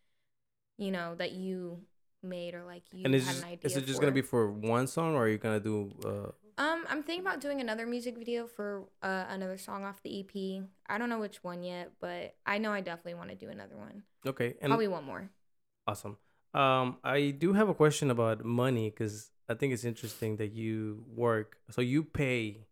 you 0.77 0.91
know, 0.91 1.13
that 1.15 1.33
you 1.33 1.81
made 2.23 2.53
or 2.55 2.63
like 2.63 2.83
you 2.93 3.01
And 3.03 3.13
is 3.13 3.25
had 3.25 3.33
just, 3.33 3.43
an 3.43 3.49
idea. 3.51 3.59
is 3.63 3.75
it 3.75 3.85
just 3.85 3.95
for. 3.97 4.01
gonna 4.01 4.13
be 4.13 4.21
for 4.21 4.49
one 4.49 4.87
song, 4.87 5.15
or 5.15 5.23
are 5.25 5.29
you 5.29 5.37
gonna 5.37 5.59
do? 5.59 5.91
uh 6.05 6.31
Um, 6.61 6.85
I'm 6.89 7.03
thinking 7.03 7.27
about 7.27 7.41
doing 7.41 7.59
another 7.59 7.85
music 7.85 8.17
video 8.17 8.47
for 8.47 8.85
uh, 9.03 9.25
another 9.27 9.57
song 9.57 9.83
off 9.83 10.01
the 10.03 10.21
EP. 10.21 10.63
I 10.87 10.97
don't 10.97 11.09
know 11.09 11.19
which 11.19 11.43
one 11.43 11.63
yet, 11.63 11.91
but 11.99 12.35
I 12.45 12.59
know 12.59 12.71
I 12.71 12.79
definitely 12.79 13.15
want 13.15 13.29
to 13.29 13.35
do 13.35 13.49
another 13.49 13.75
one. 13.75 14.03
Okay, 14.25 14.55
and 14.61 14.69
Probably 14.71 14.87
one 14.87 15.03
more. 15.03 15.29
awesome. 15.85 16.15
Um, 16.53 16.97
I 17.03 17.31
do 17.31 17.53
have 17.53 17.69
a 17.69 17.73
question 17.73 18.09
about 18.11 18.43
money 18.43 18.89
because 18.89 19.31
I 19.49 19.53
think 19.53 19.73
it's 19.73 19.83
interesting 19.83 20.37
that 20.37 20.53
you 20.53 21.03
work. 21.15 21.57
So 21.71 21.81
you 21.81 22.03
pay 22.03 22.65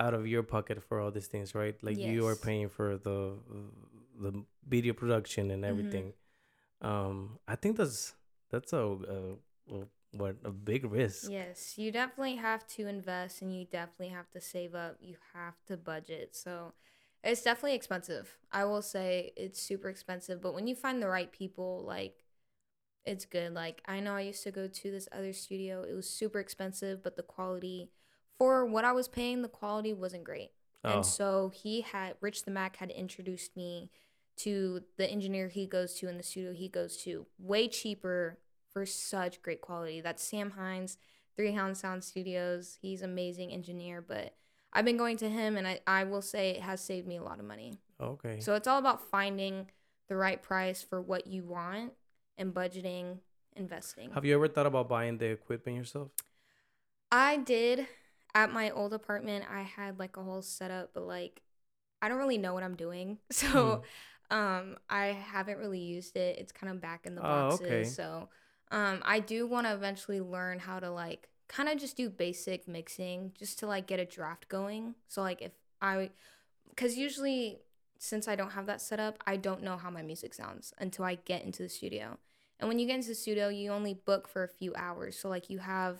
out 0.00 0.14
of 0.14 0.26
your 0.26 0.42
pocket 0.42 0.82
for 0.82 1.00
all 1.00 1.10
these 1.10 1.26
things, 1.28 1.54
right? 1.54 1.76
Like 1.82 1.98
you 1.98 2.26
are 2.26 2.36
paying 2.36 2.68
for 2.68 2.96
the 2.98 3.34
the 4.20 4.44
video 4.68 4.92
production 4.94 5.50
and 5.50 5.64
Mhm. 5.64 5.70
everything. 5.70 6.12
Um, 6.82 7.38
I 7.48 7.56
think 7.56 7.76
that's 7.76 8.14
that's 8.50 8.72
a, 8.72 8.78
a, 8.78 9.74
a 9.74 9.86
what 10.12 10.36
a 10.44 10.50
big 10.50 10.84
risk. 10.84 11.30
Yes, 11.30 11.78
you 11.78 11.90
definitely 11.92 12.36
have 12.36 12.66
to 12.68 12.86
invest 12.86 13.42
and 13.42 13.54
you 13.56 13.64
definitely 13.66 14.08
have 14.08 14.30
to 14.32 14.40
save 14.40 14.74
up. 14.74 14.96
You 15.00 15.16
have 15.34 15.54
to 15.66 15.76
budget. 15.76 16.34
So 16.36 16.72
it's 17.22 17.42
definitely 17.42 17.74
expensive. 17.74 18.36
I 18.52 18.64
will 18.64 18.82
say 18.82 19.32
it's 19.36 19.60
super 19.60 19.88
expensive, 19.88 20.40
but 20.42 20.54
when 20.54 20.66
you 20.66 20.74
find 20.74 21.02
the 21.02 21.08
right 21.08 21.32
people, 21.32 21.82
like 21.86 22.23
it's 23.06 23.24
good. 23.24 23.54
Like 23.54 23.82
I 23.86 24.00
know 24.00 24.14
I 24.14 24.22
used 24.22 24.42
to 24.44 24.50
go 24.50 24.66
to 24.66 24.90
this 24.90 25.08
other 25.12 25.32
studio. 25.32 25.82
It 25.82 25.94
was 25.94 26.08
super 26.08 26.38
expensive, 26.40 27.02
but 27.02 27.16
the 27.16 27.22
quality 27.22 27.90
for 28.38 28.66
what 28.66 28.84
I 28.84 28.92
was 28.92 29.08
paying, 29.08 29.42
the 29.42 29.48
quality 29.48 29.92
wasn't 29.92 30.24
great. 30.24 30.50
Oh, 30.84 30.96
And 30.96 31.06
so 31.06 31.50
he 31.54 31.82
had 31.82 32.16
Rich 32.20 32.44
the 32.44 32.50
Mac 32.50 32.76
had 32.76 32.90
introduced 32.90 33.56
me 33.56 33.90
to 34.36 34.82
the 34.96 35.08
engineer 35.08 35.48
he 35.48 35.66
goes 35.66 35.94
to 35.94 36.08
in 36.08 36.16
the 36.16 36.22
studio 36.22 36.52
he 36.52 36.68
goes 36.68 36.96
to, 37.04 37.26
way 37.38 37.68
cheaper 37.68 38.38
for 38.72 38.84
such 38.84 39.40
great 39.42 39.60
quality. 39.60 40.00
That's 40.00 40.22
Sam 40.22 40.50
Hines, 40.52 40.98
Three 41.36 41.52
Hound 41.52 41.76
Sound 41.76 42.02
Studios. 42.02 42.78
He's 42.82 43.02
amazing 43.02 43.52
engineer, 43.52 44.04
but 44.06 44.34
I've 44.72 44.84
been 44.84 44.96
going 44.96 45.16
to 45.18 45.28
him 45.28 45.56
and 45.56 45.68
I, 45.68 45.80
I 45.86 46.02
will 46.04 46.22
say 46.22 46.50
it 46.50 46.62
has 46.62 46.80
saved 46.80 47.06
me 47.06 47.16
a 47.16 47.22
lot 47.22 47.38
of 47.38 47.44
money. 47.44 47.78
okay. 48.00 48.40
So 48.40 48.54
it's 48.54 48.66
all 48.66 48.78
about 48.80 49.08
finding 49.08 49.70
the 50.08 50.16
right 50.16 50.42
price 50.42 50.82
for 50.82 51.00
what 51.00 51.28
you 51.28 51.44
want 51.44 51.92
and 52.38 52.52
budgeting, 52.54 53.18
investing. 53.56 54.10
have 54.12 54.24
you 54.24 54.34
ever 54.34 54.48
thought 54.48 54.66
about 54.66 54.88
buying 54.88 55.18
the 55.18 55.26
equipment 55.26 55.76
yourself? 55.78 56.08
I 57.10 57.36
did 57.38 57.86
at 58.34 58.52
my 58.52 58.70
old 58.70 58.92
apartment. 58.92 59.44
I 59.50 59.62
had 59.62 59.98
like 59.98 60.16
a 60.16 60.22
whole 60.22 60.42
setup, 60.42 60.90
but 60.94 61.06
like 61.06 61.42
I 62.02 62.08
don't 62.08 62.18
really 62.18 62.38
know 62.38 62.52
what 62.54 62.62
I'm 62.62 62.74
doing, 62.76 63.18
so 63.30 63.82
um, 64.30 64.76
I 64.90 65.06
haven't 65.06 65.58
really 65.58 65.78
used 65.80 66.16
it. 66.16 66.38
It's 66.38 66.52
kind 66.52 66.72
of 66.72 66.80
back 66.80 67.06
in 67.06 67.14
the 67.14 67.22
Oh, 67.22 67.50
boxes. 67.50 67.66
okay. 67.66 67.84
So 67.84 68.28
um, 68.70 69.02
I 69.04 69.20
do 69.20 69.46
want 69.46 69.66
to 69.66 69.74
eventually 69.74 70.20
learn 70.20 70.58
how 70.58 70.80
to 70.80 70.90
like 70.90 71.28
kind 71.48 71.68
of 71.68 71.78
just 71.78 71.96
do 71.96 72.08
basic 72.10 72.66
mixing, 72.66 73.32
just 73.38 73.58
to 73.60 73.66
like 73.66 73.86
get 73.86 74.00
a 74.00 74.04
draft 74.04 74.48
going. 74.48 74.94
So 75.08 75.22
like 75.22 75.40
if 75.42 75.52
I, 75.80 76.10
because 76.70 76.96
usually 76.96 77.60
since 77.98 78.28
I 78.28 78.36
don't 78.36 78.52
have 78.52 78.66
that 78.66 78.80
set 78.80 79.00
up, 79.00 79.18
I 79.26 79.36
don't 79.36 79.62
know 79.62 79.76
how 79.76 79.90
my 79.90 80.02
music 80.02 80.34
sounds 80.34 80.72
until 80.78 81.04
I 81.04 81.16
get 81.16 81.44
into 81.44 81.62
the 81.62 81.68
studio. 81.68 82.18
And 82.60 82.68
when 82.68 82.78
you 82.78 82.86
get 82.86 82.96
into 82.96 83.08
the 83.08 83.14
studio, 83.14 83.48
you 83.48 83.70
only 83.70 83.94
book 83.94 84.28
for 84.28 84.42
a 84.44 84.48
few 84.48 84.72
hours. 84.76 85.18
So 85.18 85.28
like 85.28 85.50
you 85.50 85.58
have 85.58 85.98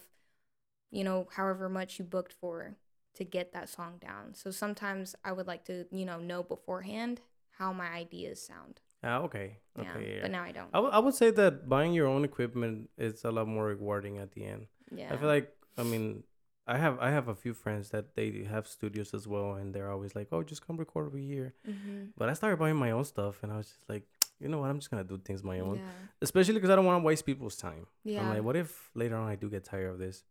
you 0.91 1.03
know, 1.03 1.27
however 1.35 1.69
much 1.69 1.99
you 1.99 2.05
booked 2.05 2.33
for 2.33 2.77
to 3.15 3.25
get 3.25 3.53
that 3.53 3.69
song 3.69 3.95
down. 4.01 4.33
So 4.35 4.53
sometimes 4.53 5.17
I 5.25 5.33
would 5.33 5.47
like 5.49 5.65
to, 5.65 5.87
you 5.91 6.05
know, 6.05 6.19
know 6.21 6.45
beforehand 6.45 7.21
how 7.59 7.73
my 7.73 7.89
ideas 7.89 8.41
sound. 8.41 8.81
Ah, 9.03 9.19
okay. 9.23 9.59
Yeah. 9.77 9.91
Okay. 9.91 10.15
Yeah. 10.15 10.23
But 10.23 10.31
now 10.31 10.45
I 10.45 10.53
don't. 10.53 10.69
I, 10.73 10.79
w- 10.79 10.93
I 10.95 10.99
would 11.01 11.15
say 11.15 11.31
that 11.31 11.69
buying 11.69 11.93
your 11.93 12.07
own 12.07 12.25
equipment 12.25 12.91
is 12.97 13.25
a 13.25 13.33
lot 13.33 13.49
more 13.49 13.65
rewarding 13.67 14.19
at 14.19 14.33
the 14.33 14.45
end. 14.47 14.67
yeah. 14.95 15.13
I 15.13 15.17
feel 15.17 15.29
like 15.29 15.53
I 15.77 15.83
mean 15.83 16.23
I 16.67 16.79
have 16.79 16.99
I 16.99 17.11
have 17.11 17.29
a 17.29 17.35
few 17.35 17.53
friends 17.55 17.91
that 17.91 18.15
they 18.15 18.45
have 18.49 18.67
studios 18.67 19.13
as 19.15 19.27
well, 19.29 19.55
and 19.55 19.75
they're 19.75 19.91
always 19.91 20.15
like, 20.15 20.29
"Oh, 20.33 20.43
just 20.43 20.67
come 20.67 20.77
record 20.79 21.07
over 21.07 21.19
here." 21.19 21.55
mm-hmm. 21.69 22.05
But 22.17 22.29
I 22.31 22.33
started 22.35 22.59
buying 22.59 22.77
my 22.77 22.91
own 22.93 23.05
stuff, 23.05 23.43
and 23.43 23.53
I 23.53 23.57
was 23.59 23.69
just 23.69 23.89
like, 23.89 24.05
you 24.41 24.49
know 24.49 24.61
what? 24.61 24.71
I'm 24.71 24.79
just 24.79 24.91
gonna 24.91 25.05
do 25.05 25.19
things 25.19 25.43
my 25.45 25.61
own, 25.61 25.77
Yeah. 25.77 25.91
especially 26.23 26.55
because 26.55 26.71
I 26.71 26.77
don't 26.77 26.87
want 26.87 27.03
to 27.03 27.07
waste 27.07 27.27
people's 27.27 27.57
time. 27.57 27.87
Yeah. 28.03 28.21
I'm 28.23 28.31
like, 28.31 28.43
what 28.43 28.57
if 28.57 28.91
later 28.95 29.17
on 29.17 29.29
I 29.29 29.37
do 29.37 29.51
get 29.51 29.65
tired 29.65 29.91
of 29.91 29.99
this, 29.99 30.25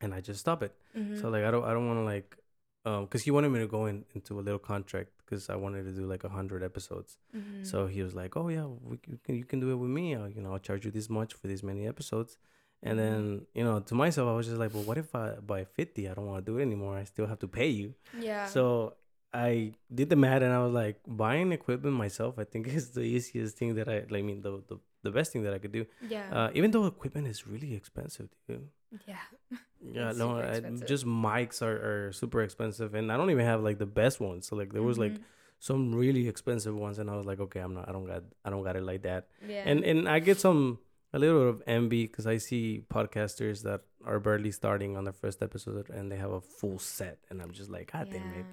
and 0.00 0.14
I 0.14 0.20
just 0.20 0.40
stop 0.40 0.62
it? 0.62 0.72
Mhm. 0.96 1.20
So 1.20 1.28
like 1.30 1.44
I 1.44 1.50
don't 1.50 1.64
I 1.64 1.72
don't 1.72 1.86
want 1.86 1.98
to 1.98 2.04
like 2.04 2.36
um 2.84 3.04
because 3.04 3.22
he 3.24 3.30
wanted 3.30 3.50
me 3.50 3.58
to 3.58 3.66
go 3.66 3.86
in 3.86 4.04
into 4.14 4.38
a 4.38 4.42
little 4.46 4.58
contract 4.72 5.10
because 5.18 5.50
I 5.50 5.56
wanted 5.56 5.82
to 5.84 5.92
do 5.92 6.06
like 6.06 6.24
a 6.24 6.28
hundred 6.38 6.62
episodes. 6.62 7.18
Mhm. 7.36 7.66
So 7.66 7.86
he 7.88 8.02
was 8.02 8.14
like, 8.14 8.36
"Oh 8.36 8.48
yeah, 8.48 8.66
we, 8.66 8.98
you 9.08 9.18
can 9.24 9.34
you 9.34 9.44
can 9.44 9.58
do 9.60 9.70
it 9.72 9.76
with 9.82 9.90
me. 9.90 10.14
I'll, 10.14 10.28
you 10.28 10.40
know, 10.42 10.52
I'll 10.52 10.58
charge 10.70 10.84
you 10.84 10.90
this 10.92 11.10
much 11.10 11.34
for 11.34 11.46
these 11.48 11.62
many 11.62 11.86
episodes." 11.88 12.38
And 12.82 12.98
then 12.98 13.46
you 13.54 13.62
know, 13.64 13.80
to 13.80 13.94
myself, 13.94 14.28
I 14.28 14.34
was 14.34 14.46
just 14.46 14.58
like, 14.58 14.72
"Well, 14.74 14.82
what 14.84 14.96
if 14.98 15.14
I 15.14 15.34
by 15.46 15.64
fifty, 15.64 16.08
I 16.08 16.14
don't 16.14 16.26
want 16.26 16.44
to 16.44 16.52
do 16.52 16.58
it 16.58 16.62
anymore? 16.62 16.96
I 16.96 17.04
still 17.04 17.26
have 17.26 17.38
to 17.40 17.48
pay 17.48 17.68
you." 17.68 17.94
yeah. 18.18 18.46
So 18.46 18.94
I 19.34 19.74
did 19.94 20.08
the 20.08 20.16
math, 20.16 20.42
and 20.42 20.52
I 20.52 20.58
was 20.64 20.72
like, 20.72 20.96
buying 21.06 21.52
equipment 21.52 21.94
myself, 21.94 22.38
I 22.38 22.44
think 22.44 22.66
is 22.80 22.90
the 22.90 23.02
easiest 23.02 23.56
thing 23.58 23.74
that 23.74 23.88
I. 23.88 23.96
like, 24.10 24.20
I 24.20 24.22
mean, 24.22 24.40
the 24.40 24.62
the, 24.66 24.78
the 25.02 25.10
best 25.10 25.30
thing 25.32 25.42
that 25.44 25.52
I 25.54 25.58
could 25.58 25.72
do. 25.72 25.84
yeah. 26.08 26.26
Uh, 26.32 26.50
even 26.54 26.70
though 26.70 26.86
equipment 26.86 27.26
is 27.28 27.46
really 27.46 27.74
expensive, 27.74 28.28
dude. 28.48 28.68
yeah. 29.06 29.16
Yeah, 29.82 30.12
no, 30.12 30.38
I, 30.38 30.60
just 30.86 31.06
mics 31.06 31.62
are, 31.62 32.08
are 32.08 32.12
super 32.12 32.42
expensive, 32.42 32.94
and 32.94 33.10
I 33.10 33.16
don't 33.16 33.30
even 33.30 33.46
have 33.46 33.62
like 33.62 33.78
the 33.78 33.86
best 33.86 34.20
ones. 34.20 34.46
So 34.46 34.54
like 34.56 34.72
there 34.74 34.82
was 34.82 34.98
like 34.98 35.12
Mhm. 35.14 35.22
some 35.58 35.94
really 35.94 36.28
expensive 36.28 36.76
ones, 36.76 36.98
and 36.98 37.08
I 37.08 37.16
was 37.16 37.24
like, 37.24 37.40
okay, 37.40 37.60
I'm 37.60 37.72
not, 37.72 37.88
I 37.88 37.92
don't 37.92 38.04
got, 38.04 38.22
I 38.44 38.50
don't 38.50 38.62
got 38.62 38.76
it 38.76 38.82
like 38.82 39.02
that. 39.02 39.28
yeah. 39.46 39.62
And 39.64 39.82
and 39.84 40.06
I 40.06 40.18
get 40.20 40.38
some 40.38 40.80
a 41.12 41.18
little 41.18 41.40
bit 41.40 41.48
of 41.48 41.62
envy 41.66 42.06
because 42.06 42.26
I 42.26 42.36
see 42.38 42.82
podcasters 42.92 43.62
that 43.62 43.80
are 44.04 44.20
barely 44.20 44.50
starting 44.50 44.96
on 44.96 45.04
their 45.04 45.12
first 45.12 45.42
episode, 45.42 45.90
and 45.90 46.10
they 46.10 46.16
have 46.16 46.30
a 46.32 46.40
full 46.40 46.78
set, 46.78 47.18
and 47.30 47.40
I'm 47.42 47.50
just 47.52 47.70
like, 47.70 47.92
god 47.92 48.08
damn 48.10 48.30
it, 48.32 48.46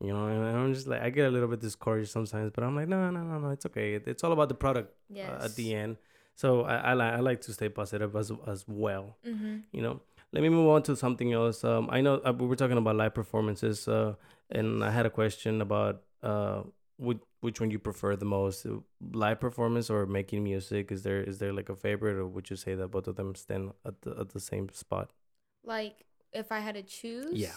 you 0.00 0.12
know. 0.12 0.26
And 0.28 0.56
I'm 0.56 0.72
just 0.74 0.86
like, 0.86 1.02
I 1.02 1.10
get 1.10 1.26
a 1.26 1.30
little 1.30 1.48
bit 1.48 1.60
discouraged 1.60 2.10
sometimes, 2.10 2.52
but 2.54 2.62
I'm 2.64 2.76
like, 2.76 2.88
no, 2.88 3.10
no, 3.10 3.22
no, 3.22 3.38
no, 3.38 3.50
it's 3.50 3.66
okay. 3.66 3.94
It's 3.94 4.22
all 4.24 4.32
about 4.32 4.48
the 4.48 4.54
product 4.54 4.94
Yes. 5.10 5.28
uh, 5.28 5.44
at 5.46 5.56
the 5.56 5.74
end. 5.74 5.96
So 6.36 6.62
I 6.62 6.76
I, 6.90 6.94
li- 6.94 7.14
I 7.18 7.20
like 7.20 7.40
to 7.42 7.52
stay 7.52 7.68
positive 7.68 8.14
as 8.14 8.30
as 8.46 8.64
well 8.68 9.16
Mm-hmm. 9.26 9.56
you 9.72 9.82
know 9.82 10.00
let 10.32 10.42
me 10.42 10.48
move 10.50 10.68
on 10.68 10.82
to 10.82 10.94
something 10.94 11.32
else 11.32 11.64
um 11.64 11.88
i 11.90 12.00
know 12.02 12.14
uh, 12.24 12.32
we 12.38 12.46
were 12.46 12.54
talking 12.62 12.76
about 12.76 12.94
live 12.96 13.14
performances 13.14 13.88
uh 13.88 14.14
and 14.50 14.84
i 14.84 14.90
had 14.90 15.04
a 15.06 15.10
question 15.10 15.60
about 15.62 16.02
uh 16.22 16.60
which 16.98 17.18
which 17.40 17.60
one 17.60 17.70
you 17.70 17.78
prefer 17.78 18.16
the 18.16 18.24
most 18.24 18.66
uh, 18.66 18.76
live 19.12 19.40
performance 19.40 19.90
or 19.90 20.06
making 20.06 20.42
music 20.44 20.90
is 20.92 21.02
there 21.02 21.22
is 21.22 21.38
there 21.38 21.52
like 21.52 21.68
a 21.68 21.76
favorite 21.76 22.16
or 22.16 22.26
would 22.26 22.50
you 22.50 22.56
say 22.56 22.74
that 22.74 22.88
both 22.88 23.06
of 23.08 23.16
them 23.16 23.34
stand 23.34 23.72
at 23.84 24.02
the 24.02 24.16
at 24.18 24.30
the 24.30 24.40
same 24.40 24.68
spot 24.70 25.12
Like 25.64 26.04
if 26.32 26.52
I 26.52 26.60
had 26.60 26.74
to 26.74 26.82
choose. 26.82 27.38
Yeah. 27.38 27.52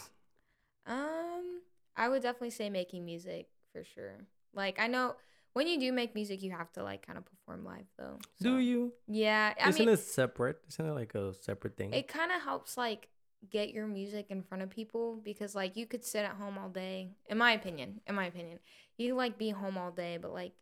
Um, 0.85 1.61
I 1.95 2.09
would 2.09 2.23
definitely 2.23 2.51
say 2.51 2.69
making 2.69 3.05
music 3.05 3.49
for 3.73 3.83
sure. 3.83 4.27
Like 4.53 4.79
I 4.79 4.87
know 4.87 5.15
when 5.53 5.67
you 5.67 5.79
do 5.79 5.91
make 5.91 6.15
music, 6.15 6.41
you 6.43 6.51
have 6.51 6.71
to 6.73 6.83
like 6.83 7.05
kind 7.05 7.17
of 7.17 7.25
perform 7.25 7.65
live 7.65 7.87
though. 7.97 8.19
do 8.41 8.57
you 8.57 8.93
Yeah, 9.07 9.53
I 9.61 9.69
isn't 9.69 9.73
mean, 9.73 9.89
it 9.89 9.97
separate 9.99 10.57
isn't 10.69 10.85
it 10.85 10.93
like 10.93 11.15
a 11.15 11.33
separate 11.33 11.77
thing 11.77 11.91
it 11.91 12.07
kind 12.07 12.31
of 12.31 12.41
helps 12.41 12.77
like 12.77 13.09
get 13.49 13.73
your 13.73 13.87
music 13.87 14.27
in 14.29 14.43
front 14.43 14.61
of 14.63 14.69
people 14.69 15.19
because 15.23 15.55
like 15.55 15.75
you 15.75 15.85
could 15.85 16.05
sit 16.05 16.23
at 16.23 16.33
home 16.33 16.57
all 16.57 16.69
day 16.69 17.09
in 17.27 17.37
my 17.37 17.51
opinion 17.53 17.99
in 18.07 18.13
my 18.15 18.25
opinion 18.25 18.59
you 19.01 19.15
like 19.15 19.37
be 19.37 19.49
home 19.49 19.77
all 19.77 19.91
day 19.91 20.17
but 20.21 20.33
like 20.33 20.53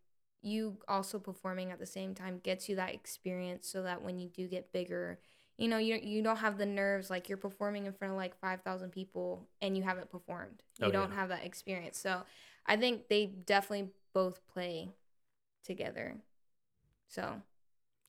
you 0.41 0.77
also 0.87 1.19
performing 1.19 1.69
at 1.71 1.79
the 1.79 1.85
same 1.85 2.15
time 2.15 2.39
gets 2.41 2.69
you 2.69 2.75
that 2.77 2.93
experience 2.93 3.67
so 3.67 3.83
that 3.83 4.01
when 4.01 4.17
you 4.19 4.29
do 4.29 4.47
get 4.47 4.71
bigger 4.71 5.19
you 5.57 5.67
know 5.67 5.77
you, 5.77 5.99
you 6.01 6.23
don't 6.23 6.37
have 6.37 6.57
the 6.57 6.65
nerves 6.65 7.09
like 7.09 7.27
you're 7.27 7.37
performing 7.37 7.85
in 7.85 7.91
front 7.91 8.11
of 8.11 8.17
like 8.17 8.39
5000 8.39 8.91
people 8.91 9.45
and 9.61 9.75
you 9.75 9.83
haven't 9.83 10.09
performed. 10.09 10.63
Oh, 10.81 10.85
you 10.85 10.89
Oh, 10.89 10.93
don't 10.93 11.09
yeah. 11.09 11.15
have 11.15 11.29
that 11.29 11.43
experience. 11.43 11.99
So 11.99 12.21
i 12.65 12.77
think 12.77 13.09
they 13.09 13.25
definitely 13.25 13.89
both 14.13 14.39
play 14.47 14.89
together. 15.65 16.15
So. 17.07 17.41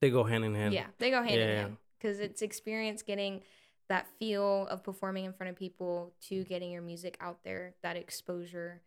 They 0.00 0.10
go 0.10 0.24
hand 0.24 0.44
in 0.44 0.54
hand? 0.54 0.74
Yeah, 0.74 0.86
they 0.98 1.10
go 1.10 1.22
hand 1.22 1.40
in 1.40 1.48
Yeah. 1.48 1.60
hand. 1.62 1.76
because 1.98 2.20
it's 2.20 2.40
experience 2.40 3.02
getting 3.02 3.42
that 3.88 4.06
feel 4.18 4.66
of 4.68 4.82
performing 4.84 5.24
in 5.24 5.32
front 5.32 5.50
of 5.50 5.56
people 5.56 6.14
to 6.28 6.44
getting 6.44 6.70
your 6.70 6.80
music 6.82 7.16
out 7.20 7.42
there, 7.42 7.74
that 7.82 7.96
exposure, 7.96 8.80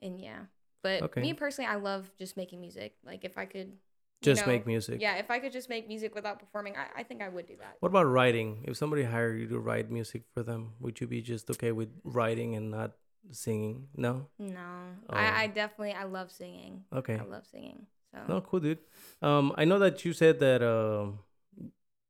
and 0.00 0.20
yeah. 0.20 0.46
But 0.82 1.02
Okay. 1.02 1.20
me 1.20 1.34
personally, 1.34 1.68
I 1.68 1.76
love 1.76 2.10
just 2.18 2.36
making 2.36 2.60
music. 2.60 2.94
Like 3.04 3.24
if 3.24 3.36
I 3.36 3.44
could 3.44 3.68
you 3.68 3.76
just 4.22 4.42
know, 4.42 4.52
make 4.52 4.66
music 4.66 5.00
Yeah, 5.00 5.16
if 5.16 5.30
I 5.30 5.38
could 5.38 5.52
just 5.52 5.68
make 5.68 5.88
music 5.88 6.14
without 6.14 6.38
performing, 6.40 6.76
I, 6.76 7.00
I 7.00 7.02
think 7.04 7.22
I 7.22 7.28
would 7.28 7.46
do 7.46 7.56
that. 7.60 7.76
what 7.80 7.88
about 7.88 8.04
writing 8.04 8.64
if 8.68 8.76
somebody 8.76 9.02
hired 9.04 9.38
you 9.40 9.46
to 9.48 9.58
write 9.58 9.90
music 9.90 10.22
for 10.34 10.42
them 10.42 10.72
would 10.80 11.00
you 11.00 11.06
be 11.06 11.22
just 11.22 11.50
okay 11.50 11.72
with 11.72 11.88
writing 12.04 12.54
and 12.56 12.70
not 12.70 12.92
singing 13.30 13.88
no 13.96 14.26
No, 14.38 14.68
Oh. 15.08 15.16
I, 15.16 15.44
I 15.44 15.46
definitely 15.48 15.92
I 15.92 16.04
love 16.04 16.30
singing. 16.32 16.84
okay 16.92 17.16
I 17.16 17.24
love 17.24 17.46
singing. 17.46 17.86
So 18.12 18.18
No, 18.28 18.40
cool, 18.40 18.60
dude. 18.60 18.78
Um, 19.22 19.54
I 19.56 19.64
know 19.64 19.78
that 19.78 20.04
you 20.04 20.12
said 20.12 20.40
that 20.40 20.62
um, 20.62 21.20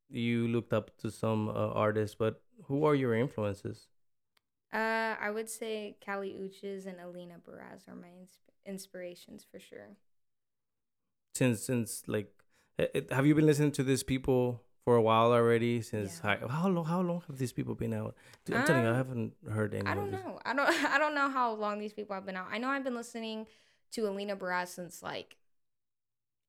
you 0.08 0.48
looked 0.48 0.72
up 0.72 0.96
to 0.98 1.10
some 1.10 1.48
uh, 1.48 1.52
artists, 1.74 2.16
but 2.18 2.40
who 2.64 2.84
are 2.84 2.94
your 2.94 3.14
influences? 3.14 3.86
Uh, 4.72 5.16
I 5.20 5.30
would 5.30 5.48
say 5.48 5.96
Kali 6.04 6.34
Uchis 6.34 6.86
and 6.86 7.00
Alina 7.00 7.36
Baraz 7.46 7.88
are 7.88 7.94
my 7.96 8.08
insp- 8.08 8.50
inspirations 8.66 9.44
for 9.50 9.58
sure. 9.58 9.96
Since 11.34 11.62
since 11.62 12.02
like, 12.06 12.30
eh, 12.78 12.86
eh, 12.94 13.00
have 13.10 13.26
you 13.26 13.34
been 13.34 13.46
listening 13.46 13.72
to 13.72 13.82
these 13.84 14.02
people 14.02 14.62
for 14.84 14.96
a 14.96 15.02
while 15.02 15.32
already? 15.32 15.80
Since 15.80 16.20
Yeah. 16.22 16.36
hi- 16.38 16.46
how 16.48 16.68
long 16.68 16.84
how 16.84 17.00
long 17.00 17.22
have 17.28 17.38
these 17.38 17.52
people 17.52 17.74
been 17.74 17.92
out? 17.94 18.14
Dude, 18.44 18.56
I'm 18.56 18.64
telling 18.64 18.82
you, 18.82 18.88
I 18.88 18.92
Um, 18.92 18.96
haven't 18.96 19.34
heard 19.50 19.74
any. 19.74 19.86
I 19.86 19.94
don't 19.94 20.10
know. 20.10 20.40
I 20.44 20.52
don't. 20.54 20.68
I 20.94 20.98
don't 20.98 21.14
know 21.14 21.28
how 21.30 21.52
long 21.54 21.78
these 21.78 21.92
people 21.92 22.14
have 22.14 22.26
been 22.26 22.36
out. 22.36 22.48
I 22.50 22.58
know 22.58 22.68
I've 22.68 22.84
been 22.84 22.96
listening 22.96 23.46
to 23.92 24.08
Alina 24.08 24.36
Baraz 24.36 24.68
since 24.68 25.02
like 25.02 25.36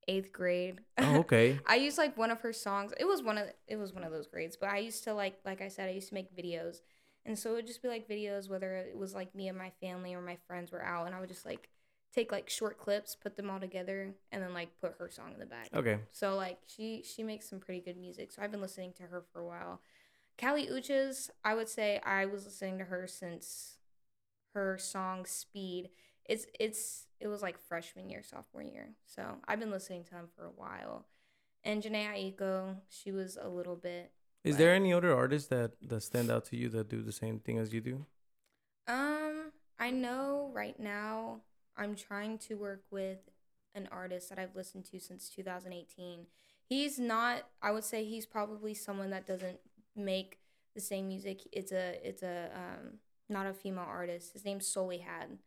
eighth 0.08 0.32
grade. 0.32 0.80
Oh, 0.98 1.18
okay. 1.20 1.58
I 1.66 1.76
used 1.76 1.98
like 1.98 2.16
one 2.16 2.30
of 2.30 2.40
her 2.40 2.52
songs. 2.52 2.92
It 2.98 3.04
was 3.06 3.22
one 3.22 3.38
of 3.38 3.48
it 3.68 3.76
was 3.76 3.92
one 3.92 4.04
of 4.04 4.12
those 4.12 4.26
grades, 4.26 4.56
but 4.56 4.68
I 4.68 4.78
used 4.78 5.04
to 5.04 5.14
like 5.14 5.38
like 5.44 5.60
I 5.60 5.68
said, 5.68 5.88
I 5.88 5.92
used 5.92 6.08
to 6.08 6.14
make 6.14 6.34
videos, 6.36 6.80
and 7.24 7.38
so 7.38 7.50
it 7.50 7.54
would 7.54 7.66
just 7.66 7.82
be 7.82 7.88
like 7.88 8.08
videos, 8.08 8.48
whether 8.48 8.74
it 8.74 8.96
was 8.96 9.14
like 9.14 9.34
me 9.34 9.48
and 9.48 9.56
my 9.56 9.70
family 9.80 10.14
or 10.14 10.20
my 10.20 10.36
friends 10.46 10.72
were 10.72 10.82
out, 10.82 11.06
and 11.06 11.14
I 11.14 11.20
would 11.20 11.28
just 11.28 11.46
like 11.46 11.68
take 12.14 12.32
like 12.32 12.50
short 12.50 12.78
clips, 12.78 13.14
put 13.14 13.36
them 13.36 13.50
all 13.50 13.60
together, 13.60 14.14
and 14.30 14.42
then 14.42 14.52
like 14.52 14.68
put 14.80 14.94
her 14.98 15.08
song 15.10 15.32
in 15.32 15.40
the 15.40 15.46
back. 15.46 15.68
Okay. 15.74 15.98
So 16.12 16.36
like 16.36 16.58
she 16.66 17.02
she 17.04 17.22
makes 17.22 17.48
some 17.48 17.60
pretty 17.60 17.80
good 17.80 17.96
music. 17.96 18.32
So 18.32 18.42
I've 18.42 18.50
been 18.50 18.60
listening 18.60 18.92
to 18.94 19.04
her 19.04 19.22
for 19.32 19.40
a 19.40 19.46
while. 19.46 19.80
Kali 20.38 20.66
Uchis, 20.66 21.30
I 21.44 21.54
would 21.54 21.68
say 21.68 22.00
I 22.04 22.26
was 22.26 22.44
listening 22.44 22.78
to 22.78 22.84
her 22.84 23.06
since 23.06 23.78
her 24.54 24.78
song 24.78 25.24
Speed. 25.26 25.90
It's 26.24 26.46
it's 26.58 27.06
it 27.20 27.28
was 27.28 27.42
like 27.42 27.58
freshman 27.58 28.08
year, 28.10 28.22
sophomore 28.22 28.62
year. 28.62 28.90
So 29.06 29.36
I've 29.46 29.60
been 29.60 29.70
listening 29.70 30.04
to 30.04 30.10
them 30.10 30.28
for 30.36 30.46
a 30.46 30.50
while. 30.50 31.06
And 31.64 31.82
Jhené 31.82 32.08
Aiko, 32.08 32.76
she 32.88 33.12
was 33.12 33.38
a 33.40 33.48
little 33.48 33.76
bit. 33.76 34.10
Is 34.44 34.56
there 34.56 34.74
any 34.74 34.92
other 34.92 35.14
artists 35.14 35.48
that 35.48 35.72
that 35.88 36.02
stand 36.02 36.30
out 36.30 36.44
to 36.46 36.56
you 36.56 36.68
that 36.70 36.88
do 36.88 37.02
the 37.02 37.12
same 37.12 37.38
thing 37.38 37.58
as 37.58 37.72
you 37.72 37.80
do? 37.80 38.06
Um, 38.88 39.52
I 39.78 39.90
know 39.90 40.50
right 40.52 40.78
now 40.78 41.42
I'm 41.76 41.94
trying 41.94 42.38
to 42.38 42.54
work 42.54 42.82
with 42.90 43.18
an 43.74 43.88
artist 43.92 44.28
that 44.28 44.38
I've 44.38 44.56
listened 44.56 44.84
to 44.86 44.98
since 44.98 45.28
2018. 45.28 46.26
He's 46.68 46.98
not 46.98 47.46
I 47.62 47.70
would 47.70 47.84
say 47.84 48.04
he's 48.04 48.26
probably 48.26 48.74
someone 48.74 49.10
that 49.10 49.26
doesn't 49.26 49.60
make 49.94 50.38
the 50.74 50.80
same 50.80 51.06
music. 51.06 51.46
It's 51.52 51.70
a 51.70 51.98
it's 52.06 52.22
a 52.22 52.50
um 52.54 52.98
not 53.28 53.46
a 53.46 53.54
female 53.54 53.86
artist. 53.86 54.32
His 54.32 54.44
name's 54.44 54.66
Solely 54.66 54.98
Had. 54.98 55.38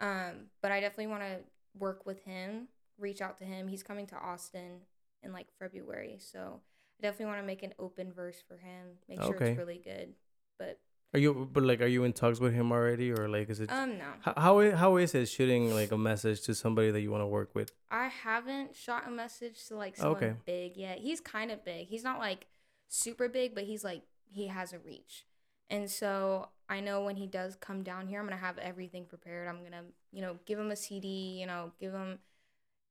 Um, 0.00 0.48
but 0.60 0.72
I 0.72 0.80
definitely 0.80 1.06
want 1.06 1.22
to 1.22 1.38
work 1.78 2.04
with 2.04 2.24
him, 2.24 2.68
reach 2.98 3.20
out 3.20 3.38
to 3.38 3.44
him. 3.44 3.68
He's 3.68 3.82
coming 3.82 4.06
to 4.08 4.16
Austin 4.16 4.80
in 5.22 5.32
like 5.32 5.46
February, 5.58 6.16
so 6.18 6.60
I 6.98 7.02
definitely 7.02 7.26
want 7.26 7.40
to 7.40 7.46
make 7.46 7.62
an 7.62 7.74
open 7.78 8.12
verse 8.12 8.42
for 8.46 8.56
him. 8.56 8.98
Make 9.08 9.20
sure 9.22 9.34
Okay. 9.34 9.50
it's 9.50 9.58
really 9.58 9.80
good. 9.82 10.14
But 10.58 10.78
Are 11.12 11.18
you 11.20 11.48
but 11.52 11.62
like 11.62 11.80
are 11.80 11.86
you 11.86 12.04
in 12.04 12.12
talks 12.12 12.40
with 12.40 12.52
him 12.54 12.72
already 12.72 13.12
or 13.12 13.28
like 13.28 13.48
is 13.50 13.60
it 13.60 13.70
um, 13.70 13.98
no, 13.98 14.04
how 14.20 14.34
how 14.36 14.58
i- 14.60 14.70
how 14.72 14.96
is 14.96 15.14
it 15.14 15.26
shooting 15.26 15.72
like 15.74 15.92
a 15.92 15.98
message 15.98 16.42
to 16.42 16.54
somebody 16.54 16.90
that 16.90 17.00
you 17.02 17.10
want 17.10 17.22
to 17.22 17.26
work 17.26 17.54
with? 17.54 17.70
I 17.90 18.08
haven't 18.08 18.74
shot 18.74 19.06
a 19.06 19.10
message 19.10 19.66
to 19.68 19.76
like 19.76 19.96
someone 19.96 20.16
Okay. 20.16 20.34
big 20.44 20.76
yet. 20.76 20.98
He's 20.98 21.20
kind 21.20 21.50
of 21.50 21.64
big. 21.64 21.86
He's 21.88 22.02
not 22.04 22.18
like 22.18 22.46
super 22.88 23.28
big, 23.28 23.54
but 23.54 23.64
he's 23.64 23.84
like 23.84 24.02
he 24.30 24.48
has 24.48 24.72
a 24.72 24.78
reach. 24.78 25.24
And 25.70 25.88
so 25.90 26.48
I 26.68 26.80
know 26.80 27.02
when 27.04 27.16
he 27.16 27.26
does 27.26 27.56
come 27.56 27.82
down 27.84 28.06
here, 28.08 28.18
I'm 28.20 28.26
gonna 28.26 28.36
have 28.36 28.58
everything 28.58 29.04
prepared. 29.06 29.46
I'm 29.48 29.62
gonna, 29.62 29.84
you 30.12 30.20
know, 30.20 30.38
give 30.46 30.58
him 30.58 30.70
a 30.70 30.76
CD, 30.76 31.38
you 31.40 31.46
know, 31.46 31.72
give 31.78 31.92
him, 31.92 32.18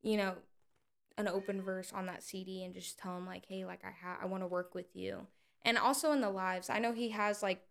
you 0.02 0.16
know, 0.18 0.36
an 1.18 1.28
open 1.28 1.62
verse 1.62 1.92
on 1.94 2.06
that 2.08 2.24
CD, 2.24 2.64
and 2.64 2.74
just 2.74 2.98
tell 2.98 3.18
him 3.18 3.26
like, 3.26 3.46
hey, 3.48 3.66
like 3.66 3.84
I 3.84 3.92
ha- 3.92 4.20
I 4.22 4.26
want 4.26 4.44
to 4.44 4.48
work 4.48 4.74
with 4.74 4.96
you. 4.96 5.28
And 5.64 5.78
also 5.78 6.12
in 6.12 6.22
the 6.22 6.30
lives, 6.30 6.70
I 6.70 6.80
know 6.80 6.94
he 6.94 7.10
has 7.10 7.42
like, 7.42 7.62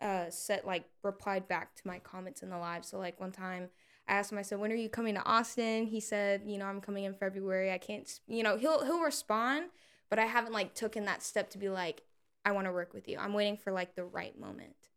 uh, 0.00 0.28
set 0.30 0.66
like 0.66 0.84
replied 1.02 1.46
back 1.48 1.74
to 1.76 1.86
my 1.86 1.98
comments 2.00 2.42
in 2.42 2.50
the 2.50 2.58
live. 2.58 2.84
So 2.84 2.98
like 2.98 3.20
one 3.20 3.32
time 3.32 3.68
I 4.08 4.14
asked 4.14 4.32
him, 4.32 4.38
I 4.38 4.42
said, 4.42 4.58
when 4.58 4.72
are 4.72 4.76
you 4.76 4.88
coming 4.88 5.14
to 5.14 5.24
Austin? 5.24 5.86
He 5.86 6.00
said, 6.00 6.42
you 6.44 6.58
know, 6.58 6.66
I'm 6.66 6.80
coming 6.80 7.04
in 7.04 7.14
February. 7.14 7.72
I 7.72 7.78
can't, 7.78 8.08
you 8.26 8.42
know, 8.42 8.56
he'll 8.56 8.84
he'll 8.84 9.00
respond, 9.00 9.66
but 10.10 10.18
I 10.18 10.26
haven't 10.26 10.52
like 10.52 10.74
taken 10.74 11.04
that 11.04 11.22
step 11.22 11.50
to 11.50 11.58
be 11.58 11.68
like, 11.68 12.02
I 12.44 12.52
want 12.52 12.66
to 12.66 12.72
work 12.72 12.92
with 12.92 13.08
you. 13.08 13.18
I'm 13.18 13.32
waiting 13.32 13.56
for 13.56 13.72
like 13.72 13.94
the 13.94 14.04
right 14.04 14.38
moment. 14.38 14.88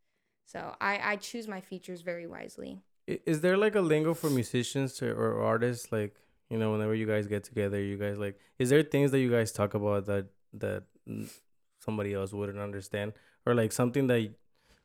So 0.46 0.76
I 0.82 1.00
I 1.12 1.16
choose 1.18 1.48
my 1.48 1.62
features 1.62 2.02
very 2.02 2.28
wisely. 2.28 2.82
Is 3.08 3.42
there 3.42 3.58
like 3.58 3.76
a 3.76 3.82
lingo 3.82 4.16
for 4.16 4.32
musicians 4.32 5.02
or 5.02 5.40
artists 5.40 5.92
like 5.92 6.16
you 6.50 6.58
know 6.58 6.72
whenever 6.72 6.94
you 6.94 7.06
guys 7.06 7.28
get 7.28 7.44
together 7.44 7.82
you 7.82 7.98
guys 7.98 8.18
like 8.18 8.40
is 8.60 8.70
there 8.70 8.84
things 8.84 9.12
that 9.12 9.20
you 9.20 9.32
guys 9.32 9.52
talk 9.52 9.74
about 9.74 10.06
that 10.06 10.28
that 10.54 10.84
somebody 11.80 12.14
else 12.14 12.34
wouldn't 12.34 12.60
understand 12.60 13.14
or 13.46 13.54
like 13.54 13.72
something 13.72 14.08
that 14.08 14.32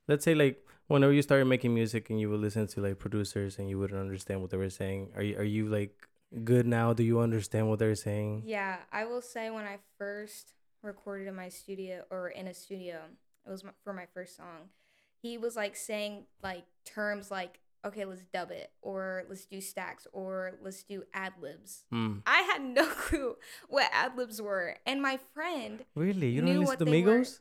let's 0.08 0.24
say 0.24 0.34
like 0.34 0.64
whenever 0.88 1.12
you 1.12 1.22
started 1.22 1.44
making 1.44 1.72
music 1.72 2.11
and 2.11 2.20
you 2.20 2.28
would 2.28 2.40
listen 2.40 2.66
to 2.66 2.80
like 2.80 2.98
producers 2.98 3.58
and 3.58 3.68
you 3.68 3.78
wouldn't 3.78 4.00
understand 4.00 4.40
what 4.40 4.50
they 4.50 4.56
were 4.56 4.70
saying 4.70 5.11
are 5.16 5.22
you 5.22 5.36
are 5.38 5.44
you 5.44 5.68
like 5.68 6.08
good 6.44 6.66
now 6.66 6.92
do 6.92 7.02
you 7.02 7.20
understand 7.20 7.68
what 7.68 7.78
they're 7.78 7.94
saying 7.94 8.42
Yeah, 8.46 8.76
I 8.92 9.04
will 9.04 9.22
say 9.22 9.50
when 9.50 9.64
I 9.64 9.78
first 9.98 10.54
recorded 10.82 11.26
in 11.26 11.34
my 11.34 11.48
studio 11.48 12.04
or 12.11 12.28
in 12.28 12.46
a 12.46 12.54
studio, 12.54 13.00
it 13.46 13.50
was 13.50 13.64
for 13.84 13.92
my 13.92 14.06
first 14.14 14.36
song. 14.36 14.70
He 15.20 15.38
was 15.38 15.56
like 15.56 15.76
saying 15.76 16.24
like 16.42 16.64
terms 16.84 17.30
like, 17.30 17.61
"Okay, 17.84 18.04
let's 18.04 18.24
dub 18.32 18.50
it," 18.50 18.70
or 18.82 19.24
"Let's 19.28 19.46
do 19.46 19.60
stacks," 19.60 20.06
or 20.12 20.52
"Let's 20.62 20.82
do 20.82 21.04
ad 21.14 21.34
libs." 21.40 21.84
Hmm. 21.90 22.18
I 22.26 22.42
had 22.42 22.62
no 22.62 22.86
clue 23.04 23.36
what 23.68 23.88
ad 23.92 24.16
libs 24.16 24.40
were, 24.40 24.76
and 24.86 25.00
my 25.00 25.18
friend 25.34 25.84
really 25.94 26.28
you 26.28 26.42
don't 26.42 26.60
listen 26.60 26.78
to. 26.86 26.92
Migos 26.92 27.40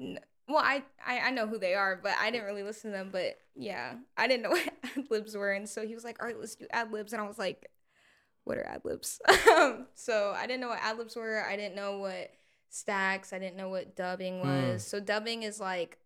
N- 0.00 0.18
Well, 0.48 0.62
I, 0.64 0.82
I 1.04 1.18
I 1.20 1.30
know 1.30 1.46
who 1.46 1.58
they 1.58 1.74
are, 1.74 1.96
but 2.02 2.14
I 2.18 2.30
didn't 2.30 2.46
really 2.46 2.62
listen 2.62 2.90
to 2.92 2.96
them. 2.96 3.10
But 3.12 3.36
yeah, 3.54 3.94
I 4.16 4.26
didn't 4.28 4.42
know 4.44 4.50
what 4.56 4.72
ad 4.96 5.10
libs 5.10 5.36
were, 5.36 5.52
and 5.52 5.68
so 5.68 5.86
he 5.86 5.94
was 5.94 6.04
like, 6.04 6.20
"All 6.22 6.26
right, 6.28 6.38
let's 6.38 6.54
do 6.54 6.66
ad 6.70 6.90
libs," 6.92 7.12
and 7.12 7.20
I 7.20 7.26
was 7.26 7.38
like, 7.38 7.70
"What 8.44 8.56
are 8.58 8.66
ad 8.66 8.82
libs?" 8.84 9.20
so 9.94 10.32
I 10.36 10.46
didn't 10.46 10.60
know 10.60 10.68
what 10.68 10.80
ad 10.82 10.96
libs 10.98 11.16
were. 11.16 11.44
I 11.44 11.56
didn't 11.56 11.74
know 11.76 11.98
what 11.98 12.30
stacks. 12.70 13.32
I 13.32 13.38
didn't 13.38 13.56
know 13.56 13.68
what 13.68 13.96
dubbing 13.96 14.40
Hmm. 14.40 14.46
was. 14.48 14.86
So 14.86 15.00
dubbing 15.00 15.42
is 15.42 15.60
like 15.60 15.98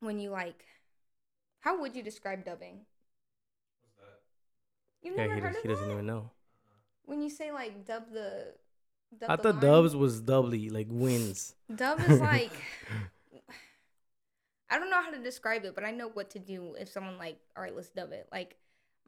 when 0.00 0.18
you 0.18 0.30
like. 0.30 0.64
How 1.66 1.80
would 1.80 1.96
you 1.96 2.02
describe 2.04 2.44
dubbing? 2.44 2.82
You've 5.02 5.16
yeah 5.16 5.22
never 5.22 5.34
he, 5.34 5.40
heard 5.40 5.48
does, 5.48 5.56
of 5.56 5.62
he 5.62 5.68
doesn't 5.68 5.90
even 5.90 6.06
know 6.06 6.30
When 7.06 7.20
you 7.20 7.28
say 7.28 7.50
like 7.50 7.84
dub 7.84 8.04
the. 8.12 8.54
Dub 9.18 9.30
I 9.30 9.34
the 9.34 9.42
thought 9.42 9.54
line? 9.54 9.62
Dubs 9.62 9.96
was 9.96 10.20
doubly 10.20 10.70
like 10.70 10.86
wins 10.88 11.56
Dub 11.74 11.98
is 12.00 12.20
like 12.32 12.52
I 14.70 14.78
don't 14.78 14.90
know 14.90 15.02
how 15.02 15.10
to 15.10 15.18
describe 15.18 15.64
it, 15.64 15.74
but 15.74 15.82
I 15.82 15.90
know 15.90 16.08
what 16.08 16.30
to 16.30 16.38
do 16.38 16.76
if 16.78 16.88
someone 16.88 17.18
like, 17.18 17.38
all 17.56 17.64
right, 17.64 17.74
let's 17.74 17.90
dub 17.90 18.12
it. 18.12 18.28
Like 18.30 18.56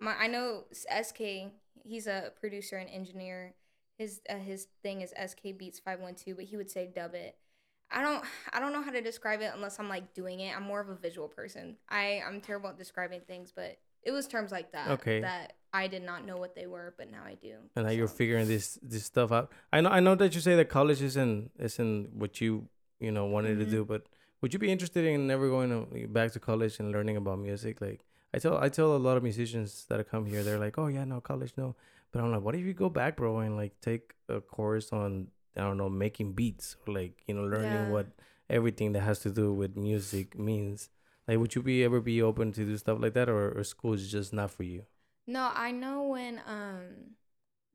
my 0.00 0.14
I 0.18 0.26
know 0.26 0.64
SK, 0.72 1.52
he's 1.84 2.08
a 2.08 2.32
producer 2.40 2.76
and 2.76 2.90
engineer. 2.90 3.54
His 3.96 4.20
uh, 4.28 4.34
his 4.34 4.66
thing 4.82 5.02
is 5.02 5.10
SK 5.10 5.56
Beats 5.56 5.78
512, 5.78 6.36
but 6.36 6.46
he 6.46 6.56
would 6.56 6.72
say 6.72 6.90
dub 6.92 7.14
it. 7.14 7.36
I 7.90 8.02
don't 8.02 8.24
I 8.52 8.60
don't 8.60 8.72
know 8.72 8.82
how 8.82 8.90
to 8.90 9.00
describe 9.00 9.40
it 9.40 9.52
unless 9.54 9.78
I'm 9.78 9.88
like 9.88 10.12
doing 10.14 10.40
it. 10.40 10.56
I'm 10.56 10.62
more 10.64 10.80
of 10.80 10.88
a 10.88 10.94
visual 10.94 11.28
person. 11.28 11.76
I 11.88 12.22
I'm 12.26 12.40
terrible 12.40 12.68
at 12.70 12.76
describing 12.78 13.20
things, 13.26 13.52
but 13.54 13.78
it 14.02 14.10
was 14.12 14.26
terms 14.26 14.52
like 14.52 14.72
that 14.72 14.88
Okay. 14.90 15.20
that 15.20 15.54
I 15.72 15.86
did 15.88 16.02
not 16.02 16.24
know 16.24 16.36
what 16.36 16.54
they 16.54 16.66
were, 16.66 16.94
but 16.98 17.10
now 17.10 17.22
I 17.24 17.34
do. 17.34 17.54
and 17.76 17.86
now 17.86 17.92
you're 17.92 18.08
figuring 18.08 18.46
this 18.48 18.78
this 18.82 19.04
stuff 19.04 19.32
out. 19.32 19.52
I 19.72 19.80
know 19.80 19.90
I 19.90 20.00
know 20.00 20.14
that 20.16 20.34
you 20.34 20.40
say 20.40 20.54
that 20.56 20.68
college 20.68 21.02
isn't 21.02 21.50
isn't 21.58 22.12
what 22.14 22.40
you 22.40 22.68
you 23.00 23.10
know 23.12 23.26
wanted 23.26 23.56
Mhm. 23.56 23.64
to 23.64 23.66
do, 23.76 23.84
but 23.84 24.02
would 24.40 24.52
you 24.52 24.58
be 24.58 24.70
interested 24.70 25.04
in 25.04 25.26
never 25.26 25.48
going 25.48 25.70
to, 25.70 26.06
back 26.08 26.30
to 26.32 26.40
college 26.40 26.78
and 26.78 26.92
learning 26.92 27.16
about 27.16 27.38
music? 27.40 27.80
Like 27.80 28.00
I 28.34 28.38
tell 28.38 28.56
I 28.58 28.68
tell 28.68 28.94
a 28.96 29.02
lot 29.08 29.16
of 29.16 29.22
musicians 29.22 29.84
that 29.88 30.08
come 30.08 30.26
here, 30.26 30.42
they're 30.44 30.58
like, 30.66 30.78
oh 30.78 30.86
yeah, 30.86 31.04
no 31.04 31.20
college, 31.20 31.52
no. 31.56 31.74
But 32.12 32.22
I'm 32.22 32.30
like, 32.32 32.42
what 32.42 32.54
if 32.54 32.64
you 32.64 32.72
go 32.74 32.88
back, 32.88 33.16
bro, 33.16 33.38
and 33.40 33.56
like 33.56 33.80
take 33.80 34.14
a 34.28 34.40
course 34.40 34.92
on 34.92 35.28
I 35.58 35.62
don't 35.64 35.78
know 35.78 35.88
making 35.88 36.32
beats 36.32 36.76
or 36.86 36.94
like 36.94 37.22
you 37.26 37.34
know 37.34 37.42
learning 37.44 37.86
Yeah. 37.86 37.88
what 37.88 38.06
everything 38.50 38.92
that 38.92 39.00
has 39.00 39.18
to 39.20 39.30
do 39.30 39.52
with 39.52 39.76
music 39.76 40.38
means. 40.38 40.88
Like, 41.26 41.38
would 41.38 41.54
you 41.54 41.62
be 41.62 41.84
ever 41.84 42.00
be 42.00 42.22
open 42.22 42.52
to 42.52 42.64
do 42.64 42.76
stuff 42.78 42.98
like 43.00 43.12
that, 43.14 43.28
or, 43.28 43.52
or 43.58 43.62
school 43.64 43.92
is 43.92 44.10
just 44.10 44.32
not 44.32 44.50
for 44.50 44.62
you? 44.62 44.84
No, 45.26 45.50
I 45.54 45.70
know 45.72 46.04
when 46.04 46.40
um 46.46 47.16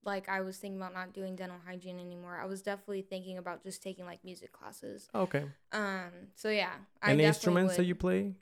like 0.04 0.28
I 0.28 0.42
was 0.42 0.58
thinking 0.58 0.80
about 0.82 0.94
not 0.94 1.14
doing 1.14 1.36
dental 1.36 1.60
hygiene 1.66 2.00
anymore. 2.00 2.40
I 2.42 2.46
was 2.46 2.62
definitely 2.62 3.04
thinking 3.04 3.38
about 3.38 3.64
just 3.64 3.82
taking 3.82 4.06
like 4.06 4.24
music 4.24 4.52
classes. 4.52 5.10
Okay. 5.14 5.44
Um 5.72 6.12
so 6.36 6.50
yeah, 6.50 6.74
I 7.02 7.12
Any 7.12 7.24
instruments 7.26 7.78
that 7.78 7.86
you 7.86 7.96
play? 7.96 8.34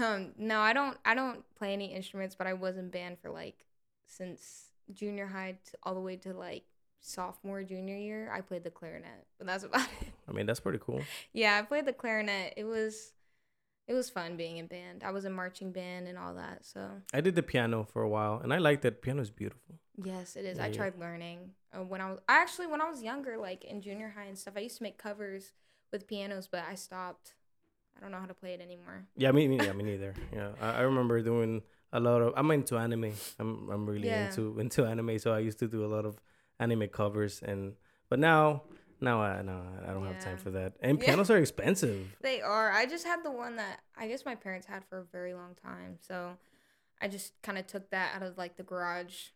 Um 0.00 0.32
no, 0.36 0.60
I 0.60 0.72
don't 0.72 0.96
I 1.04 1.14
don't 1.14 1.42
play 1.56 1.72
any 1.72 1.92
instruments, 1.94 2.34
but 2.34 2.46
I 2.46 2.52
was 2.54 2.76
in 2.76 2.90
band 2.90 3.18
for 3.20 3.30
like 3.30 3.64
since 4.06 4.66
junior 4.92 5.26
high 5.26 5.58
to, 5.64 5.78
all 5.82 5.94
the 5.94 6.00
way 6.00 6.16
to 6.16 6.32
like 6.34 6.64
sophomore 7.02 7.62
junior 7.62 7.96
year. 7.96 8.32
I 8.32 8.40
played 8.40 8.64
the 8.64 8.70
clarinet, 8.70 9.26
but 9.36 9.46
that's 9.46 9.64
about 9.68 9.86
it. 10.00 10.08
I 10.28 10.32
mean, 10.32 10.46
that's 10.46 10.60
pretty 10.60 10.78
cool. 10.80 11.02
Yeah, 11.34 11.58
I 11.58 11.62
played 11.62 11.84
the 11.84 11.92
clarinet. 11.92 12.54
It 12.56 12.64
was 12.64 13.12
it 13.88 13.94
was 13.94 14.08
fun 14.08 14.36
being 14.36 14.56
in 14.56 14.66
band. 14.68 15.02
I 15.04 15.10
was 15.10 15.24
in 15.24 15.32
marching 15.32 15.72
band 15.72 16.08
and 16.08 16.16
all 16.16 16.34
that. 16.34 16.64
So 16.64 16.88
I 17.12 17.20
did 17.20 17.34
the 17.34 17.42
piano 17.42 17.84
for 17.84 18.02
a 18.02 18.08
while, 18.08 18.40
and 18.42 18.54
I 18.54 18.58
liked 18.58 18.84
it. 18.84 19.02
Piano 19.02 19.20
is 19.20 19.30
beautiful. 19.30 19.74
Yes, 20.02 20.36
it 20.36 20.46
is. 20.46 20.56
Yeah, 20.58 20.64
I 20.64 20.66
yeah. 20.68 20.72
tried 20.74 20.98
learning 20.98 21.50
uh, 21.76 21.82
when 21.82 22.00
I 22.00 22.10
was 22.10 22.20
I 22.28 22.40
actually 22.40 22.68
when 22.68 22.80
I 22.80 22.88
was 22.88 23.02
younger, 23.02 23.36
like 23.36 23.64
in 23.64 23.82
junior 23.82 24.14
high 24.16 24.24
and 24.24 24.38
stuff. 24.38 24.54
I 24.56 24.60
used 24.60 24.78
to 24.78 24.82
make 24.82 24.96
covers 24.96 25.52
with 25.90 26.06
pianos, 26.06 26.48
but 26.50 26.64
I 26.68 26.76
stopped. 26.76 27.34
I 27.96 28.00
don't 28.00 28.10
know 28.10 28.18
how 28.20 28.26
to 28.26 28.34
play 28.34 28.54
it 28.54 28.60
anymore. 28.62 29.04
Yeah, 29.16 29.32
me, 29.32 29.46
me, 29.48 29.58
yeah, 29.58 29.72
me 29.72 29.84
neither. 29.84 30.14
Yeah, 30.32 30.52
I, 30.62 30.78
I 30.78 30.80
remember 30.80 31.20
doing 31.20 31.62
a 31.92 32.00
lot 32.00 32.22
of. 32.22 32.32
I'm 32.36 32.50
into 32.52 32.78
anime. 32.78 33.12
I'm, 33.38 33.68
I'm 33.68 33.86
really 33.86 34.08
Yeah. 34.08 34.24
into 34.24 34.58
into 34.60 34.86
anime. 34.86 35.18
So 35.18 35.32
I 35.32 35.40
used 35.40 35.58
to 35.58 35.68
do 35.68 35.84
a 35.84 35.90
lot 35.94 36.06
of 36.06 36.18
anime 36.62 36.88
covers, 36.88 37.42
and 37.42 37.74
but 38.08 38.18
now, 38.18 38.62
now 39.00 39.20
I 39.20 39.42
no, 39.42 39.60
I 39.86 39.92
don't 39.92 40.06
have 40.06 40.22
time 40.22 40.38
for 40.38 40.50
that. 40.52 40.74
And 40.80 40.98
Yeah. 40.98 41.06
pianos 41.06 41.30
are 41.30 41.38
expensive. 41.38 42.16
They 42.22 42.40
are. 42.40 42.70
I 42.70 42.86
just 42.86 43.04
had 43.04 43.24
the 43.24 43.32
one 43.32 43.56
that 43.56 43.80
I 43.96 44.06
guess 44.08 44.24
my 44.24 44.34
parents 44.34 44.66
had 44.66 44.84
for 44.84 44.98
a 44.98 45.04
very 45.04 45.34
long 45.34 45.54
time. 45.54 45.98
So 46.00 46.36
I 47.00 47.08
just 47.08 47.32
kind 47.42 47.58
of 47.58 47.66
took 47.66 47.90
that 47.90 48.14
out 48.14 48.22
of 48.22 48.38
like 48.38 48.56
the 48.56 48.62
garage 48.62 49.30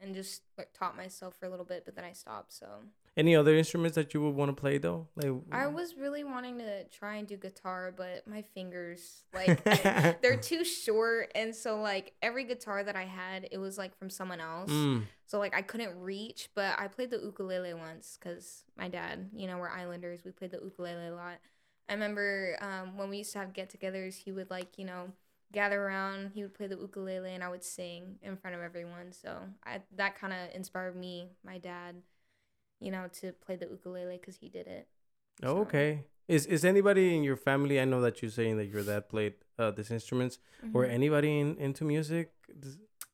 and 0.00 0.14
just 0.14 0.42
like, 0.58 0.72
taught 0.72 0.96
myself 0.96 1.36
for 1.38 1.46
a 1.46 1.50
little 1.50 1.64
bit, 1.64 1.84
but 1.84 1.94
then 1.94 2.04
I 2.04 2.12
stopped. 2.12 2.52
So 2.52 2.66
Any 3.14 3.36
other 3.36 3.54
instruments 3.54 3.94
that 3.96 4.14
you 4.14 4.22
would 4.22 4.34
want 4.34 4.56
to 4.56 4.58
play 4.58 4.78
though? 4.78 5.06
Like 5.16 5.30
I 5.50 5.66
was 5.66 5.96
really 5.96 6.24
wanting 6.24 6.58
to 6.58 6.84
try 6.84 7.16
and 7.16 7.28
do 7.28 7.36
guitar, 7.36 7.92
but 7.94 8.26
my 8.26 8.40
fingers 8.54 9.24
like 9.34 9.62
they're 10.22 10.38
too 10.38 10.64
short, 10.64 11.30
and 11.34 11.54
so 11.54 11.80
like 11.80 12.14
every 12.22 12.44
guitar 12.44 12.82
that 12.82 12.96
I 12.96 13.04
had, 13.04 13.48
it 13.52 13.58
was 13.58 13.76
like 13.76 13.94
from 13.98 14.08
someone 14.08 14.40
else. 14.40 14.70
Mm, 14.70 15.02
So 15.26 15.38
like 15.38 15.54
I 15.54 15.60
couldn't 15.60 16.00
reach, 16.00 16.48
but 16.54 16.74
I 16.78 16.88
played 16.88 17.10
the 17.10 17.18
ukulele 17.18 17.74
once 17.74 18.16
because 18.18 18.64
my 18.78 18.88
dad, 18.88 19.28
you 19.34 19.46
know, 19.46 19.58
we're 19.58 19.68
islanders. 19.68 20.24
We 20.24 20.30
played 20.30 20.52
the 20.52 20.60
ukulele 20.62 21.08
a 21.08 21.14
lot. 21.14 21.38
I 21.90 21.92
remember 21.92 22.56
um, 22.62 22.96
when 22.96 23.10
we 23.10 23.18
used 23.18 23.32
to 23.34 23.40
have 23.40 23.52
get-togethers, 23.52 24.14
he 24.16 24.32
would 24.32 24.48
like 24.48 24.78
you 24.78 24.86
know 24.86 25.12
gather 25.52 25.82
around. 25.84 26.30
He 26.34 26.42
would 26.42 26.54
play 26.54 26.66
the 26.66 26.78
ukulele, 26.78 27.34
and 27.34 27.44
I 27.44 27.50
would 27.50 27.62
sing 27.64 28.16
in 28.22 28.38
front 28.38 28.56
of 28.56 28.62
everyone. 28.62 29.12
So 29.12 29.36
I 29.66 29.82
that 29.96 30.18
kind 30.18 30.32
of 30.32 30.54
inspired 30.54 30.96
me, 30.96 31.28
my 31.44 31.58
dad, 31.58 31.96
you 32.82 32.90
know, 32.90 33.08
to 33.20 33.32
play 33.44 33.56
the 33.56 33.66
ukulele 33.66 34.18
because 34.18 34.36
he 34.36 34.48
did 34.48 34.66
it. 34.66 34.88
oh, 35.42 35.46
So- 35.56 35.58
okay. 35.62 36.04
Is 36.28 36.46
is 36.46 36.64
anybody 36.64 37.14
in 37.16 37.22
your 37.24 37.36
family? 37.36 37.80
I 37.80 37.84
know 37.84 38.00
that 38.00 38.22
you're 38.22 38.30
saying 38.30 38.56
that 38.58 38.66
your 38.66 38.82
dad 38.84 39.08
played 39.08 39.34
uh, 39.58 39.70
these 39.72 39.90
instruments. 39.90 40.38
Or 40.72 40.84
Mhm. 40.84 40.90
anybody 40.98 41.40
in, 41.40 41.56
into 41.56 41.84
music, 41.84 42.32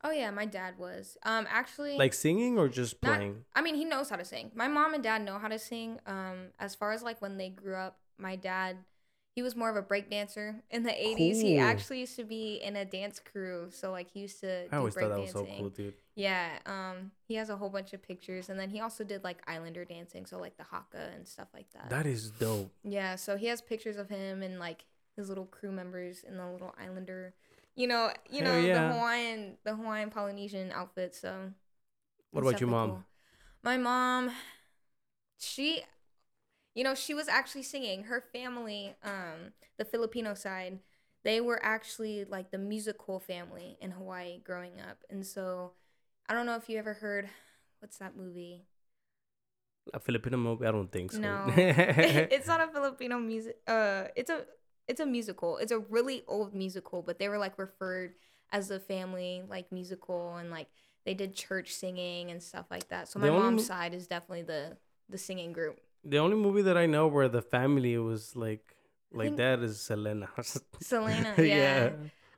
Oh 0.04 0.12
yeah, 0.12 0.30
my 0.30 0.44
dad 0.46 0.78
was. 0.78 1.16
Um, 1.24 1.46
actually, 1.50 1.96
like 1.96 2.14
singing 2.14 2.56
or 2.58 2.68
just 2.68 3.02
Not- 3.02 3.16
playing? 3.16 3.44
I 3.54 3.62
mean, 3.62 3.74
he 3.74 3.84
knows 3.84 4.08
how 4.10 4.16
to 4.16 4.24
sing. 4.24 4.52
My 4.54 4.68
mom 4.68 4.94
and 4.94 5.02
dad 5.02 5.22
know 5.22 5.38
how 5.38 5.48
to 5.48 5.58
sing. 5.58 5.98
Um, 6.06 6.52
as 6.60 6.74
far 6.76 6.92
as 6.92 7.02
like 7.02 7.20
when 7.20 7.36
they 7.36 7.48
grew 7.50 7.74
up, 7.74 7.98
my 8.18 8.36
dad, 8.36 8.76
he 9.38 9.42
was 9.42 9.54
more 9.54 9.70
of 9.70 9.76
a 9.76 9.82
break 9.82 10.10
dancer 10.10 10.56
in 10.68 10.82
the 10.82 10.90
'80s. 10.90 11.40
He 11.40 11.58
actually 11.58 12.00
used 12.00 12.16
to 12.16 12.24
be 12.24 12.56
in 12.60 12.74
a 12.74 12.84
dance 12.84 13.20
crew, 13.20 13.68
so 13.70 13.92
like 13.92 14.10
he 14.10 14.18
used 14.18 14.40
to 14.40 14.64
do 14.64 14.68
I 14.72 14.78
always 14.78 14.94
break 14.94 15.06
thought 15.06 15.14
that 15.14 15.20
was 15.20 15.30
so 15.30 15.46
cool, 15.46 15.68
dude. 15.68 15.94
Yeah. 16.16 16.58
Um, 16.66 17.12
he 17.28 17.36
has 17.36 17.48
a 17.48 17.54
whole 17.54 17.68
bunch 17.68 17.92
of 17.92 18.02
pictures, 18.02 18.48
and 18.48 18.58
then 18.58 18.68
he 18.68 18.80
also 18.80 19.04
did 19.04 19.22
like 19.22 19.38
Islander 19.46 19.84
dancing, 19.84 20.26
so 20.26 20.40
like 20.40 20.56
the 20.56 20.64
haka 20.64 21.10
and 21.14 21.28
stuff 21.28 21.46
like 21.54 21.70
that. 21.72 21.88
That 21.88 22.04
is 22.04 22.32
dope. 22.32 22.72
yeah. 22.82 23.14
So 23.14 23.36
he 23.36 23.46
has 23.46 23.62
pictures 23.62 23.96
of 23.96 24.08
him 24.08 24.42
and 24.42 24.58
like 24.58 24.86
his 25.14 25.28
little 25.28 25.46
crew 25.46 25.70
members 25.70 26.24
in 26.24 26.36
the 26.36 26.50
little 26.50 26.74
Islander. 26.76 27.32
You 27.76 27.86
know, 27.86 28.10
you 28.28 28.42
Hell 28.42 28.54
know 28.54 28.58
yeah. 28.58 28.88
the 28.88 28.94
Hawaiian, 28.94 29.56
the 29.62 29.76
Hawaiian 29.76 30.10
Polynesian 30.10 30.72
outfit. 30.72 31.14
So 31.14 31.52
What 32.32 32.40
about 32.40 32.60
your 32.60 32.70
mom? 32.70 32.88
cool. 32.90 33.04
My 33.62 33.76
mom, 33.76 34.32
she, 35.38 35.84
you 36.78 36.84
know, 36.84 36.94
she 36.94 37.12
was 37.12 37.26
actually 37.26 37.64
singing. 37.64 38.04
Her 38.04 38.22
family, 38.32 38.94
um, 39.02 39.50
the 39.78 39.84
Filipino 39.84 40.34
side, 40.34 40.78
they 41.24 41.40
were 41.40 41.58
actually 41.60 42.24
like 42.24 42.52
the 42.52 42.58
musical 42.58 43.18
family 43.18 43.76
in 43.80 43.90
Hawaii 43.90 44.38
growing 44.44 44.78
up. 44.88 44.98
And 45.10 45.26
so 45.26 45.72
I 46.28 46.34
don't 46.34 46.46
know 46.46 46.54
if 46.54 46.68
you 46.68 46.78
ever 46.78 46.94
heard, 46.94 47.28
what's 47.80 47.98
that 47.98 48.16
movie? 48.16 48.62
A 49.92 49.98
Filipino 49.98 50.36
movie? 50.36 50.66
I 50.66 50.70
don't 50.70 50.92
think 50.92 51.10
so. 51.10 51.18
No. 51.18 51.46
it's 51.56 52.46
not 52.46 52.60
a 52.60 52.68
Filipino 52.68 53.18
music. 53.18 53.56
Uh, 53.66 54.04
it's 54.14 54.30
a 54.30 54.44
it's 54.86 55.00
a 55.00 55.06
musical. 55.06 55.56
It's 55.56 55.72
a 55.72 55.80
really 55.80 56.22
old 56.28 56.54
musical, 56.54 57.02
but 57.02 57.18
they 57.18 57.28
were 57.28 57.38
like 57.38 57.58
referred 57.58 58.14
as 58.52 58.70
a 58.70 58.78
family 58.78 59.42
like 59.48 59.72
musical, 59.72 60.36
and 60.36 60.52
like 60.52 60.68
they 61.04 61.14
did 61.14 61.34
church 61.34 61.74
singing 61.74 62.30
and 62.30 62.40
stuff 62.40 62.66
like 62.70 62.86
that. 62.90 63.08
So 63.08 63.18
my 63.18 63.30
only 63.30 63.42
mom's 63.42 63.62
mo- 63.62 63.74
side 63.74 63.94
is 63.94 64.06
definitely 64.06 64.42
the 64.42 64.76
the 65.08 65.18
singing 65.18 65.52
group. 65.52 65.80
The 66.04 66.18
only 66.18 66.36
movie 66.36 66.62
that 66.62 66.76
I 66.76 66.86
know 66.86 67.06
where 67.06 67.28
the 67.28 67.42
family 67.42 67.96
was 67.98 68.36
like 68.36 68.76
like 69.12 69.36
that 69.36 69.60
is 69.60 69.80
Selena. 69.80 70.28
Selena, 70.80 71.34
yeah. 71.38 71.90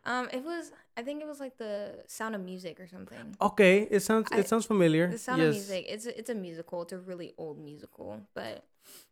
Um, 0.04 0.28
it 0.32 0.44
was 0.44 0.72
I 0.96 1.02
think 1.02 1.20
it 1.22 1.26
was 1.26 1.40
like 1.40 1.56
the 1.58 2.02
Sound 2.06 2.34
of 2.34 2.40
Music 2.40 2.80
or 2.80 2.86
something. 2.86 3.36
Okay, 3.40 3.82
it 3.90 4.00
sounds 4.00 4.28
I- 4.32 4.38
it 4.38 4.48
sounds 4.48 4.66
familiar. 4.66 5.08
The 5.08 5.18
Sound 5.18 5.42
yes. 5.42 5.48
of 5.48 5.54
Music. 5.54 5.86
It's 5.88 6.06
a, 6.06 6.18
it's 6.18 6.30
a 6.30 6.34
musical. 6.34 6.82
It's 6.82 6.92
a 6.92 6.98
really 6.98 7.34
old 7.38 7.58
musical, 7.58 8.20
but 8.34 8.64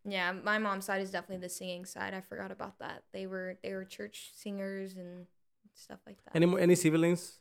yeah, 0.04 0.32
my 0.32 0.58
mom's 0.58 0.86
side 0.86 1.02
is 1.02 1.10
definitely 1.10 1.42
the 1.46 1.48
singing 1.48 1.84
side. 1.84 2.14
I 2.14 2.20
forgot 2.20 2.50
about 2.50 2.78
that. 2.78 3.02
They 3.12 3.26
were 3.26 3.58
they 3.62 3.72
were 3.74 3.84
church 3.84 4.30
singers 4.34 4.96
and 4.96 5.26
stuff 5.74 5.98
like 6.06 6.22
that. 6.24 6.34
Any 6.34 6.46
more 6.46 6.58
any 6.60 6.74
siblings? 6.74 7.38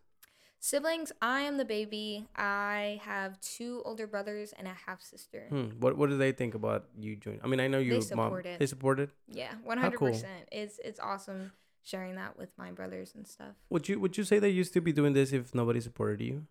Siblings, 0.59 1.11
I 1.21 1.41
am 1.41 1.57
the 1.57 1.65
baby. 1.65 2.27
I 2.35 2.99
have 3.03 3.39
two 3.41 3.81
older 3.85 4.07
brothers 4.07 4.53
and 4.57 4.67
a 4.67 4.75
half 4.85 5.01
sister. 5.01 5.45
Hmm. 5.49 5.65
What 5.79 5.97
what 5.97 6.09
do 6.09 6.17
they 6.17 6.31
think 6.31 6.55
about 6.55 6.85
you 6.97 7.15
joining? 7.15 7.41
I 7.43 7.47
mean, 7.47 7.59
I 7.59 7.67
know 7.67 7.77
you. 7.79 7.93
mom. 7.93 8.01
support 8.01 8.45
it. 8.45 8.59
They 8.59 8.65
support 8.65 8.99
it. 8.99 9.11
Yeah, 9.27 9.53
one 9.63 9.77
hundred 9.77 9.99
percent. 9.99 10.49
It's 10.51 10.79
it's 10.83 10.99
awesome 10.99 11.51
sharing 11.83 12.15
that 12.15 12.37
with 12.37 12.49
my 12.57 12.71
brothers 12.71 13.13
and 13.15 13.27
stuff. 13.27 13.55
Would 13.69 13.87
you 13.87 13.99
would 13.99 14.17
you 14.17 14.23
say 14.23 14.39
that 14.39 14.49
you 14.49 14.63
still 14.63 14.81
be 14.83 14.91
doing 14.91 15.13
this 15.13 15.31
if 15.31 15.53
nobody 15.53 15.79
supported 15.79 16.21
you? 16.21 16.47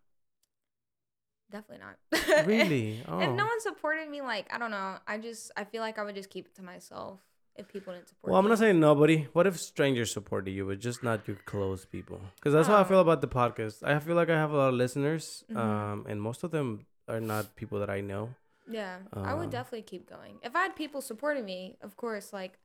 Definitely 1.50 1.84
not. 1.84 2.46
Really? 2.46 3.02
Oh. 3.06 3.20
If 3.20 3.30
no 3.30 3.44
one 3.44 3.60
supported 3.60 4.08
me, 4.08 4.22
like 4.22 4.52
I 4.52 4.58
don't 4.58 4.70
know, 4.70 4.96
I 5.06 5.18
just 5.18 5.50
I 5.56 5.64
feel 5.64 5.82
like 5.82 5.98
I 5.98 6.04
would 6.04 6.14
just 6.14 6.30
keep 6.30 6.46
it 6.46 6.54
to 6.56 6.62
myself 6.62 7.20
if 7.58 7.68
people 7.68 7.92
didn't 7.94 8.08
support. 8.08 8.30
Well, 8.32 8.40
I'm 8.40 8.48
not 8.48 8.58
saying 8.58 8.78
nobody. 8.80 9.28
What 9.32 9.46
if 9.46 9.58
strangers 9.58 10.12
supported 10.12 10.50
you, 10.52 10.66
but 10.66 10.78
just 10.78 11.02
not 11.02 11.26
your 11.28 11.36
close 11.44 11.84
people? 11.84 12.20
Because 12.36 12.52
that's 12.52 12.68
how 12.68 12.76
I 12.76 12.80
Oh. 12.80 12.84
feel 12.84 13.00
about 13.00 13.20
the 13.20 13.28
podcast. 13.28 13.82
I 13.82 13.98
feel 13.98 14.16
like 14.16 14.28
I 14.30 14.36
have 14.36 14.50
a 14.52 14.56
lot 14.56 14.68
of 14.68 14.74
listeners, 14.74 15.44
Mhm. 15.50 15.56
um, 15.56 16.06
and 16.08 16.20
most 16.20 16.44
of 16.44 16.50
them 16.50 16.86
are 17.08 17.20
not 17.20 17.54
people 17.56 17.78
that 17.80 17.90
I 17.90 18.00
know. 18.00 18.34
Yeah, 18.68 18.98
I 19.12 19.32
Um, 19.32 19.38
would 19.38 19.50
definitely 19.50 19.82
keep 19.82 20.08
going. 20.08 20.38
If 20.42 20.56
I 20.56 20.62
had 20.62 20.74
people 20.76 21.00
supporting 21.00 21.44
me, 21.44 21.76
of 21.80 21.96
course, 21.96 22.32
like 22.32 22.58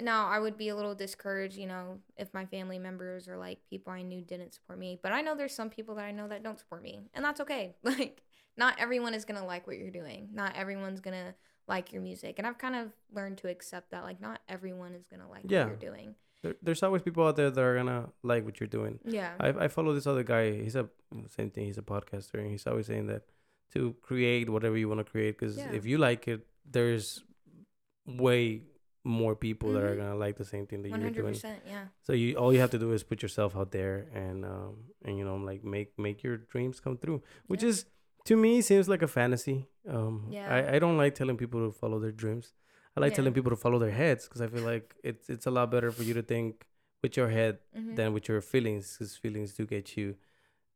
now 0.00 0.28
I 0.28 0.38
would 0.38 0.56
be 0.56 0.68
a 0.68 0.76
little 0.76 0.94
discouraged, 0.94 1.56
you 1.58 1.66
know, 1.66 2.00
if 2.16 2.32
my 2.32 2.46
family 2.46 2.78
members 2.78 3.28
or 3.28 3.36
like 3.36 3.58
people 3.68 3.92
I 3.92 4.02
knew 4.02 4.22
didn't 4.22 4.54
support 4.54 4.78
me. 4.78 4.98
But 5.02 5.12
I 5.12 5.20
know 5.20 5.34
there's 5.34 5.54
some 5.54 5.68
people 5.68 5.96
that 5.96 6.04
I 6.04 6.12
know 6.12 6.28
that 6.28 6.42
don't 6.42 6.58
support 6.58 6.82
me, 6.82 7.10
and 7.12 7.24
that's 7.24 7.40
okay. 7.40 7.74
Like 7.84 8.22
not 8.56 8.78
everyone 8.78 9.14
is 9.14 9.24
going 9.24 9.40
to 9.40 9.46
like 9.46 9.66
what 9.66 9.76
you're 9.78 9.90
doing. 9.90 10.28
Not 10.32 10.56
everyone's 10.56 11.00
going 11.00 11.16
to 11.16 11.34
like 11.68 11.92
your 11.92 12.02
music. 12.02 12.34
And 12.38 12.46
I've 12.46 12.58
kind 12.58 12.74
of 12.76 12.92
learned 13.12 13.38
to 13.38 13.48
accept 13.48 13.90
that 13.90 14.02
like 14.04 14.20
not 14.20 14.40
everyone 14.48 14.94
is 14.94 15.06
going 15.08 15.20
to 15.20 15.28
like 15.28 15.44
Yeah. 15.46 15.64
what 15.66 15.82
you're 15.82 15.90
doing. 15.92 16.14
There, 16.42 16.54
there's 16.60 16.82
always 16.82 17.02
people 17.02 17.24
out 17.26 17.36
there 17.36 17.50
that 17.50 17.60
are 17.62 17.76
gonna 17.76 18.08
like 18.24 18.44
what 18.44 18.58
you're 18.58 18.66
doing. 18.66 18.98
Yeah. 19.04 19.34
I 19.38 19.48
I 19.50 19.68
follow 19.68 19.94
this 19.94 20.08
other 20.08 20.24
guy. 20.24 20.50
He's 20.64 20.74
a 20.74 20.88
same 21.28 21.50
thing. 21.50 21.66
He's 21.66 21.78
a 21.78 21.82
podcaster, 21.82 22.34
and 22.34 22.50
he's 22.50 22.66
always 22.66 22.86
saying 22.86 23.06
that 23.06 23.22
to 23.74 23.94
create 24.02 24.50
whatever 24.50 24.76
you 24.76 24.88
want 24.88 24.98
to 24.98 25.04
create, 25.04 25.38
because 25.38 25.56
Yeah. 25.56 25.70
if 25.72 25.86
you 25.86 25.98
like 25.98 26.26
it, 26.26 26.44
there's 26.68 27.22
way 28.06 28.62
more 29.04 29.34
people 29.34 29.72
that 29.72 29.82
are 29.82 29.94
Mhm. 29.94 29.98
gonna 29.98 30.14
like 30.16 30.36
the 30.36 30.44
same 30.44 30.66
thing 30.66 30.82
that 30.82 30.88
you're 30.90 31.10
doing. 31.10 31.34
yeah. 31.66 31.86
So 32.02 32.12
you 32.12 32.34
all 32.36 32.52
you 32.52 32.60
have 32.60 32.70
to 32.70 32.78
do 32.78 32.92
is 32.92 33.02
put 33.02 33.22
yourself 33.22 33.56
out 33.56 33.70
there 33.72 34.06
and 34.14 34.44
um 34.44 34.84
and 35.04 35.18
you 35.18 35.24
know 35.24 35.36
like 35.36 35.62
make 35.64 35.96
make 35.98 36.22
your 36.22 36.36
dreams 36.36 36.80
come 36.80 36.96
through, 36.98 37.22
which 37.46 37.62
Yeah. 37.62 37.68
is 37.70 37.86
to 38.24 38.36
me 38.36 38.60
seems 38.62 38.88
like 38.88 39.02
a 39.02 39.08
fantasy. 39.08 39.66
Um, 39.88 40.26
Yeah. 40.30 40.48
I 40.54 40.76
I 40.76 40.78
don't 40.78 40.96
like 40.96 41.14
telling 41.14 41.36
people 41.36 41.60
to 41.66 41.72
follow 41.72 41.98
their 41.98 42.12
dreams. 42.12 42.54
I 42.96 43.00
like 43.00 43.12
Yeah. 43.12 43.16
telling 43.16 43.34
people 43.34 43.50
to 43.50 43.56
follow 43.56 43.78
their 43.78 43.90
heads 44.02 44.24
because 44.28 44.40
I 44.40 44.48
feel 44.48 44.62
like 44.72 44.94
it's 45.02 45.28
it's 45.28 45.46
a 45.46 45.50
lot 45.50 45.70
better 45.70 45.90
for 45.92 46.02
you 46.02 46.14
to 46.14 46.22
think 46.22 46.66
with 47.02 47.16
your 47.16 47.28
head 47.30 47.58
Mhm. 47.74 47.96
than 47.96 48.12
with 48.12 48.28
your 48.28 48.40
feelings 48.40 48.84
because 48.96 49.16
feelings 49.16 49.54
do 49.54 49.66
get 49.66 49.96
you 49.96 50.14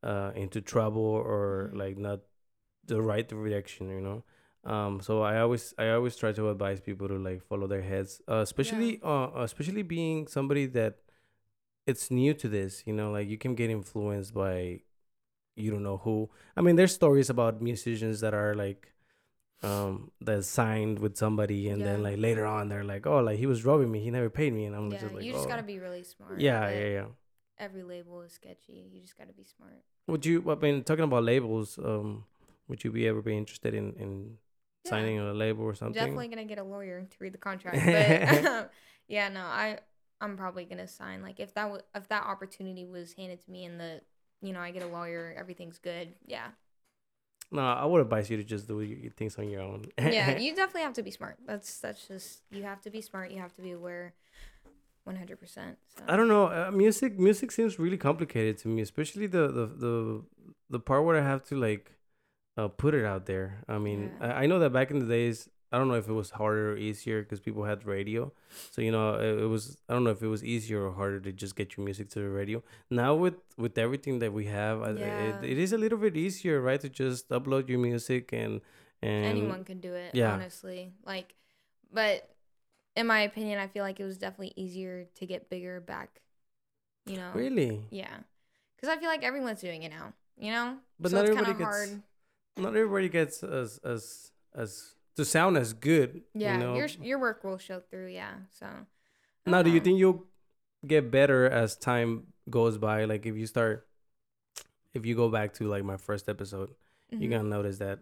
uh 0.03 0.31
into 0.35 0.61
trouble 0.61 1.03
or 1.33 1.71
Mhm. 1.73 1.79
like 1.83 1.97
not 1.99 2.21
the 2.85 3.01
right 3.01 3.27
direction 3.29 3.89
you 3.89 4.01
know 4.01 4.23
um 4.73 5.01
so 5.01 5.23
i 5.23 5.39
always 5.41 5.75
i 5.79 5.89
always 5.91 6.15
try 6.17 6.33
to 6.33 6.51
advise 6.51 6.81
people 6.81 7.09
to 7.09 7.19
like 7.19 7.41
follow 7.43 7.67
their 7.67 7.83
heads 7.83 8.21
uh 8.29 8.43
especially 8.49 9.01
uh 9.03 9.29
especially 9.49 9.83
being 9.83 10.27
somebody 10.29 10.67
that 10.67 10.95
it's 11.87 12.11
new 12.11 12.35
to 12.35 12.49
this 12.49 12.83
you 12.87 12.93
know 12.93 13.11
like 13.11 13.29
you 13.29 13.39
can 13.39 13.55
get 13.55 13.71
influenced 13.71 14.35
by 14.35 14.81
you 15.57 15.71
don't 15.71 15.83
know 15.83 15.97
who 15.99 16.29
i 16.57 16.61
mean 16.61 16.77
there's 16.77 16.95
stories 16.95 17.31
about 17.31 17.61
musicians 17.63 18.21
that 18.21 18.35
are 18.35 18.55
like 18.55 18.93
um 19.63 20.11
that 20.21 20.45
signed 20.45 20.99
with 20.99 21.17
somebody 21.17 21.69
and 21.71 21.81
then 21.85 22.03
like 22.03 22.19
later 22.19 22.45
on 22.45 22.69
they're 22.69 22.85
like 22.85 23.07
oh 23.07 23.21
like 23.21 23.39
he 23.39 23.47
was 23.47 23.65
robbing 23.65 23.91
me 23.91 24.01
he 24.01 24.11
never 24.11 24.29
paid 24.31 24.53
me 24.53 24.67
and 24.67 24.77
i'm 24.77 24.93
Yeah, 24.93 24.99
just 25.01 25.15
like 25.15 25.25
you 25.25 25.33
just 25.33 25.47
oh. 25.47 25.49
got 25.49 25.57
to 25.57 25.63
be 25.63 25.79
really 25.79 26.03
smart. 26.05 26.41
yeah 26.41 26.69
yeah 26.71 26.89
yeah 26.99 27.07
Every 27.59 27.83
label 27.83 28.21
is 28.21 28.33
sketchy. 28.33 28.91
You 28.93 29.01
just 29.01 29.17
got 29.17 29.29
to 29.29 29.33
be 29.33 29.45
smart. 29.45 29.81
Would 30.09 30.27
you? 30.27 30.45
I 30.51 30.57
mean, 30.57 30.85
talking 30.85 31.05
about 31.05 31.25
labels, 31.25 31.79
um, 31.79 32.27
would 32.69 32.85
you 32.85 32.93
be 32.93 33.09
ever 33.09 33.23
be 33.23 33.35
interested 33.35 33.73
in 33.73 33.95
in 33.95 34.37
Yeah. 34.85 34.91
signing 34.91 35.19
a 35.19 35.33
label 35.33 35.65
or 35.65 35.75
something? 35.75 35.95
Definitely 35.95 36.29
gonna 36.29 36.45
get 36.45 36.59
a 36.59 36.63
lawyer 36.65 37.01
to 37.09 37.17
read 37.19 37.33
the 37.33 37.39
contract, 37.39 37.81
but 37.97 38.71
yeah, 39.09 39.31
no, 39.31 39.41
I 39.41 39.79
I'm 40.21 40.37
probably 40.37 40.67
gonna 40.67 40.87
sign. 40.87 41.23
Like 41.23 41.41
if 41.41 41.55
that 41.55 41.63
w- 41.73 41.83
if 41.95 42.09
that 42.09 42.25
opportunity 42.25 42.85
was 42.85 43.15
handed 43.15 43.41
to 43.47 43.51
me 43.51 43.65
and 43.65 43.81
the 43.81 44.03
you 44.43 44.53
know 44.53 44.61
I 44.61 44.71
get 44.71 44.83
a 44.83 44.87
lawyer, 44.87 45.35
everything's 45.39 45.79
good. 45.79 46.15
Yeah, 46.27 46.49
No, 47.53 47.63
I 47.63 47.85
would 47.85 48.01
advise 48.01 48.29
you 48.31 48.37
to 48.39 48.45
just 48.45 48.67
do 48.69 49.11
things 49.17 49.39
on 49.39 49.49
your 49.49 49.63
own. 49.63 49.85
yeah, 49.99 50.37
you 50.45 50.55
definitely 50.55 50.83
have 50.83 50.95
to 50.95 51.03
be 51.03 51.11
smart. 51.11 51.37
That's 51.47 51.79
that's 51.79 52.07
just 52.09 52.43
you 52.51 52.63
have 52.65 52.81
to 52.83 52.91
be 52.91 53.01
smart. 53.01 53.31
You 53.31 53.41
have 53.41 53.55
to 53.55 53.63
be 53.63 53.71
aware, 53.73 54.15
one 55.05 55.17
hundred 55.17 55.39
percent. 55.41 55.79
I 56.09 56.17
don't 56.17 56.29
know. 56.29 56.47
Uh, 56.47 56.71
music, 56.73 57.19
music 57.19 57.51
seems 57.53 57.79
really 57.79 57.97
complicated 57.97 58.59
to 58.59 58.69
me, 58.69 58.83
especially 58.83 59.27
the 59.27 59.47
the 59.49 59.67
the 59.67 60.23
the 60.71 60.81
part 60.81 61.05
where 61.05 61.17
I 61.17 61.23
have 61.23 61.45
to 61.45 61.55
like 61.57 61.93
uh, 62.57 62.69
put 62.69 62.95
it 62.95 63.05
out 63.05 63.27
there. 63.27 63.63
I 63.69 63.79
mean, 63.79 64.11
Yeah. 64.21 64.33
I, 64.35 64.43
I 64.43 64.47
know 64.47 64.59
that 64.59 64.71
back 64.73 64.91
in 64.91 64.99
the 64.99 65.07
days, 65.07 65.49
I 65.73 65.79
don't 65.79 65.89
know 65.89 65.95
if 65.95 66.09
it 66.09 66.13
was 66.13 66.31
harder 66.31 66.73
or 66.73 66.77
easier 66.77 67.23
because 67.23 67.41
people 67.41 67.65
had 67.65 67.85
radio. 67.87 68.33
So 68.71 68.83
you 68.83 68.93
know, 68.93 69.15
it, 69.15 69.43
it 69.43 69.47
was 69.47 69.79
I 69.89 69.95
don't 69.95 70.05
know 70.05 70.11
if 70.11 70.23
it 70.23 70.29
was 70.29 70.45
easier 70.45 70.87
or 70.87 70.93
harder 70.93 71.21
to 71.21 71.33
just 71.33 71.57
get 71.57 71.77
your 71.77 71.85
music 71.85 72.09
to 72.11 72.21
the 72.21 72.29
radio. 72.29 72.63
Now 72.91 73.15
with 73.15 73.35
with 73.57 73.77
everything 73.79 74.21
that 74.21 74.33
we 74.33 74.47
have, 74.47 74.81
Yeah. 74.99 75.41
it, 75.41 75.45
it 75.45 75.59
is 75.59 75.73
a 75.73 75.79
little 75.79 75.99
bit 75.99 76.17
easier, 76.17 76.61
right? 76.61 76.81
To 76.81 76.89
just 76.89 77.29
upload 77.31 77.69
your 77.69 77.79
music 77.79 78.33
and 78.33 78.61
and 79.03 79.25
anyone 79.25 79.65
can 79.65 79.81
do 79.81 79.95
it 79.95 80.15
yeah. 80.15 80.33
honestly 80.33 80.93
like 81.05 81.35
but 81.93 82.29
in 82.95 83.07
my 83.07 83.21
opinion 83.21 83.59
i 83.59 83.67
feel 83.67 83.83
like 83.83 84.01
it 84.01 84.05
was 84.05 84.19
definitely 84.19 84.53
easier 84.57 85.07
to 85.15 85.27
get 85.27 85.51
bigger 85.51 85.81
back 85.81 86.21
you 87.05 87.17
know 87.17 87.31
really, 87.35 87.83
yeah 87.91 88.17
because 88.75 88.95
i 88.95 88.99
feel 88.99 89.09
like 89.09 89.23
everyone's 89.23 89.61
doing 89.61 89.83
it 89.83 89.91
now 89.91 90.13
you 90.39 90.51
know 90.51 90.77
but 90.99 91.11
so 91.11 91.17
not 91.17 91.27
it's 91.27 91.37
everybody 91.37 91.59
gets 91.59 91.97
not 92.57 92.69
everybody 92.75 93.09
gets 93.09 93.43
as 93.43 93.79
as 93.85 94.33
as 94.55 94.95
to 95.17 95.25
sound 95.25 95.57
as 95.57 95.73
good. 95.73 96.23
yeah 96.35 96.53
you 96.55 96.59
know? 96.65 96.75
your 96.77 96.89
your 97.03 97.19
work 97.19 97.43
will 97.45 97.59
show 97.59 97.81
through 97.81 98.09
yeah 98.09 98.35
so 98.51 98.67
Now, 99.47 99.63
do 99.63 99.71
you 99.71 99.81
think 99.81 99.99
you'll 99.99 100.25
get 100.87 101.11
better 101.11 101.47
as 101.49 101.77
time 101.77 102.27
goes 102.51 102.79
by? 102.79 103.05
Like 103.07 103.27
if 103.27 103.37
you 103.37 103.47
start, 103.47 103.87
if 104.95 105.07
you 105.07 105.15
go 105.15 105.29
back 105.29 105.55
to 105.55 105.69
like 105.69 105.85
my 105.85 105.97
first 105.97 106.29
episode, 106.29 106.75
you're 107.11 107.29
Mhm. 107.31 107.31
gonna 107.31 107.49
notice 107.49 107.79
that 107.79 108.01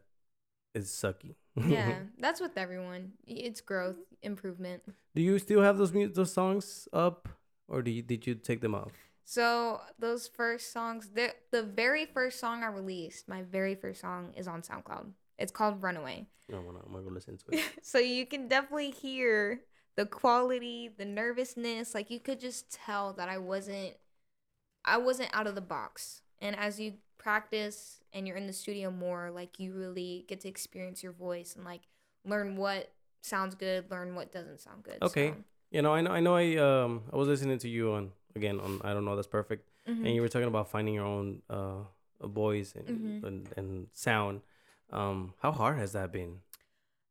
it's 0.74 0.90
sucky. 0.90 1.34
yeah 1.56 2.00
that's 2.18 2.40
with 2.40 2.56
everyone 2.58 3.12
it's 3.28 3.60
growth 3.60 4.00
improvement 4.22 4.82
do 5.14 5.22
you 5.22 5.38
still 5.38 5.62
have 5.62 5.78
those 5.78 5.92
mu- 5.92 6.08
those 6.12 6.32
songs 6.32 6.88
up, 6.92 7.28
or 7.68 7.80
do 7.82 7.90
you, 7.92 8.02
did 8.02 8.26
you 8.26 8.34
take 8.34 8.60
them 8.60 8.74
off? 8.74 8.90
so 9.24 9.80
those 9.98 10.26
first 10.28 10.72
songs 10.72 11.10
the 11.14 11.30
the 11.52 11.62
very 11.62 12.04
first 12.06 12.40
song 12.40 12.62
i 12.64 12.66
released 12.66 13.28
my 13.28 13.40
very 13.42 13.74
first 13.74 14.00
song 14.00 14.32
is 14.36 14.46
on 14.48 14.60
soundcloud 14.62 15.12
it's 15.39 15.53
called 15.53 15.82
runaway 15.82 16.26
No, 16.49 16.59
I'm 16.59 16.66
gonna, 16.66 16.78
I'm 16.87 16.93
gonna 16.93 17.05
go 17.05 17.11
listen 17.11 17.37
to 17.39 17.45
it. 17.57 17.64
so 17.82 17.99
you 17.99 18.26
can 18.26 18.49
definitely 18.49 18.91
hear 18.91 19.61
the 19.97 20.07
quality, 20.07 20.91
the 20.97 21.05
nervousness. 21.05 21.95
Like 21.95 22.11
you 22.11 22.18
could 22.20 22.41
just 22.41 22.72
tell 22.72 23.12
that 23.14 23.28
I 23.28 23.39
wasn't 23.39 23.95
I 24.85 24.99
wasn't 24.99 25.30
out 25.32 25.47
of 25.47 25.55
the 25.55 25.61
box. 25.61 26.22
And 26.41 26.55
as 26.57 26.78
you 26.80 26.95
practice 27.18 28.01
and 28.12 28.26
you're 28.28 28.37
in 28.37 28.47
the 28.47 28.53
studio 28.53 28.91
more, 28.91 29.30
like 29.30 29.59
you 29.59 29.72
really 29.72 30.24
get 30.28 30.41
to 30.41 30.49
experience 30.49 31.03
your 31.03 31.12
voice 31.12 31.57
and 31.57 31.64
like 31.64 31.82
learn 32.24 32.57
what 32.57 32.93
sounds 33.22 33.55
good, 33.55 33.91
learn 33.91 34.14
what 34.14 34.32
doesn't 34.32 34.61
sound 34.61 34.82
good. 34.82 34.99
Okay. 35.03 35.28
So, 35.30 35.37
You 35.70 35.82
know, 35.82 35.95
I 35.95 36.01
know, 36.03 36.11
I 36.11 36.20
know, 36.20 36.35
I 36.37 36.57
um, 36.57 37.03
I 37.12 37.16
was 37.16 37.28
listening 37.28 37.59
to 37.59 37.68
you 37.68 37.93
on 37.93 38.12
again 38.37 38.61
on 38.61 38.80
I 38.85 38.93
don't 38.93 39.05
know 39.05 39.16
that's 39.16 39.26
perfect, 39.28 39.68
mhm. 39.89 40.05
and 40.05 40.14
you 40.14 40.20
were 40.20 40.28
talking 40.28 40.49
about 40.49 40.70
finding 40.70 40.95
your 40.95 41.07
own 41.07 41.43
uh 41.49 41.82
voice 42.20 42.74
and 42.76 42.87
Mhm. 42.89 43.24
and, 43.26 43.49
and 43.57 43.87
sound. 43.93 44.43
Um, 44.93 45.35
how 45.41 45.53
hard 45.53 45.78
has 45.78 45.93
that 45.93 46.12
been? 46.12 46.39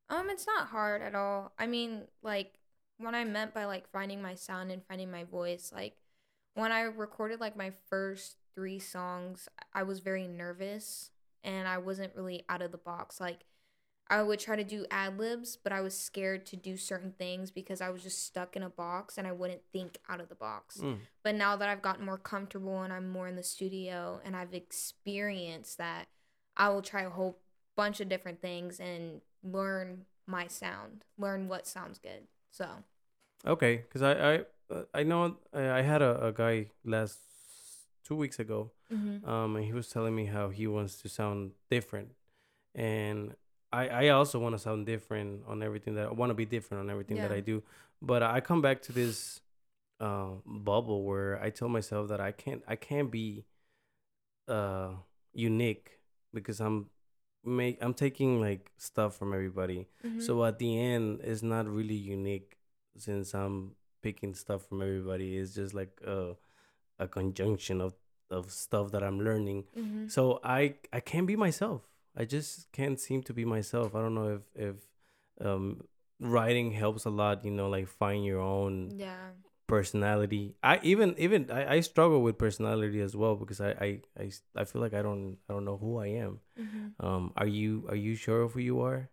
Um, 0.10 0.30
it's 0.30 0.48
not 0.48 0.68
hard 0.68 1.02
at 1.02 1.16
all. 1.16 1.54
I 1.58 1.68
mean, 1.68 2.04
like 2.22 2.60
what 2.98 3.16
I 3.16 3.24
meant 3.24 3.54
by 3.54 3.66
like 3.66 3.90
finding 3.92 4.22
my 4.22 4.36
sound 4.36 4.72
and 4.72 4.84
finding 4.88 5.12
my 5.12 5.24
voice, 5.24 5.72
like 5.74 5.96
when 6.54 6.72
I 6.72 6.82
recorded 6.82 7.40
like 7.40 7.58
my 7.58 7.72
first 7.90 8.38
three 8.56 8.80
songs, 8.80 9.50
I 9.74 9.84
was 9.84 10.00
very 10.00 10.28
nervous 10.28 11.12
and 11.44 11.68
I 11.68 11.78
wasn't 11.80 12.16
really 12.16 12.44
out 12.48 12.62
of 12.62 12.72
the 12.72 12.78
box. 12.78 13.20
Like 13.20 13.46
I 14.10 14.22
would 14.22 14.40
try 14.40 14.56
to 14.56 14.64
do 14.64 14.86
ad 14.92 15.18
libs, 15.18 15.58
but 15.58 15.72
I 15.72 15.82
was 15.82 15.98
scared 15.98 16.46
to 16.48 16.56
do 16.56 16.78
certain 16.78 17.14
things 17.18 17.52
because 17.52 17.82
I 17.82 17.90
was 17.90 18.04
just 18.04 18.26
stuck 18.26 18.56
in 18.56 18.64
a 18.64 18.70
box 18.70 19.18
and 19.18 19.26
I 19.26 19.32
wouldn't 19.32 19.62
think 19.72 19.98
out 20.10 20.20
of 20.20 20.30
the 20.30 20.36
box. 20.36 20.78
Mm. 20.78 20.98
But 21.24 21.36
now 21.36 21.56
that 21.56 21.70
I've 21.70 21.82
gotten 21.82 22.06
more 22.06 22.18
comfortable 22.18 22.82
and 22.82 22.94
I'm 22.94 23.10
more 23.10 23.28
in 23.28 23.36
the 23.36 23.44
studio 23.44 24.20
and 24.24 24.36
I've 24.36 24.54
experienced 24.54 25.78
that, 25.78 26.08
I 26.56 26.70
will 26.70 26.82
try 26.82 27.04
a 27.04 27.10
whole 27.10 27.40
bunch 27.76 28.00
of 28.00 28.10
different 28.10 28.42
things 28.42 28.80
and 28.80 29.22
learn 29.44 30.06
my 30.28 30.48
sound, 30.48 31.04
learn 31.18 31.48
what 31.48 31.68
sounds 31.68 32.00
good. 32.00 32.28
So, 32.52 32.68
Okay, 33.46 33.78
because 33.78 34.02
I 34.02 34.46
I 34.72 34.84
I 34.94 35.04
know 35.04 35.38
I, 35.54 35.82
had 35.82 36.02
a, 36.02 36.28
a 36.28 36.32
guy 36.32 36.68
last 36.86 37.20
two 38.06 38.16
weeks 38.16 38.40
ago, 38.40 38.72
mm-hmm. 38.92 39.28
um, 39.30 39.56
and 39.58 39.66
he 39.66 39.74
was 39.74 39.90
telling 39.90 40.16
me 40.16 40.26
how 40.26 40.50
he 40.50 40.66
wants 40.66 41.02
to 41.02 41.10
sound 41.10 41.52
different, 41.70 42.10
and 42.74 43.36
I 43.72 43.88
I 43.90 44.10
also 44.10 44.40
want 44.40 44.56
to 44.56 44.60
sound 44.60 44.86
different 44.86 45.42
on 45.46 45.62
everything 45.62 45.96
that 45.96 46.08
I 46.08 46.12
want 46.12 46.30
to 46.30 46.36
be 46.36 46.46
different 46.46 46.84
on 46.84 46.90
everything 46.90 47.18
that 47.18 47.32
I 47.32 47.42
do, 47.42 47.64
but 48.02 48.24
I 48.24 48.40
come 48.40 48.62
back 48.62 48.82
to 48.84 48.94
this 48.94 49.42
uh, 50.00 50.32
bubble 50.46 51.04
where 51.04 51.42
I 51.44 51.50
tell 51.50 51.70
myself 51.70 52.08
that 52.10 52.22
I 52.22 52.32
can't 52.32 52.64
I 52.68 52.78
can't 52.78 53.12
be 53.12 53.46
uh 54.48 54.92
unique 55.34 56.00
because 56.34 56.60
I'm 56.60 56.90
make 57.46 57.78
I'm 57.82 57.94
taking 57.94 58.40
like 58.42 58.72
stuff 58.78 59.16
from 59.16 59.34
everybody. 59.34 59.88
Mm-hmm. 60.06 60.22
So 60.22 60.44
at 60.46 60.60
the 60.60 60.80
end, 60.80 61.22
it's 61.24 61.44
not 61.44 61.68
really 61.68 61.96
unique 61.96 62.58
since 62.98 63.34
I'm 63.34 63.72
picking 64.02 64.34
stuff 64.34 64.68
from 64.68 64.82
everybody. 64.82 65.38
It's 65.38 65.54
just 65.56 65.74
like 65.74 66.00
a, 66.06 66.36
a 67.00 67.08
conjunction 67.08 67.82
of, 67.82 67.94
of 68.30 68.52
stuff 68.52 68.92
that 68.92 69.04
I'm 69.04 69.20
learning. 69.20 69.66
mm-hmm. 69.78 70.08
So 70.08 70.40
I 70.44 70.76
I 70.92 71.00
can't 71.00 71.28
be 71.28 71.36
myself. 71.36 71.82
I 72.16 72.26
just 72.26 72.72
can't 72.72 73.00
seem 73.00 73.24
to 73.24 73.34
be 73.34 73.46
myself. 73.46 73.96
I 73.96 74.02
don't 74.02 74.16
know 74.16 74.40
if 74.40 74.42
if 74.56 74.76
um 75.46 75.84
writing 76.20 76.72
helps 76.72 77.06
a 77.06 77.10
lot. 77.10 77.44
You 77.44 77.52
know, 77.52 77.70
like 77.70 77.88
find 77.88 78.24
your 78.26 78.40
own 78.40 78.92
yeah, 78.96 79.32
personality. 79.68 80.56
I 80.64 80.80
even 80.84 81.16
even 81.18 81.50
I, 81.52 81.76
I 81.76 81.80
struggle 81.82 82.22
with 82.22 82.38
personality 82.38 83.02
as 83.02 83.16
well 83.16 83.36
because 83.36 83.62
I 83.62 84.00
I 84.18 84.32
I 84.56 84.64
feel 84.66 84.82
like 84.82 84.94
I 84.94 85.02
don't 85.02 85.38
I 85.50 85.54
don't 85.54 85.66
know 85.66 85.78
who 85.78 85.98
I 85.98 86.08
am. 86.08 86.40
mm-hmm. 86.60 87.06
Um, 87.06 87.34
are 87.38 87.48
you 87.48 87.86
are 87.90 87.96
you 87.96 88.16
sure 88.16 88.42
of 88.42 88.54
who 88.54 88.60
you 88.60 88.82
are? 88.82 89.10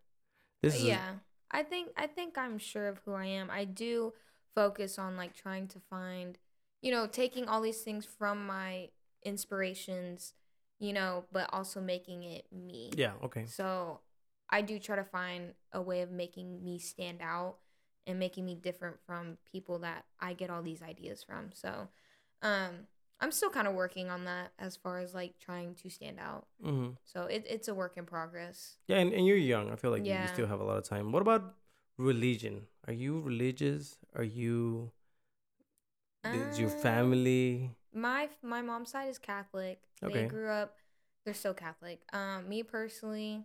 This 0.63 0.77
is 0.77 0.85
yeah. 0.85 1.15
I 1.51 1.63
think 1.63 1.91
I 1.97 2.07
think 2.07 2.39
I'm 2.39 2.59
sure 2.59 2.89
of 2.89 3.01
who 3.05 3.13
I 3.13 3.27
am. 3.27 3.51
I 3.51 3.65
do 3.65 4.13
focus 4.55 4.99
on 4.99 5.17
like 5.17 5.35
trying 5.35 5.69
to 5.69 5.81
find, 5.91 6.39
you 6.83 6.91
know, 6.91 7.07
taking 7.07 7.49
all 7.49 7.61
these 7.61 7.83
things 7.83 8.05
from 8.05 8.47
my 8.47 8.89
inspirations, 9.25 10.35
you 10.79 10.93
know, 10.93 11.25
but 11.33 11.49
also 11.53 11.81
making 11.81 12.23
it 12.25 12.47
me. 12.53 12.91
yeah 12.97 13.13
okay. 13.25 13.47
So 13.47 14.01
I 14.51 14.63
do 14.63 14.79
try 14.79 14.97
to 14.97 15.05
find 15.05 15.55
a 15.73 15.81
way 15.81 16.03
of 16.03 16.11
making 16.11 16.65
me 16.65 16.79
stand 16.79 17.21
out 17.23 17.57
and 18.11 18.19
making 18.19 18.45
me 18.45 18.55
different 18.55 18.97
from 19.07 19.39
people 19.51 19.79
that 19.81 20.05
I 20.21 20.35
get 20.35 20.51
all 20.51 20.63
these 20.63 20.83
ideas 20.83 21.23
from. 21.23 21.51
So 21.55 21.89
um 22.43 22.87
I'm 23.23 23.33
still 23.33 23.51
kind 23.51 23.69
of 23.69 23.75
working 23.75 24.09
on 24.09 24.25
that 24.25 24.53
as 24.59 24.77
far 24.77 24.99
as 24.99 25.15
like 25.15 25.35
trying 25.39 25.75
to 25.83 25.91
stand 25.91 26.19
out. 26.19 26.47
Mm-hmm. 26.65 26.93
So 27.05 27.25
it, 27.25 27.45
it's 27.49 27.69
a 27.69 27.75
work 27.75 27.99
in 27.99 28.07
progress. 28.07 28.77
Yeah, 28.89 28.97
and, 28.97 29.13
and 29.13 29.27
you're 29.27 29.37
young. 29.37 29.71
I 29.71 29.77
feel 29.77 29.91
like 29.91 30.07
you- 30.07 30.15
you 30.15 30.27
still 30.29 30.47
have 30.47 30.61
a 30.61 30.65
lot 30.65 30.79
of 30.79 30.85
time. 30.85 31.13
What 31.13 31.21
about 31.21 31.55
religion? 31.99 32.67
Are 32.87 32.95
you 32.95 33.21
religious? 33.21 33.99
Are 34.17 34.25
you? 34.25 34.91
Is 36.25 36.59
your 36.59 36.71
Uh, 36.71 36.81
family? 36.83 37.71
My 37.93 38.29
my 38.43 38.63
mom's 38.63 38.91
side 38.91 39.09
is 39.09 39.19
Catholic. 39.19 39.81
Okay. 40.03 40.23
They 40.23 40.27
grew 40.27 40.49
up 40.49 40.77
they're 41.25 41.35
still 41.35 41.55
Catholic. 41.55 42.01
Um 42.13 42.49
me 42.49 42.63
personally, 42.63 43.45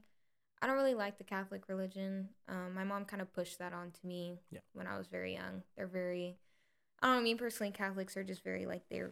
I 0.61 0.67
don't 0.67 0.75
really 0.77 0.93
like 0.95 1.17
the 1.17 1.23
Catholic 1.23 1.67
religion. 1.67 2.29
Um 2.47 2.73
my 2.73 2.83
mom 2.83 3.05
kind 3.05 3.21
of 3.21 3.33
pushed 3.33 3.59
that 3.59 3.73
onto 3.73 4.07
me 4.07 4.39
Yeah. 4.51 4.59
when 4.73 4.87
I 4.87 4.97
was 4.97 5.07
very 5.07 5.33
young. 5.33 5.63
They're 5.75 5.87
very 5.87 6.37
I 7.01 7.07
don't 7.07 7.17
know, 7.17 7.23
me 7.23 7.35
personally 7.35 7.71
Catholics 7.71 8.15
are 8.17 8.23
just 8.23 8.43
very 8.43 8.65
like 8.65 8.83
they're 8.89 9.11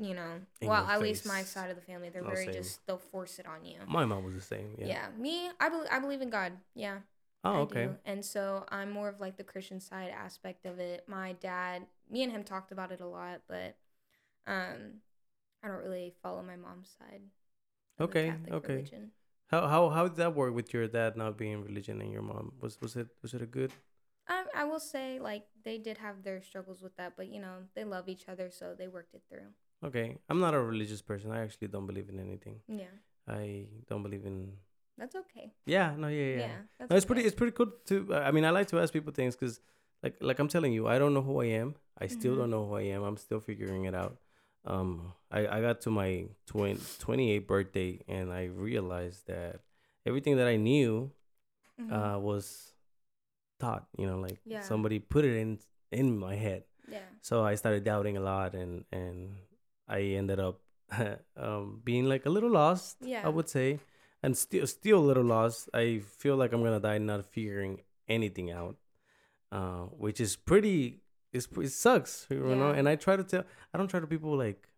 you 0.00 0.14
know, 0.14 0.40
In 0.60 0.68
well, 0.68 0.86
at 0.86 1.00
least 1.02 1.26
my 1.26 1.42
side 1.42 1.70
of 1.70 1.76
the 1.76 1.82
family, 1.82 2.08
they're 2.08 2.22
very 2.22 2.44
same. 2.44 2.54
just 2.54 2.86
they'll 2.86 2.98
force 2.98 3.40
it 3.40 3.46
on 3.46 3.64
you. 3.64 3.78
My 3.88 4.04
mom 4.04 4.24
was 4.24 4.34
the 4.34 4.40
same. 4.40 4.76
Yeah. 4.78 4.86
Yeah. 4.86 5.06
Me, 5.18 5.50
I 5.58 5.68
believe 5.68 5.88
I 5.90 5.98
believe 5.98 6.20
in 6.22 6.30
God. 6.30 6.52
Yeah. 6.74 6.98
Oh, 7.44 7.52
I 7.52 7.58
okay. 7.60 7.84
do. 7.86 7.96
And 8.04 8.24
so 8.24 8.64
I'm 8.68 8.90
more 8.92 9.08
of 9.08 9.20
like 9.20 9.36
the 9.36 9.44
Christian 9.44 9.80
side 9.80 10.10
aspect 10.10 10.66
of 10.66 10.78
it. 10.78 11.04
My 11.08 11.32
dad, 11.32 11.86
me 12.10 12.22
and 12.22 12.30
him 12.32 12.44
talked 12.44 12.70
about 12.70 12.92
it 12.92 13.00
a 13.00 13.06
lot, 13.06 13.40
but 13.48 13.76
um 14.46 15.00
I 15.62 15.68
don't 15.68 15.78
really 15.82 16.14
follow 16.22 16.42
my 16.42 16.56
mom's 16.56 16.94
side. 16.98 17.22
Okay, 18.00 18.28
Catholic 18.28 18.52
okay. 18.54 18.72
religion. 18.74 19.10
How 19.48 19.66
how 19.66 19.88
how 19.88 20.08
did 20.08 20.16
that 20.18 20.34
work 20.34 20.54
with 20.54 20.72
your 20.74 20.86
dad 20.88 21.16
not 21.16 21.36
being 21.38 21.62
religion 21.64 22.00
and 22.00 22.12
your 22.12 22.22
mom? 22.22 22.52
Was 22.60 22.80
was 22.80 22.96
it 22.96 23.08
was 23.22 23.32
it 23.34 23.42
a 23.42 23.46
good? 23.46 23.72
Um, 24.28 24.44
I 24.54 24.64
will 24.64 24.80
say 24.80 25.18
like 25.18 25.44
they 25.64 25.78
did 25.78 25.98
have 25.98 26.22
their 26.22 26.42
struggles 26.42 26.82
with 26.82 26.94
that, 26.96 27.14
but 27.16 27.28
you 27.32 27.40
know 27.40 27.64
they 27.74 27.84
love 27.84 28.08
each 28.08 28.28
other, 28.28 28.50
so 28.50 28.74
they 28.76 28.88
worked 28.88 29.14
it 29.14 29.22
through. 29.28 29.48
Okay, 29.82 30.18
I'm 30.28 30.40
not 30.40 30.54
a 30.54 30.60
religious 30.60 31.00
person. 31.00 31.30
I 31.30 31.42
actually 31.42 31.68
don't 31.68 31.86
believe 31.86 32.08
in 32.10 32.18
anything. 32.20 32.60
Yeah, 32.68 32.92
I 33.26 33.66
don't 33.88 34.02
believe 34.02 34.26
in. 34.26 34.52
that's 34.98 35.16
okay. 35.16 35.52
Yeah, 35.64 35.94
no, 35.96 36.08
yeah, 36.08 36.24
Yeah, 36.24 36.38
yeah. 36.40 36.56
that's 36.78 36.90
No, 36.90 36.96
it's 36.96 37.06
pretty. 37.06 37.22
It's 37.24 37.34
pretty 37.36 37.52
cool 37.52 37.72
to. 37.86 38.14
I 38.14 38.30
mean, 38.32 38.44
I 38.44 38.50
like 38.50 38.66
to 38.68 38.80
ask 38.80 38.92
people 38.92 39.12
things 39.12 39.34
because, 39.34 39.60
like, 40.02 40.16
like 40.20 40.38
I'm 40.40 40.48
telling 40.48 40.72
you, 40.74 40.88
I 40.88 40.98
don't 40.98 41.14
know 41.14 41.22
who 41.22 41.40
I 41.40 41.46
am. 41.62 41.74
I 41.98 42.06
still 42.08 42.34
Mhm. 42.34 42.38
don't 42.38 42.50
know 42.50 42.66
who 42.68 42.74
I 42.74 42.82
am. 42.82 43.02
I'm 43.02 43.16
still 43.16 43.40
figuring 43.40 43.84
it 43.86 43.94
out. 43.94 44.18
Um, 44.64 45.12
I 45.30 45.46
I 45.46 45.60
got 45.60 45.80
to 45.82 45.90
my 45.90 46.28
20, 46.46 46.76
28th 46.98 47.46
birthday 47.46 48.00
and 48.08 48.32
I 48.32 48.44
realized 48.46 49.26
that 49.26 49.60
everything 50.04 50.36
that 50.36 50.46
I 50.48 50.56
knew 50.56 51.10
Mhm. 51.80 51.92
uh 51.92 52.18
was 52.18 52.74
taught. 53.60 53.86
You 53.96 54.06
know, 54.06 54.18
like 54.20 54.38
Yeah. 54.44 54.60
somebody 54.60 54.98
put 54.98 55.24
it 55.24 55.36
in 55.36 55.58
in 55.90 56.18
my 56.18 56.34
head. 56.36 56.64
yeah, 56.88 57.04
So 57.20 57.44
I 57.44 57.54
started 57.56 57.84
doubting 57.84 58.16
a 58.16 58.20
lot, 58.20 58.54
and 58.54 58.84
and 58.92 59.36
I 59.86 60.16
ended 60.20 60.40
up 60.40 60.60
um 61.36 61.80
being 61.84 62.08
like 62.08 62.26
a 62.26 62.30
little 62.30 62.50
lost. 62.50 62.98
Yeah. 63.00 63.22
I 63.24 63.28
would 63.30 63.48
say, 63.48 63.78
and 64.22 64.36
still 64.36 64.66
still 64.66 64.98
a 64.98 65.06
little 65.06 65.24
lost. 65.24 65.68
I 65.72 66.00
feel 66.00 66.36
like 66.36 66.52
I'm 66.52 66.62
gonna 66.62 66.80
die 66.80 66.98
not 66.98 67.24
figuring 67.24 67.80
anything 68.08 68.50
out, 68.50 68.76
uh, 69.52 69.86
which 69.96 70.20
is 70.20 70.36
pretty. 70.36 71.00
It's, 71.32 71.46
it 71.60 71.70
sucks, 71.70 72.26
you 72.30 72.38
know. 72.38 72.70
And 72.70 72.88
I 72.88 72.96
try 72.96 73.16
to 73.16 73.24
tell. 73.24 73.44
I 73.72 73.78
don't 73.78 73.88
try 73.88 74.00
to 74.00 74.06
people 74.06 74.36
like. 74.36 74.68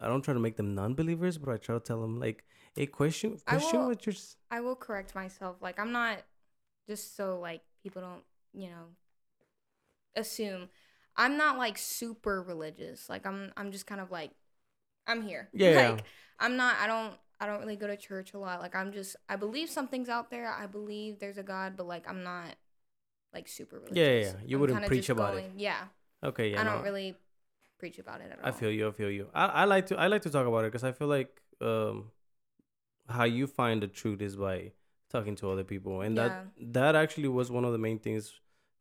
I 0.00 0.08
don't 0.08 0.22
try 0.22 0.34
to 0.34 0.40
make 0.40 0.56
them 0.56 0.74
non-believers, 0.74 1.38
but 1.38 1.52
I 1.52 1.56
try 1.58 1.74
to 1.74 1.80
tell 1.80 2.00
them 2.00 2.18
like, 2.18 2.44
"Hey, 2.74 2.86
question, 2.86 3.38
I 3.46 3.56
question 3.56 3.80
will- 3.80 3.88
what 3.88 4.06
you're." 4.06 4.14
I 4.50 4.60
will 4.60 4.76
correct 4.76 5.14
myself. 5.14 5.56
Like 5.60 5.78
I'm 5.78 5.92
not 5.92 6.22
just 6.88 7.16
so 7.16 7.38
like 7.38 7.62
people 7.82 8.02
don't, 8.02 8.22
you 8.52 8.68
know, 8.70 8.86
assume. 10.16 10.68
I'm 11.16 11.36
not 11.36 11.58
like 11.58 11.76
super 11.78 12.42
religious. 12.42 13.08
Like 13.08 13.26
I'm 13.26 13.52
I'm 13.56 13.72
just 13.72 13.86
kind 13.86 14.00
of 14.00 14.10
like 14.10 14.30
I'm 15.06 15.22
here. 15.22 15.48
Yeah, 15.52 15.70
yeah. 15.70 15.90
Like 15.90 16.04
I'm 16.38 16.56
not 16.56 16.76
I 16.80 16.86
don't 16.86 17.14
I 17.40 17.46
don't 17.46 17.60
really 17.60 17.76
go 17.76 17.86
to 17.86 17.96
church 17.96 18.32
a 18.34 18.38
lot. 18.38 18.60
Like 18.60 18.74
I'm 18.74 18.92
just 18.92 19.16
I 19.28 19.36
believe 19.36 19.68
something's 19.70 20.08
out 20.08 20.30
there. 20.30 20.50
I 20.50 20.66
believe 20.66 21.18
there's 21.18 21.38
a 21.38 21.42
God, 21.42 21.74
but 21.76 21.86
like 21.86 22.08
I'm 22.08 22.22
not 22.22 22.54
like 23.32 23.48
super 23.48 23.76
religious. 23.76 23.96
Yeah, 23.96 24.12
yeah, 24.12 24.20
yeah. 24.20 24.32
You 24.46 24.56
I'm 24.56 24.60
wouldn't 24.60 24.86
preach 24.86 25.08
about 25.08 25.36
it. 25.36 25.50
Yeah. 25.56 25.84
Okay, 26.22 26.52
yeah. 26.52 26.60
I 26.60 26.64
don't 26.64 26.82
really 26.82 27.16
preach 27.78 27.98
about 27.98 28.20
it 28.20 28.30
at 28.32 28.38
all. 28.40 28.46
I 28.48 28.52
feel 28.52 28.70
you. 28.70 28.88
I 28.88 28.92
feel 28.92 29.10
you. 29.10 29.28
I, 29.34 29.46
I 29.46 29.64
like 29.64 29.86
to 29.86 29.96
I 29.98 30.06
like 30.08 30.22
to 30.22 30.30
talk 30.30 30.46
about 30.46 30.64
it 30.64 30.72
because 30.72 30.84
I 30.84 30.92
feel 30.92 31.08
like 31.08 31.40
um 31.60 32.10
how 33.08 33.24
you 33.24 33.46
find 33.46 33.82
the 33.82 33.88
truth 33.88 34.20
is 34.22 34.36
by 34.36 34.72
talking 35.10 35.34
to 35.36 35.50
other 35.50 35.64
people, 35.64 36.00
and 36.02 36.16
that 36.16 36.46
that 36.60 36.94
actually 36.94 37.28
was 37.28 37.50
one 37.50 37.64
of 37.64 37.72
the 37.72 37.78
main 37.78 37.98
things 37.98 38.32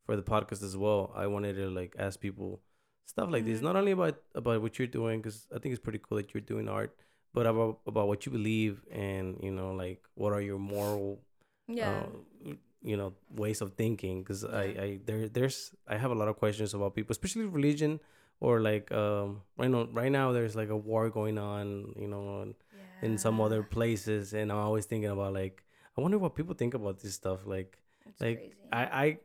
for 0.06 0.16
the 0.16 0.22
podcast 0.24 0.64
as 0.64 0.76
well. 0.78 1.12
I 1.16 1.28
wanted 1.28 1.54
to 1.56 1.70
like 1.70 1.96
ask 1.98 2.20
people 2.20 2.62
stuff 3.06 3.30
like 3.32 3.46
this, 3.46 3.60
Mhm. 3.60 3.64
not 3.64 3.76
only 3.76 3.92
about 3.92 4.22
about 4.36 4.62
what 4.62 4.78
you're 4.78 4.88
doing 4.88 5.22
because 5.22 5.48
I 5.56 5.60
think 5.60 5.74
it's 5.74 5.82
pretty 5.82 6.00
cool 6.00 6.18
that 6.18 6.34
you're 6.34 6.42
doing 6.42 6.68
art, 6.70 6.96
but 7.34 7.48
about 7.48 7.80
about 7.88 8.08
what 8.08 8.26
you 8.26 8.32
believe 8.32 8.86
and 8.92 9.40
you 9.42 9.52
know 9.52 9.72
like 9.74 10.02
what 10.16 10.34
are 10.34 10.42
your 10.42 10.60
moral 10.60 11.22
Yeah. 11.68 12.04
uh, 12.46 12.54
you 12.82 12.96
know 12.96 13.14
ways 13.36 13.60
of 13.62 13.74
thinking 13.74 14.24
because 14.24 14.44
I, 14.46 14.64
Yeah. 14.66 14.82
I 14.84 15.00
there 15.06 15.28
there's 15.28 15.72
I 15.88 15.98
have 15.98 16.12
a 16.12 16.16
lot 16.16 16.28
of 16.30 16.38
questions 16.38 16.74
about 16.74 16.96
people 16.96 17.12
especially 17.12 17.46
religion 17.46 18.00
or 18.40 18.62
like 18.62 18.90
um 18.92 19.42
right 19.58 19.70
now 19.70 19.88
right 19.92 20.12
now 20.12 20.32
there's 20.32 20.56
like 20.56 20.70
a 20.70 20.78
war 20.78 21.10
going 21.10 21.38
on 21.38 21.94
you 22.00 22.08
know 22.08 22.42
in- 22.44 22.56
in 23.02 23.18
some 23.18 23.40
other 23.42 23.64
places 23.64 24.34
and 24.34 24.52
I'm 24.52 24.58
always 24.58 24.86
thinking 24.86 25.10
about 25.10 25.34
like 25.34 25.64
I 25.98 26.02
wonder 26.02 26.18
what 26.18 26.36
people 26.36 26.54
think 26.56 26.74
about 26.74 27.00
this 27.00 27.14
stuff 27.16 27.46
like 27.46 27.78
It's 28.08 28.22
like 28.22 28.38
crazy. 28.40 28.56
I 28.72 28.84
I 29.04 29.18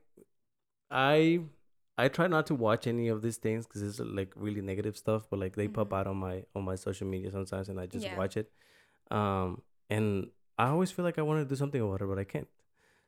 I 0.91 1.41
I 1.97 2.09
try 2.09 2.27
not 2.27 2.47
to 2.49 2.55
watch 2.55 2.87
any 2.87 3.09
of 3.09 3.23
these 3.23 3.37
things 3.37 3.67
because 3.67 3.83
it's 3.83 4.01
like 4.01 4.33
really 4.37 4.61
negative 4.61 4.97
stuff 4.97 5.27
but 5.31 5.39
like 5.39 5.55
they 5.57 5.69
pop 5.69 5.91
Mhm. 5.91 5.97
out 5.99 6.07
on 6.07 6.17
my 6.17 6.45
on 6.55 6.65
my 6.65 6.75
social 6.75 7.07
media 7.07 7.31
sometimes 7.31 7.69
and 7.69 7.79
I 7.81 7.87
just 7.87 8.07
Yeah. 8.07 8.17
watch 8.17 8.37
it 8.37 8.51
um 9.11 9.63
and 9.91 10.31
I 10.59 10.69
always 10.69 10.91
feel 10.91 11.05
like 11.05 11.19
I 11.19 11.23
want 11.23 11.41
to 11.43 11.49
do 11.49 11.57
something 11.57 11.81
about 11.81 12.03
it 12.03 12.09
but 12.09 12.19
I 12.19 12.25
can't 12.25 12.49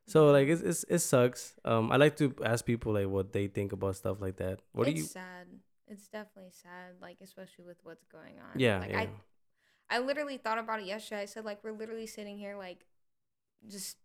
so 0.06 0.30
like 0.30 0.48
it's, 0.48 0.62
it's 0.62 0.84
it 0.88 0.98
sucks 1.00 1.54
um 1.64 1.90
I 1.92 1.96
like 1.96 2.16
to 2.18 2.34
ask 2.44 2.64
people 2.64 2.92
like 2.94 3.08
what 3.08 3.32
they 3.32 3.46
think 3.48 3.72
about 3.72 3.96
stuff 3.96 4.20
like 4.20 4.36
that 4.36 4.60
what 4.72 4.86
it's 4.88 4.94
do 4.94 4.98
you 4.98 5.04
It's 5.04 5.12
sad. 5.12 5.46
It's 5.88 6.08
definitely 6.08 6.50
sad, 6.52 6.94
like 7.00 7.18
especially 7.22 7.64
with 7.64 7.78
what's 7.84 8.04
going 8.06 8.38
on. 8.40 8.58
yeah 8.58 8.78
Like 8.80 8.90
yeah 8.90 9.00
I 9.90 9.96
I 9.96 9.98
literally 10.00 10.36
thought 10.36 10.58
about 10.58 10.80
it 10.80 10.86
yesterday. 10.86 11.22
I 11.22 11.26
said 11.26 11.44
like 11.44 11.62
we're 11.62 11.72
literally 11.72 12.06
sitting 12.08 12.38
here 12.38 12.56
like 12.56 12.84
just 13.68 13.96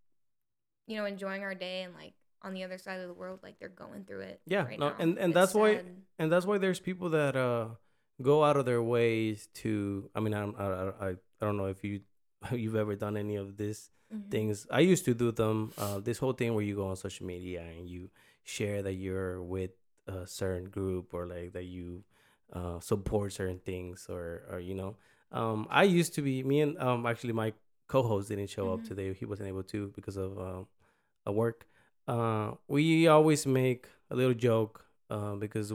you 0.87 0.97
know 0.97 1.05
enjoying 1.05 1.43
our 1.43 1.55
day 1.55 1.81
and 1.83 1.93
like 1.95 2.13
on 2.43 2.53
the 2.53 2.63
other 2.63 2.77
side 2.77 2.99
of 2.99 3.07
the 3.07 3.13
world 3.13 3.39
like 3.43 3.57
they're 3.59 3.69
going 3.69 4.03
through 4.05 4.21
it. 4.21 4.41
Yeah, 4.45 4.65
right 4.65 4.79
no, 4.79 4.89
now. 4.89 4.95
and- 4.99 5.17
and 5.17 5.29
It's 5.31 5.33
that's 5.35 5.53
why- 5.53 5.81
and 6.19 6.31
that's 6.31 6.45
why 6.45 6.57
there's 6.57 6.79
people 6.79 7.09
that 7.09 7.35
uh 7.35 7.67
go 8.21 8.43
out 8.43 8.57
of 8.57 8.65
their 8.65 8.81
ways 8.83 9.49
to 9.55 10.07
i 10.13 10.19
mean 10.19 10.33
I'm, 10.35 10.53
i 10.57 10.65
i 10.65 11.09
i 11.09 11.41
don't 11.45 11.57
know 11.57 11.65
if 11.65 11.83
you 11.83 12.01
you've 12.51 12.75
ever 12.75 12.95
done 12.95 13.17
any 13.17 13.35
of 13.35 13.57
this 13.57 13.89
Mhm. 14.13 14.29
things 14.31 14.67
i 14.71 14.79
used 14.79 15.05
to 15.05 15.13
do 15.13 15.31
them 15.31 15.73
uh 15.77 15.99
this 15.99 16.17
whole 16.17 16.33
thing 16.33 16.53
where 16.53 16.63
you 16.63 16.75
go 16.75 16.87
on 16.87 16.95
social 16.95 17.25
media 17.25 17.61
and 17.61 17.87
you 17.89 18.09
share 18.43 18.81
that 18.81 18.93
you're 18.93 19.41
with 19.41 19.71
a 20.07 20.25
certain 20.27 20.65
group 20.69 21.13
or 21.13 21.25
like 21.25 21.53
that 21.53 21.65
you 21.65 22.03
uh 22.53 22.79
support 22.79 23.31
certain 23.33 23.59
things 23.59 24.07
or 24.09 24.43
or 24.51 24.59
you 24.59 24.75
know 24.75 24.95
um 25.31 25.67
i 25.69 25.83
used 25.83 26.13
to 26.15 26.21
be 26.21 26.43
me 26.43 26.61
and 26.61 26.77
um 26.79 27.05
actually 27.05 27.33
my 27.33 27.53
co-host 27.87 28.29
didn't 28.29 28.49
show 28.49 28.71
up 28.73 28.81
Mhm. 28.81 28.87
today 28.87 29.13
he 29.13 29.25
wasn't 29.25 29.47
able 29.47 29.63
to 29.63 29.87
because 29.95 30.17
of 30.17 30.37
uh, 30.39 31.31
work 31.31 31.67
uh 32.07 32.51
we 32.67 33.07
always 33.07 33.45
make 33.45 33.87
a 34.09 34.15
little 34.15 34.33
joke 34.33 34.85
uh, 35.09 35.35
because 35.35 35.73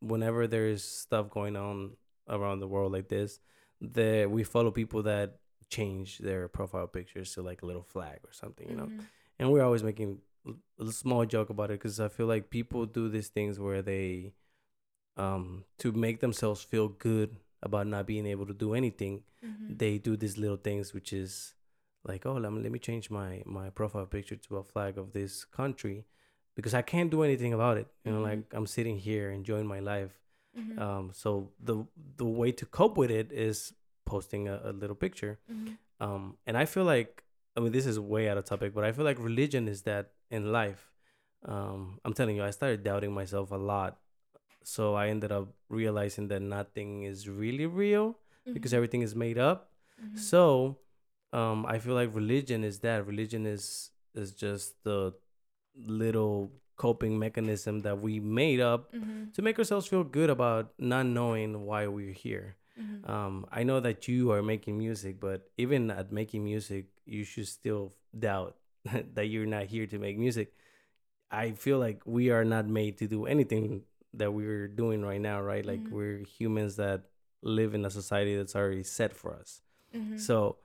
whenever 0.00 0.46
there's 0.46 0.82
stuff 0.84 1.30
going 1.30 1.56
on 1.56 1.92
around 2.28 2.60
the 2.60 2.68
world 2.68 2.92
like 2.92 3.08
this, 3.08 3.40
that 3.80 4.30
we 4.30 4.44
follow 4.44 4.70
people 4.70 5.02
that 5.02 5.39
change 5.70 6.18
their 6.18 6.48
profile 6.48 6.86
pictures 6.86 7.32
to 7.34 7.42
like 7.42 7.62
a 7.62 7.66
little 7.66 7.82
flag 7.94 8.18
or 8.24 8.32
something, 8.32 8.68
you 8.68 8.76
know. 8.76 8.86
Mhm. 8.86 9.04
And 9.38 9.52
we're 9.52 9.62
always 9.64 9.82
making 9.82 10.20
a 10.78 10.90
small 10.92 11.24
joke 11.24 11.50
about 11.50 11.70
it 11.70 11.78
because 11.80 12.00
I 12.00 12.08
feel 12.08 12.26
like 12.26 12.50
people 12.50 12.86
do 12.86 13.08
these 13.08 13.28
things 13.28 13.58
where 13.58 13.82
they, 13.82 14.34
um, 15.16 15.64
to 15.78 15.92
make 15.92 16.20
themselves 16.20 16.62
feel 16.62 16.88
good 16.88 17.36
about 17.62 17.86
not 17.86 18.06
being 18.06 18.26
able 18.26 18.46
to 18.46 18.54
do 18.54 18.74
anything, 18.74 19.22
Mhm. 19.42 19.78
they 19.78 19.98
do 19.98 20.16
these 20.16 20.36
little 20.38 20.56
things, 20.56 20.92
which 20.94 21.12
is 21.12 21.54
like, 22.04 22.24
oh, 22.26 22.34
let 22.34 22.52
me, 22.52 22.60
let 22.62 22.72
me 22.72 22.78
change 22.78 23.10
my 23.10 23.42
my 23.44 23.68
profile 23.70 24.06
picture 24.06 24.36
to 24.36 24.56
a 24.56 24.64
flag 24.64 24.96
of 24.98 25.12
this 25.12 25.44
country 25.44 26.06
because 26.54 26.74
I 26.74 26.82
can't 26.82 27.10
do 27.10 27.22
anything 27.22 27.52
about 27.52 27.76
it. 27.78 27.88
You 28.04 28.12
know, 28.12 28.20
Mhm. 28.20 28.28
like 28.30 28.54
I'm 28.54 28.66
sitting 28.66 28.96
here 28.98 29.30
enjoying 29.30 29.66
my 29.66 29.80
life. 29.80 30.14
Mhm. 30.56 30.78
Um, 30.78 31.12
so 31.12 31.52
the 31.60 31.86
the 32.16 32.24
way 32.40 32.50
to 32.52 32.66
cope 32.66 32.96
with 32.96 33.10
it 33.10 33.30
is 33.32 33.74
posting 34.10 34.48
a, 34.48 34.56
a 34.70 34.72
little 34.82 34.96
picture. 35.06 35.38
Mhm. 35.50 35.76
Um, 36.04 36.22
and 36.46 36.56
I 36.62 36.64
feel 36.74 36.84
like 36.94 37.12
I 37.56 37.60
mean 37.60 37.72
this 37.72 37.86
is 37.92 37.98
way 37.98 38.24
out 38.30 38.38
of 38.40 38.44
topic, 38.44 38.70
but 38.74 38.84
I 38.88 38.92
feel 38.92 39.04
like 39.10 39.18
religion 39.30 39.68
is 39.74 39.82
that 39.90 40.04
in 40.30 40.42
life. 40.60 40.82
Um, 41.52 41.98
I'm 42.04 42.12
telling 42.18 42.36
you, 42.36 42.44
I 42.44 42.52
started 42.52 42.82
doubting 42.84 43.12
myself 43.20 43.50
a 43.50 43.60
lot. 43.72 43.92
So 44.62 44.94
I 45.02 45.08
ended 45.08 45.32
up 45.32 45.46
realizing 45.68 46.28
that 46.28 46.42
nothing 46.42 46.90
is 47.12 47.28
really 47.42 47.66
real 47.66 48.06
because 48.56 48.72
Mhm. 48.72 48.78
everything 48.78 49.02
is 49.08 49.14
made 49.16 49.38
up. 49.50 49.58
Mhm. 50.02 50.18
So, 50.30 50.40
um, 51.32 51.64
I 51.74 51.78
feel 51.78 51.94
like 52.00 52.14
religion 52.22 52.60
is 52.70 52.80
that. 52.86 53.06
Religion 53.06 53.46
is 53.46 53.90
is 54.14 54.34
just 54.34 54.74
the 54.84 54.98
little 55.76 56.52
coping 56.76 57.18
mechanism 57.18 57.80
that 57.86 58.00
we 58.00 58.18
made 58.20 58.60
up 58.60 58.92
Mhm. 58.92 59.32
to 59.34 59.40
make 59.42 59.58
ourselves 59.58 59.86
feel 59.86 60.02
good 60.04 60.30
about 60.30 60.72
not 60.78 61.06
knowing 61.06 61.64
why 61.68 61.86
we're 61.86 62.12
here. 62.26 62.56
Mhm. 62.80 63.08
Um, 63.08 63.46
I 63.50 63.62
know 63.62 63.80
that 63.80 64.08
you 64.08 64.30
are 64.32 64.42
making 64.42 64.78
music, 64.78 65.20
but 65.20 65.50
even 65.56 65.90
at 65.90 66.12
making 66.12 66.44
music, 66.44 66.86
you 67.04 67.24
should 67.24 67.48
still 67.48 67.94
doubt 68.18 68.56
that 69.14 69.26
you're 69.26 69.46
not 69.46 69.66
here 69.66 69.86
to 69.86 69.98
make 69.98 70.18
music. 70.18 70.54
I 71.30 71.52
feel 71.52 71.78
like 71.78 72.02
we 72.06 72.30
are 72.30 72.44
not 72.44 72.66
made 72.66 72.98
to 72.98 73.06
do 73.06 73.26
anything 73.26 73.82
that 74.14 74.32
we're 74.32 74.66
doing 74.68 75.02
right 75.04 75.20
now, 75.20 75.40
right? 75.40 75.64
Like 75.64 75.84
Mhm. 75.84 75.90
we're 75.92 76.18
humans 76.24 76.76
that 76.76 77.04
live 77.42 77.74
in 77.74 77.84
a 77.84 77.90
society 77.90 78.36
that's 78.36 78.56
already 78.56 78.82
set 78.82 79.12
for 79.14 79.34
us. 79.34 79.62
Mhm. 79.94 80.18
So 80.18 80.58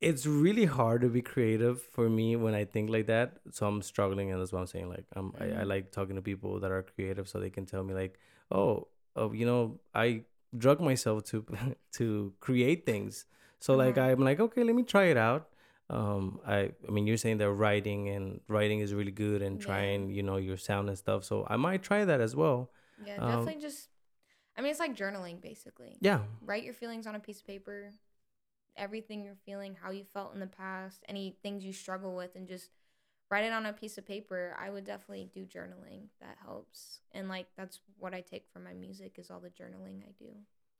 it's 0.00 0.26
really 0.26 0.64
hard 0.64 1.00
to 1.02 1.08
be 1.08 1.20
creative 1.22 1.82
for 1.82 2.08
me 2.08 2.36
when 2.36 2.54
I 2.54 2.64
think 2.64 2.88
like 2.88 3.06
that. 3.06 3.38
So 3.50 3.66
I'm 3.66 3.82
struggling, 3.82 4.30
and 4.30 4.40
that's 4.40 4.52
what 4.52 4.60
I'm 4.60 4.66
saying. 4.66 4.88
Like 4.88 5.06
I'm, 5.16 5.32
I, 5.40 5.44
I 5.44 5.48
Mhm. 5.64 5.66
like 5.66 5.90
talking 5.90 6.16
to 6.16 6.22
people 6.22 6.60
that 6.60 6.70
are 6.70 6.82
creative, 6.82 7.28
so 7.28 7.40
they 7.40 7.50
can 7.50 7.66
tell 7.66 7.82
me 7.82 7.94
like, 7.94 8.18
oh, 8.50 8.86
oh, 9.16 9.32
you 9.32 9.44
know, 9.44 9.80
I 9.94 10.24
drug 10.56 10.80
myself 10.80 11.24
to 11.24 11.44
to 11.92 12.32
create 12.40 12.86
things. 12.86 13.26
So 13.60 13.74
like 13.74 13.98
Uh-huh. 13.98 14.10
I'm 14.12 14.20
like, 14.24 14.40
okay, 14.40 14.62
let 14.62 14.74
me 14.74 14.82
try 14.82 15.04
it 15.04 15.16
out. 15.16 15.48
Um, 15.90 16.40
I, 16.46 16.70
I 16.86 16.90
mean, 16.90 17.06
you're 17.06 17.16
saying 17.16 17.38
that 17.38 17.50
writing 17.50 18.08
and 18.10 18.40
writing 18.46 18.80
is 18.80 18.92
really 18.92 19.10
good, 19.10 19.40
and 19.42 19.58
Yeah. 19.58 19.64
trying, 19.64 20.10
you 20.10 20.22
know, 20.22 20.36
your 20.36 20.56
sound 20.58 20.88
and 20.88 20.98
stuff. 20.98 21.24
So 21.24 21.46
I 21.48 21.56
might 21.56 21.82
try 21.82 22.04
that 22.04 22.20
as 22.20 22.36
well. 22.36 22.70
Yeah, 23.04 23.16
um, 23.16 23.38
definitely 23.38 23.62
just 23.62 23.88
I 24.56 24.60
mean 24.60 24.70
it's 24.70 24.80
like 24.80 24.94
journaling 24.96 25.40
basically. 25.40 25.96
Yeah, 26.00 26.20
Write 26.44 26.64
your 26.64 26.74
feelings 26.74 27.06
on 27.06 27.14
a 27.14 27.20
piece 27.20 27.40
of 27.40 27.46
paper. 27.46 27.90
Everything 28.76 29.24
you're 29.24 29.34
feeling, 29.44 29.74
how 29.80 29.90
you 29.90 30.04
felt 30.04 30.34
in 30.34 30.40
the 30.40 30.46
past, 30.46 31.02
any 31.08 31.36
things 31.42 31.64
you 31.64 31.72
struggle 31.72 32.14
with 32.14 32.36
and 32.36 32.46
just 32.46 32.70
write 33.30 33.44
it 33.44 33.52
on 33.52 33.66
a 33.66 33.72
piece 33.72 33.98
of 33.98 34.06
paper. 34.06 34.56
I 34.58 34.70
would 34.70 34.84
definitely 34.84 35.28
do 35.32 35.44
journaling. 35.44 36.08
That 36.20 36.36
helps. 36.42 37.00
And 37.12 37.28
like 37.28 37.46
that's 37.56 37.80
what 37.98 38.14
I 38.14 38.20
take 38.20 38.46
from 38.52 38.64
my 38.64 38.72
music 38.72 39.16
is 39.18 39.30
all 39.30 39.40
the 39.40 39.50
journaling 39.50 40.02
I 40.02 40.12
do. 40.18 40.30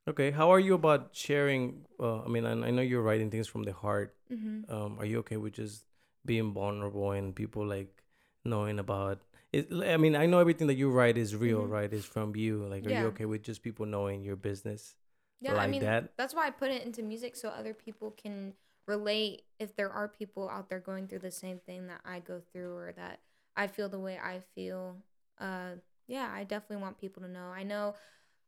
Okay, 0.07 0.31
how 0.31 0.49
are 0.49 0.59
you 0.59 0.73
about 0.73 1.09
sharing? 1.13 1.85
Uh, 1.99 2.21
I 2.23 2.27
mean, 2.27 2.45
I, 2.45 2.51
I 2.51 2.71
know 2.71 2.81
you're 2.81 3.01
writing 3.03 3.29
things 3.29 3.47
from 3.47 3.63
the 3.63 3.73
heart. 3.73 4.15
Mhm. 4.31 4.69
Um, 4.69 4.97
are 4.99 5.05
you 5.05 5.19
okay 5.19 5.37
with 5.37 5.53
just 5.53 5.85
being 6.25 6.53
vulnerable 6.53 7.11
and 7.11 7.35
people 7.35 7.65
like 7.65 8.03
knowing 8.43 8.79
about 8.79 9.21
it? 9.53 9.69
I 9.71 9.97
mean, 9.97 10.15
I 10.15 10.25
know 10.25 10.39
everything 10.39 10.67
that 10.67 10.75
you 10.75 10.89
write 10.89 11.17
is 11.17 11.35
real, 11.35 11.61
Mhm. 11.61 11.69
right? 11.69 11.93
Is 11.93 12.05
from 12.05 12.35
you. 12.35 12.65
Like, 12.65 12.85
are 12.85 12.89
Yeah. 12.89 13.01
you 13.01 13.07
okay 13.07 13.25
with 13.25 13.43
just 13.43 13.61
people 13.61 13.85
knowing 13.85 14.23
your 14.23 14.35
business? 14.35 14.95
Yeah, 15.41 15.53
I 15.53 15.57
like 15.57 15.69
mean 15.69 15.81
that? 15.81 16.15
that's 16.17 16.33
why 16.33 16.47
I 16.47 16.51
put 16.51 16.71
it 16.71 16.81
into 16.83 17.01
music 17.03 17.35
so 17.35 17.49
other 17.49 17.73
people 17.73 18.11
can 18.11 18.53
relate 18.89 19.43
if 19.59 19.75
there 19.75 19.91
are 19.91 20.07
people 20.07 20.49
out 20.49 20.67
there 20.67 20.79
going 20.79 21.07
through 21.07 21.19
the 21.19 21.31
same 21.31 21.59
thing 21.59 21.87
that 21.87 22.01
I 22.03 22.19
go 22.19 22.41
through 22.51 22.75
or 22.75 22.91
that 22.97 23.19
I 23.55 23.67
feel 23.67 23.87
the 23.87 23.99
way 23.99 24.17
I 24.17 24.41
feel. 24.55 24.97
Uh 25.39 25.73
yeah, 26.07 26.29
I 26.33 26.43
definitely 26.43 26.81
want 26.81 26.97
people 26.97 27.21
to 27.21 27.29
know. 27.29 27.51
I 27.55 27.63
know 27.63 27.93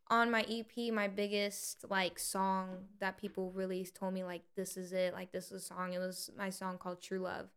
on 0.09 0.31
my 0.31 0.45
EP, 0.49 0.91
my 0.91 1.07
biggest 1.07 1.85
like 1.89 2.17
song 2.17 2.85
that 2.99 3.17
people 3.17 3.51
really 3.51 3.85
told 3.85 4.13
me 4.13 4.23
like 4.23 4.41
this 4.55 4.75
is 4.75 4.91
it, 4.91 5.13
like 5.13 5.31
this 5.31 5.51
is 5.51 5.63
a 5.63 5.65
song. 5.65 5.93
It 5.93 5.99
was 5.99 6.31
my 6.35 6.49
song 6.49 6.79
called 6.79 7.01
True 7.01 7.19
Love. 7.19 7.49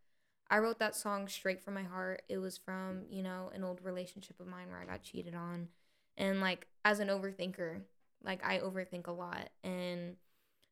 I 0.51 0.59
wrote 0.59 0.79
that 0.79 0.95
song 0.95 1.27
straight 1.27 1.63
from 1.63 1.75
my 1.75 1.83
heart. 1.83 2.23
It 2.29 2.37
was 2.37 2.59
from, 2.59 3.07
you 3.09 3.23
know, 3.23 3.51
an 3.55 3.65
old 3.65 3.81
relationship 3.83 4.39
of 4.39 4.47
mine 4.47 4.69
where 4.69 4.79
I 4.79 4.85
got 4.85 5.03
cheated 5.03 5.35
on. 5.35 5.69
And 6.19 6.43
like 6.43 6.67
as 6.85 7.01
an 7.01 7.09
overthinker, 7.09 7.81
like 8.23 8.45
I 8.45 8.59
overthink 8.59 9.07
a 9.07 9.13
lot 9.13 9.49
and 9.65 10.17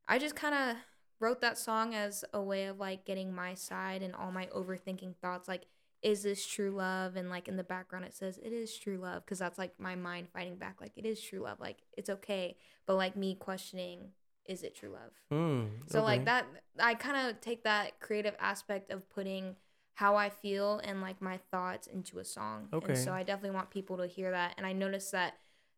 I 0.07 0.19
just 0.19 0.37
kind 0.37 0.55
of 0.55 0.77
wrote 1.23 1.41
that 1.41 1.57
song 1.57 1.95
as 1.95 2.25
a 2.35 2.43
way 2.43 2.67
of 2.67 2.81
like 2.81 3.05
getting 3.05 3.33
my 3.33 3.55
side 3.55 4.03
and 4.03 4.15
all 4.15 4.33
my 4.33 4.47
overthinking 4.47 5.15
thoughts 5.23 5.49
like 5.49 5.67
is 6.03 6.25
this 6.25 6.45
true 6.45 6.73
love 6.73 7.15
and 7.15 7.31
like 7.31 7.47
in 7.47 7.57
the 7.57 7.63
background 7.63 8.05
it 8.05 8.13
says 8.13 8.39
it 8.39 8.53
is 8.53 8.77
true 8.77 8.99
love 8.99 9.25
because 9.25 9.39
that's 9.39 9.57
like 9.59 9.73
my 9.79 9.95
mind 9.95 10.27
fighting 10.35 10.57
back 10.57 10.81
like 10.81 10.91
it 10.97 11.07
is 11.07 11.23
true 11.23 11.39
love 11.39 11.61
like 11.61 11.79
it's 11.97 12.11
okay 12.11 12.57
but 12.87 12.97
like 12.97 13.17
me 13.17 13.37
questioning 13.37 14.09
is 14.47 14.65
it 14.65 14.75
true 14.75 14.91
love 14.91 15.13
Mm, 15.33 15.69
so 15.87 16.01
okay. 16.01 16.05
like 16.05 16.25
that 16.27 16.45
i 16.81 16.95
kind 16.95 17.17
of 17.31 17.41
take 17.41 17.65
that 17.65 18.01
creative 18.01 18.35
aspect 18.41 18.91
of 18.91 19.09
putting 19.09 19.57
how 19.95 20.17
i 20.17 20.29
feel 20.29 20.81
and 20.85 21.01
like 21.01 21.23
my 21.23 21.39
thoughts 21.51 21.87
into 21.87 22.19
a 22.19 22.25
song 22.25 22.69
Okay. 22.73 22.89
and 22.89 22.99
so 22.99 23.13
i 23.13 23.23
definitely 23.23 23.55
want 23.55 23.71
people 23.71 23.97
to 23.97 24.07
hear 24.07 24.31
that 24.33 24.55
and 24.59 24.67
i 24.67 24.73
noticed 24.73 25.13
that 25.13 25.35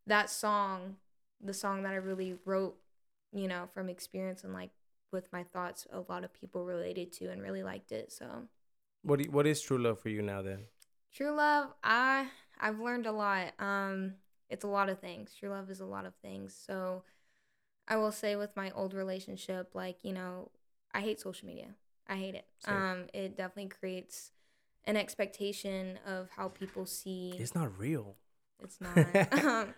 that 0.07 0.31
song 0.31 0.97
the 1.41 1.55
song 1.55 1.83
that 1.83 1.93
i 1.93 1.97
really 1.97 2.35
wrote 2.45 2.77
you 3.33 3.47
know 3.47 3.69
from 3.75 3.89
experience 3.89 4.43
and 4.43 4.53
like 4.53 4.71
with 5.15 5.33
my 5.33 5.43
thoughts 5.55 5.87
a 5.93 6.01
lot 6.13 6.25
of 6.25 6.33
people 6.41 6.65
related 6.67 7.09
to 7.13 7.31
and 7.31 7.41
really 7.41 7.63
liked 7.63 7.93
it 7.93 8.13
so 8.13 8.27
What 9.03 9.19
do 9.19 9.25
you, 9.25 9.31
what 9.37 9.47
is 9.47 9.61
true 9.63 9.79
love 9.87 9.99
for 10.01 10.11
you 10.11 10.23
now 10.23 10.41
then? 10.43 10.61
True 11.17 11.31
love, 11.37 11.67
I 11.83 12.27
I've 12.61 12.81
learned 12.81 13.07
a 13.07 13.13
lot. 13.13 13.47
Um 13.71 14.15
it's 14.55 14.65
a 14.65 14.73
lot 14.79 14.89
of 14.93 14.99
things. 14.99 15.35
True 15.39 15.51
love 15.57 15.71
is 15.71 15.81
a 15.81 15.87
lot 15.97 16.07
of 16.07 16.15
things. 16.27 16.49
So 16.67 17.05
I 17.87 17.97
will 17.97 18.13
say 18.13 18.35
with 18.37 18.57
my 18.57 18.71
old 18.81 18.93
relationship 18.95 19.75
like, 19.75 19.99
you 20.03 20.13
know, 20.13 20.51
I 20.93 21.01
hate 21.07 21.21
social 21.21 21.47
media. 21.47 21.71
I 22.09 22.17
hate 22.17 22.35
it. 22.35 22.47
Same. 22.59 22.75
Um 22.77 22.99
it 23.15 23.37
definitely 23.37 23.71
creates 23.81 24.33
an 24.87 24.97
expectation 24.97 25.99
of 26.15 26.29
how 26.37 26.49
people 26.49 26.85
see 26.87 27.35
It's 27.39 27.55
not 27.55 27.71
real. 27.79 28.17
it's 28.65 28.81
not. 28.81 28.99
um 29.45 29.75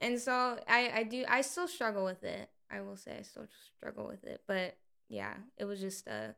and 0.00 0.18
so 0.26 0.58
I 0.78 0.80
I 1.00 1.02
do 1.14 1.24
I 1.28 1.40
still 1.42 1.68
struggle 1.68 2.04
with 2.04 2.24
it. 2.24 2.48
I 2.70 2.80
will 2.80 2.96
say 2.96 3.16
I 3.18 3.22
still 3.22 3.46
struggle 3.76 4.06
with 4.06 4.24
it, 4.24 4.42
but 4.46 4.76
yeah, 5.08 5.34
it 5.56 5.64
was 5.64 5.80
just 5.80 6.06
a 6.06 6.34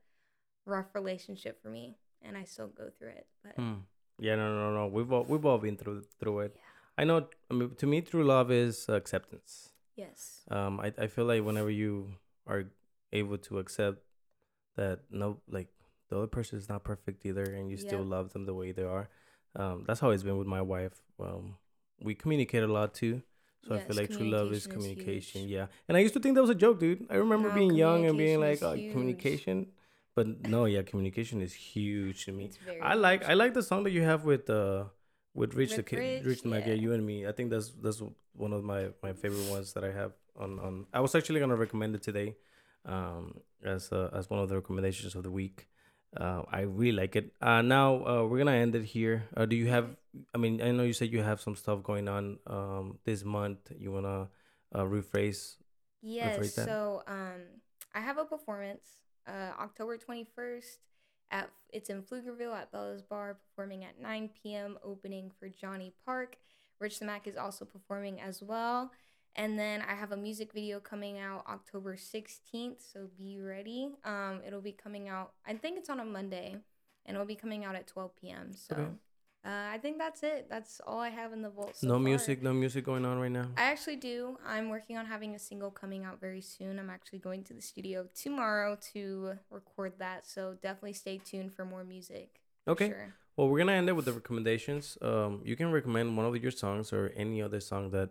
rough 0.66 0.94
relationship 0.94 1.60
for 1.62 1.68
me 1.68 1.96
and 2.22 2.36
I 2.36 2.44
still 2.44 2.68
go 2.68 2.90
through 2.98 3.10
it. 3.10 3.26
But 3.42 3.54
Hmm. 3.56 3.74
Yeah, 4.18 4.36
no, 4.36 4.54
no, 4.54 4.74
no. 4.74 4.86
We've 4.86 5.10
all 5.12 5.24
we've 5.24 5.44
all 5.44 5.58
been 5.58 5.76
through 5.76 6.02
through 6.20 6.40
it. 6.40 6.52
yeah. 6.54 6.62
I 6.98 7.04
know. 7.04 7.26
I 7.50 7.54
mean, 7.54 7.74
to 7.76 7.86
me, 7.86 8.00
true 8.02 8.24
love 8.24 8.50
is 8.52 8.88
acceptance. 8.88 9.72
Yes. 9.96 10.42
Um, 10.50 10.80
I 10.80 10.92
I 10.98 11.06
feel 11.08 11.24
like 11.24 11.42
whenever 11.42 11.70
you 11.70 12.14
are 12.46 12.64
able 13.12 13.38
to 13.38 13.58
accept 13.58 13.98
that 14.76 15.00
no, 15.10 15.40
like 15.48 15.68
the 16.08 16.18
other 16.18 16.26
person 16.28 16.58
is 16.58 16.68
not 16.68 16.84
perfect 16.84 17.24
either, 17.26 17.42
and 17.42 17.70
you 17.70 17.76
still 17.76 18.04
love 18.04 18.32
them 18.32 18.44
the 18.44 18.54
way 18.54 18.72
they 18.72 18.84
are. 18.84 19.08
Um, 19.56 19.84
that's 19.86 20.00
how 20.00 20.10
it's 20.10 20.22
been 20.22 20.38
with 20.38 20.46
my 20.46 20.62
wife. 20.62 21.02
Um, 21.18 21.56
we 22.00 22.14
communicate 22.14 22.62
a 22.62 22.72
lot 22.72 22.94
too. 22.94 23.22
So 23.66 23.76
I 23.76 23.80
feel 23.80 23.96
like 23.96 24.10
true 24.10 24.28
love 24.28 24.52
is 24.52 24.66
communication 24.66 25.42
is 25.42 25.50
Yeah. 25.50 25.66
And 25.88 25.96
I 25.96 26.00
used 26.00 26.14
to 26.14 26.20
think 26.20 26.34
that 26.34 26.40
was 26.40 26.50
a 26.50 26.54
joke, 26.54 26.80
dude. 26.80 27.06
I 27.10 27.16
remember 27.16 27.48
No, 27.48 27.54
being 27.54 27.74
young 27.74 28.04
and 28.06 28.18
being 28.18 28.40
like, 28.40 28.58
communication 28.58 28.90
oh, 28.90 28.92
communication. 28.92 29.66
But 30.14 30.48
no, 30.48 30.66
yeah, 30.66 30.82
communication 30.82 31.40
is 31.40 31.54
huge 31.54 32.26
to 32.26 32.32
me. 32.32 32.50
I 32.82 32.94
like 32.94 33.20
huge. 33.20 33.30
I 33.30 33.34
like 33.34 33.54
the 33.54 33.62
song 33.62 33.84
that 33.84 33.92
you 33.92 34.02
have 34.02 34.24
with 34.24 34.50
uh 34.50 34.84
with 35.34 35.54
Rich 35.54 35.76
the 35.76 35.82
Kid 35.82 35.98
Rich, 35.98 36.24
Rich 36.24 36.40
yeah, 36.44 36.58
yeah. 36.66 36.74
you 36.74 36.92
and 36.92 37.06
me. 37.06 37.26
I 37.26 37.32
think 37.32 37.50
that's 37.50 37.70
that's 37.70 38.02
one 38.34 38.52
of 38.52 38.62
my 38.64 38.88
my 39.02 39.12
favorite 39.12 39.48
ones 39.50 39.72
that 39.72 39.84
I 39.84 39.92
have 39.92 40.12
on 40.36 40.58
on. 40.58 40.86
I 40.92 41.00
was 41.00 41.14
actually 41.14 41.40
gonna 41.40 41.56
recommend 41.56 41.94
it 41.94 42.02
today, 42.02 42.36
um, 42.84 43.40
as 43.64 43.90
uh, 43.92 44.10
as 44.12 44.28
one 44.28 44.40
of 44.40 44.48
the 44.48 44.56
recommendations 44.56 45.14
of 45.14 45.22
the 45.22 45.30
week. 45.30 45.68
Uh, 46.16 46.42
I 46.50 46.60
really 46.60 46.92
like 46.92 47.16
it. 47.16 47.32
Uh, 47.40 47.62
now 47.62 48.04
uh, 48.06 48.24
we're 48.26 48.38
gonna 48.38 48.52
end 48.52 48.74
it 48.74 48.84
here. 48.84 49.24
Uh, 49.36 49.46
do 49.46 49.56
you 49.56 49.68
have? 49.68 49.96
I 50.34 50.38
mean, 50.38 50.60
I 50.60 50.70
know 50.70 50.82
you 50.82 50.92
said 50.92 51.10
you 51.10 51.22
have 51.22 51.40
some 51.40 51.56
stuff 51.56 51.82
going 51.82 52.08
on 52.08 52.38
um 52.46 52.98
this 53.04 53.24
month. 53.24 53.72
You 53.78 53.92
wanna 53.92 54.28
uh, 54.74 54.84
rephrase? 54.84 55.56
Yes. 56.02 56.54
that? 56.54 56.66
So 56.66 57.02
um 57.06 57.62
I 57.94 58.00
have 58.00 58.18
a 58.18 58.24
performance 58.24 58.84
uh 59.26 59.52
October 59.58 59.96
21st 59.96 60.78
at 61.30 61.50
it's 61.72 61.88
in 61.88 62.02
Pflugerville 62.02 62.54
at 62.54 62.70
Bella's 62.70 63.02
Bar 63.02 63.38
performing 63.48 63.84
at 63.84 63.98
9 64.00 64.30
p.m. 64.42 64.78
opening 64.84 65.30
for 65.38 65.48
Johnny 65.48 65.94
Park. 66.04 66.36
Rich 66.78 66.98
the 66.98 67.06
Mac 67.06 67.26
is 67.26 67.36
also 67.36 67.64
performing 67.64 68.20
as 68.20 68.42
well. 68.42 68.90
And 69.34 69.58
then 69.58 69.82
I 69.82 69.94
have 69.94 70.12
a 70.12 70.16
music 70.16 70.52
video 70.52 70.78
coming 70.78 71.18
out 71.18 71.44
October 71.48 71.96
16th, 71.96 72.80
so 72.92 73.08
be 73.18 73.38
ready. 73.40 73.90
Um 74.04 74.40
it'll 74.46 74.60
be 74.60 74.72
coming 74.72 75.08
out 75.08 75.32
I 75.46 75.54
think 75.54 75.78
it's 75.78 75.88
on 75.90 76.00
a 76.00 76.04
Monday 76.04 76.56
and 77.06 77.14
it'll 77.14 77.26
be 77.26 77.34
coming 77.34 77.64
out 77.64 77.74
at 77.74 77.86
12 77.86 78.14
p.m. 78.16 78.52
So 78.54 78.74
Okay. 78.74 78.88
uh, 79.44 79.74
I 79.74 79.78
think 79.78 79.98
that's 79.98 80.22
it. 80.22 80.46
That's 80.48 80.80
all 80.86 81.00
I 81.00 81.08
have 81.08 81.32
in 81.32 81.42
the 81.42 81.50
vault. 81.50 81.76
so 81.76 81.86
no 81.88 81.94
far. 81.94 82.00
music, 82.00 82.42
no 82.42 82.52
music 82.52 82.84
going 82.84 83.04
on 83.04 83.18
right 83.18 83.30
now. 83.32 83.48
I 83.56 83.62
actually 83.64 83.96
do. 83.96 84.38
I'm 84.46 84.68
working 84.68 84.96
on 84.96 85.06
having 85.06 85.34
a 85.34 85.38
single 85.38 85.70
coming 85.70 86.04
out 86.04 86.20
very 86.20 86.40
soon. 86.40 86.78
I'm 86.78 86.90
actually 86.90 87.18
going 87.18 87.42
to 87.44 87.54
the 87.54 87.60
studio 87.62 88.06
tomorrow 88.14 88.78
to 88.92 89.38
record 89.50 89.94
that. 89.98 90.26
So 90.26 90.56
definitely 90.62 90.92
stay 90.92 91.18
tuned 91.18 91.52
for 91.54 91.64
more 91.64 91.82
music. 91.84 92.40
Okay. 92.68 92.88
Sure. 92.88 93.14
Well, 93.36 93.48
we're 93.48 93.58
gonna 93.58 93.72
end 93.72 93.88
it 93.88 93.94
with 93.94 94.04
the 94.04 94.12
recommendations. 94.12 94.98
Um, 95.00 95.40
you 95.42 95.56
can 95.56 95.72
recommend 95.72 96.16
one 96.16 96.26
of 96.26 96.36
your 96.36 96.50
songs 96.52 96.92
or 96.92 97.12
any 97.16 97.40
other 97.42 97.60
song 97.60 97.90
that 97.90 98.10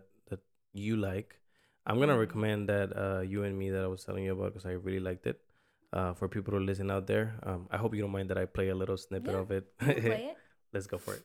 you 0.72 0.96
like. 0.96 1.38
I'm 1.86 1.98
gonna 1.98 2.16
Mhm. 2.16 2.18
recommend 2.18 2.68
that 2.68 2.96
uh, 2.96 3.20
you 3.20 3.44
and 3.44 3.58
me 3.58 3.70
that 3.70 3.82
I 3.82 3.86
was 3.88 4.04
telling 4.04 4.24
you 4.24 4.32
about 4.32 4.52
because 4.54 4.66
I 4.66 4.72
really 4.72 5.00
liked 5.00 5.26
it. 5.26 5.40
Uh, 5.92 6.14
for 6.14 6.26
people 6.28 6.52
to 6.54 6.58
listen 6.60 6.90
out 6.90 7.06
there, 7.06 7.38
um, 7.44 7.68
I 7.70 7.76
hope 7.76 7.94
you 7.94 8.00
don't 8.00 8.12
mind 8.12 8.30
that 8.30 8.38
I 8.38 8.46
play 8.46 8.68
a 8.70 8.74
little 8.74 8.96
snippet 8.96 9.34
Yeah, 9.34 9.36
of 9.36 9.50
it. 9.50 9.66
It. 10.06 10.36
Let's 10.72 10.86
go 10.86 10.98
for 10.98 11.16
it. 11.16 11.24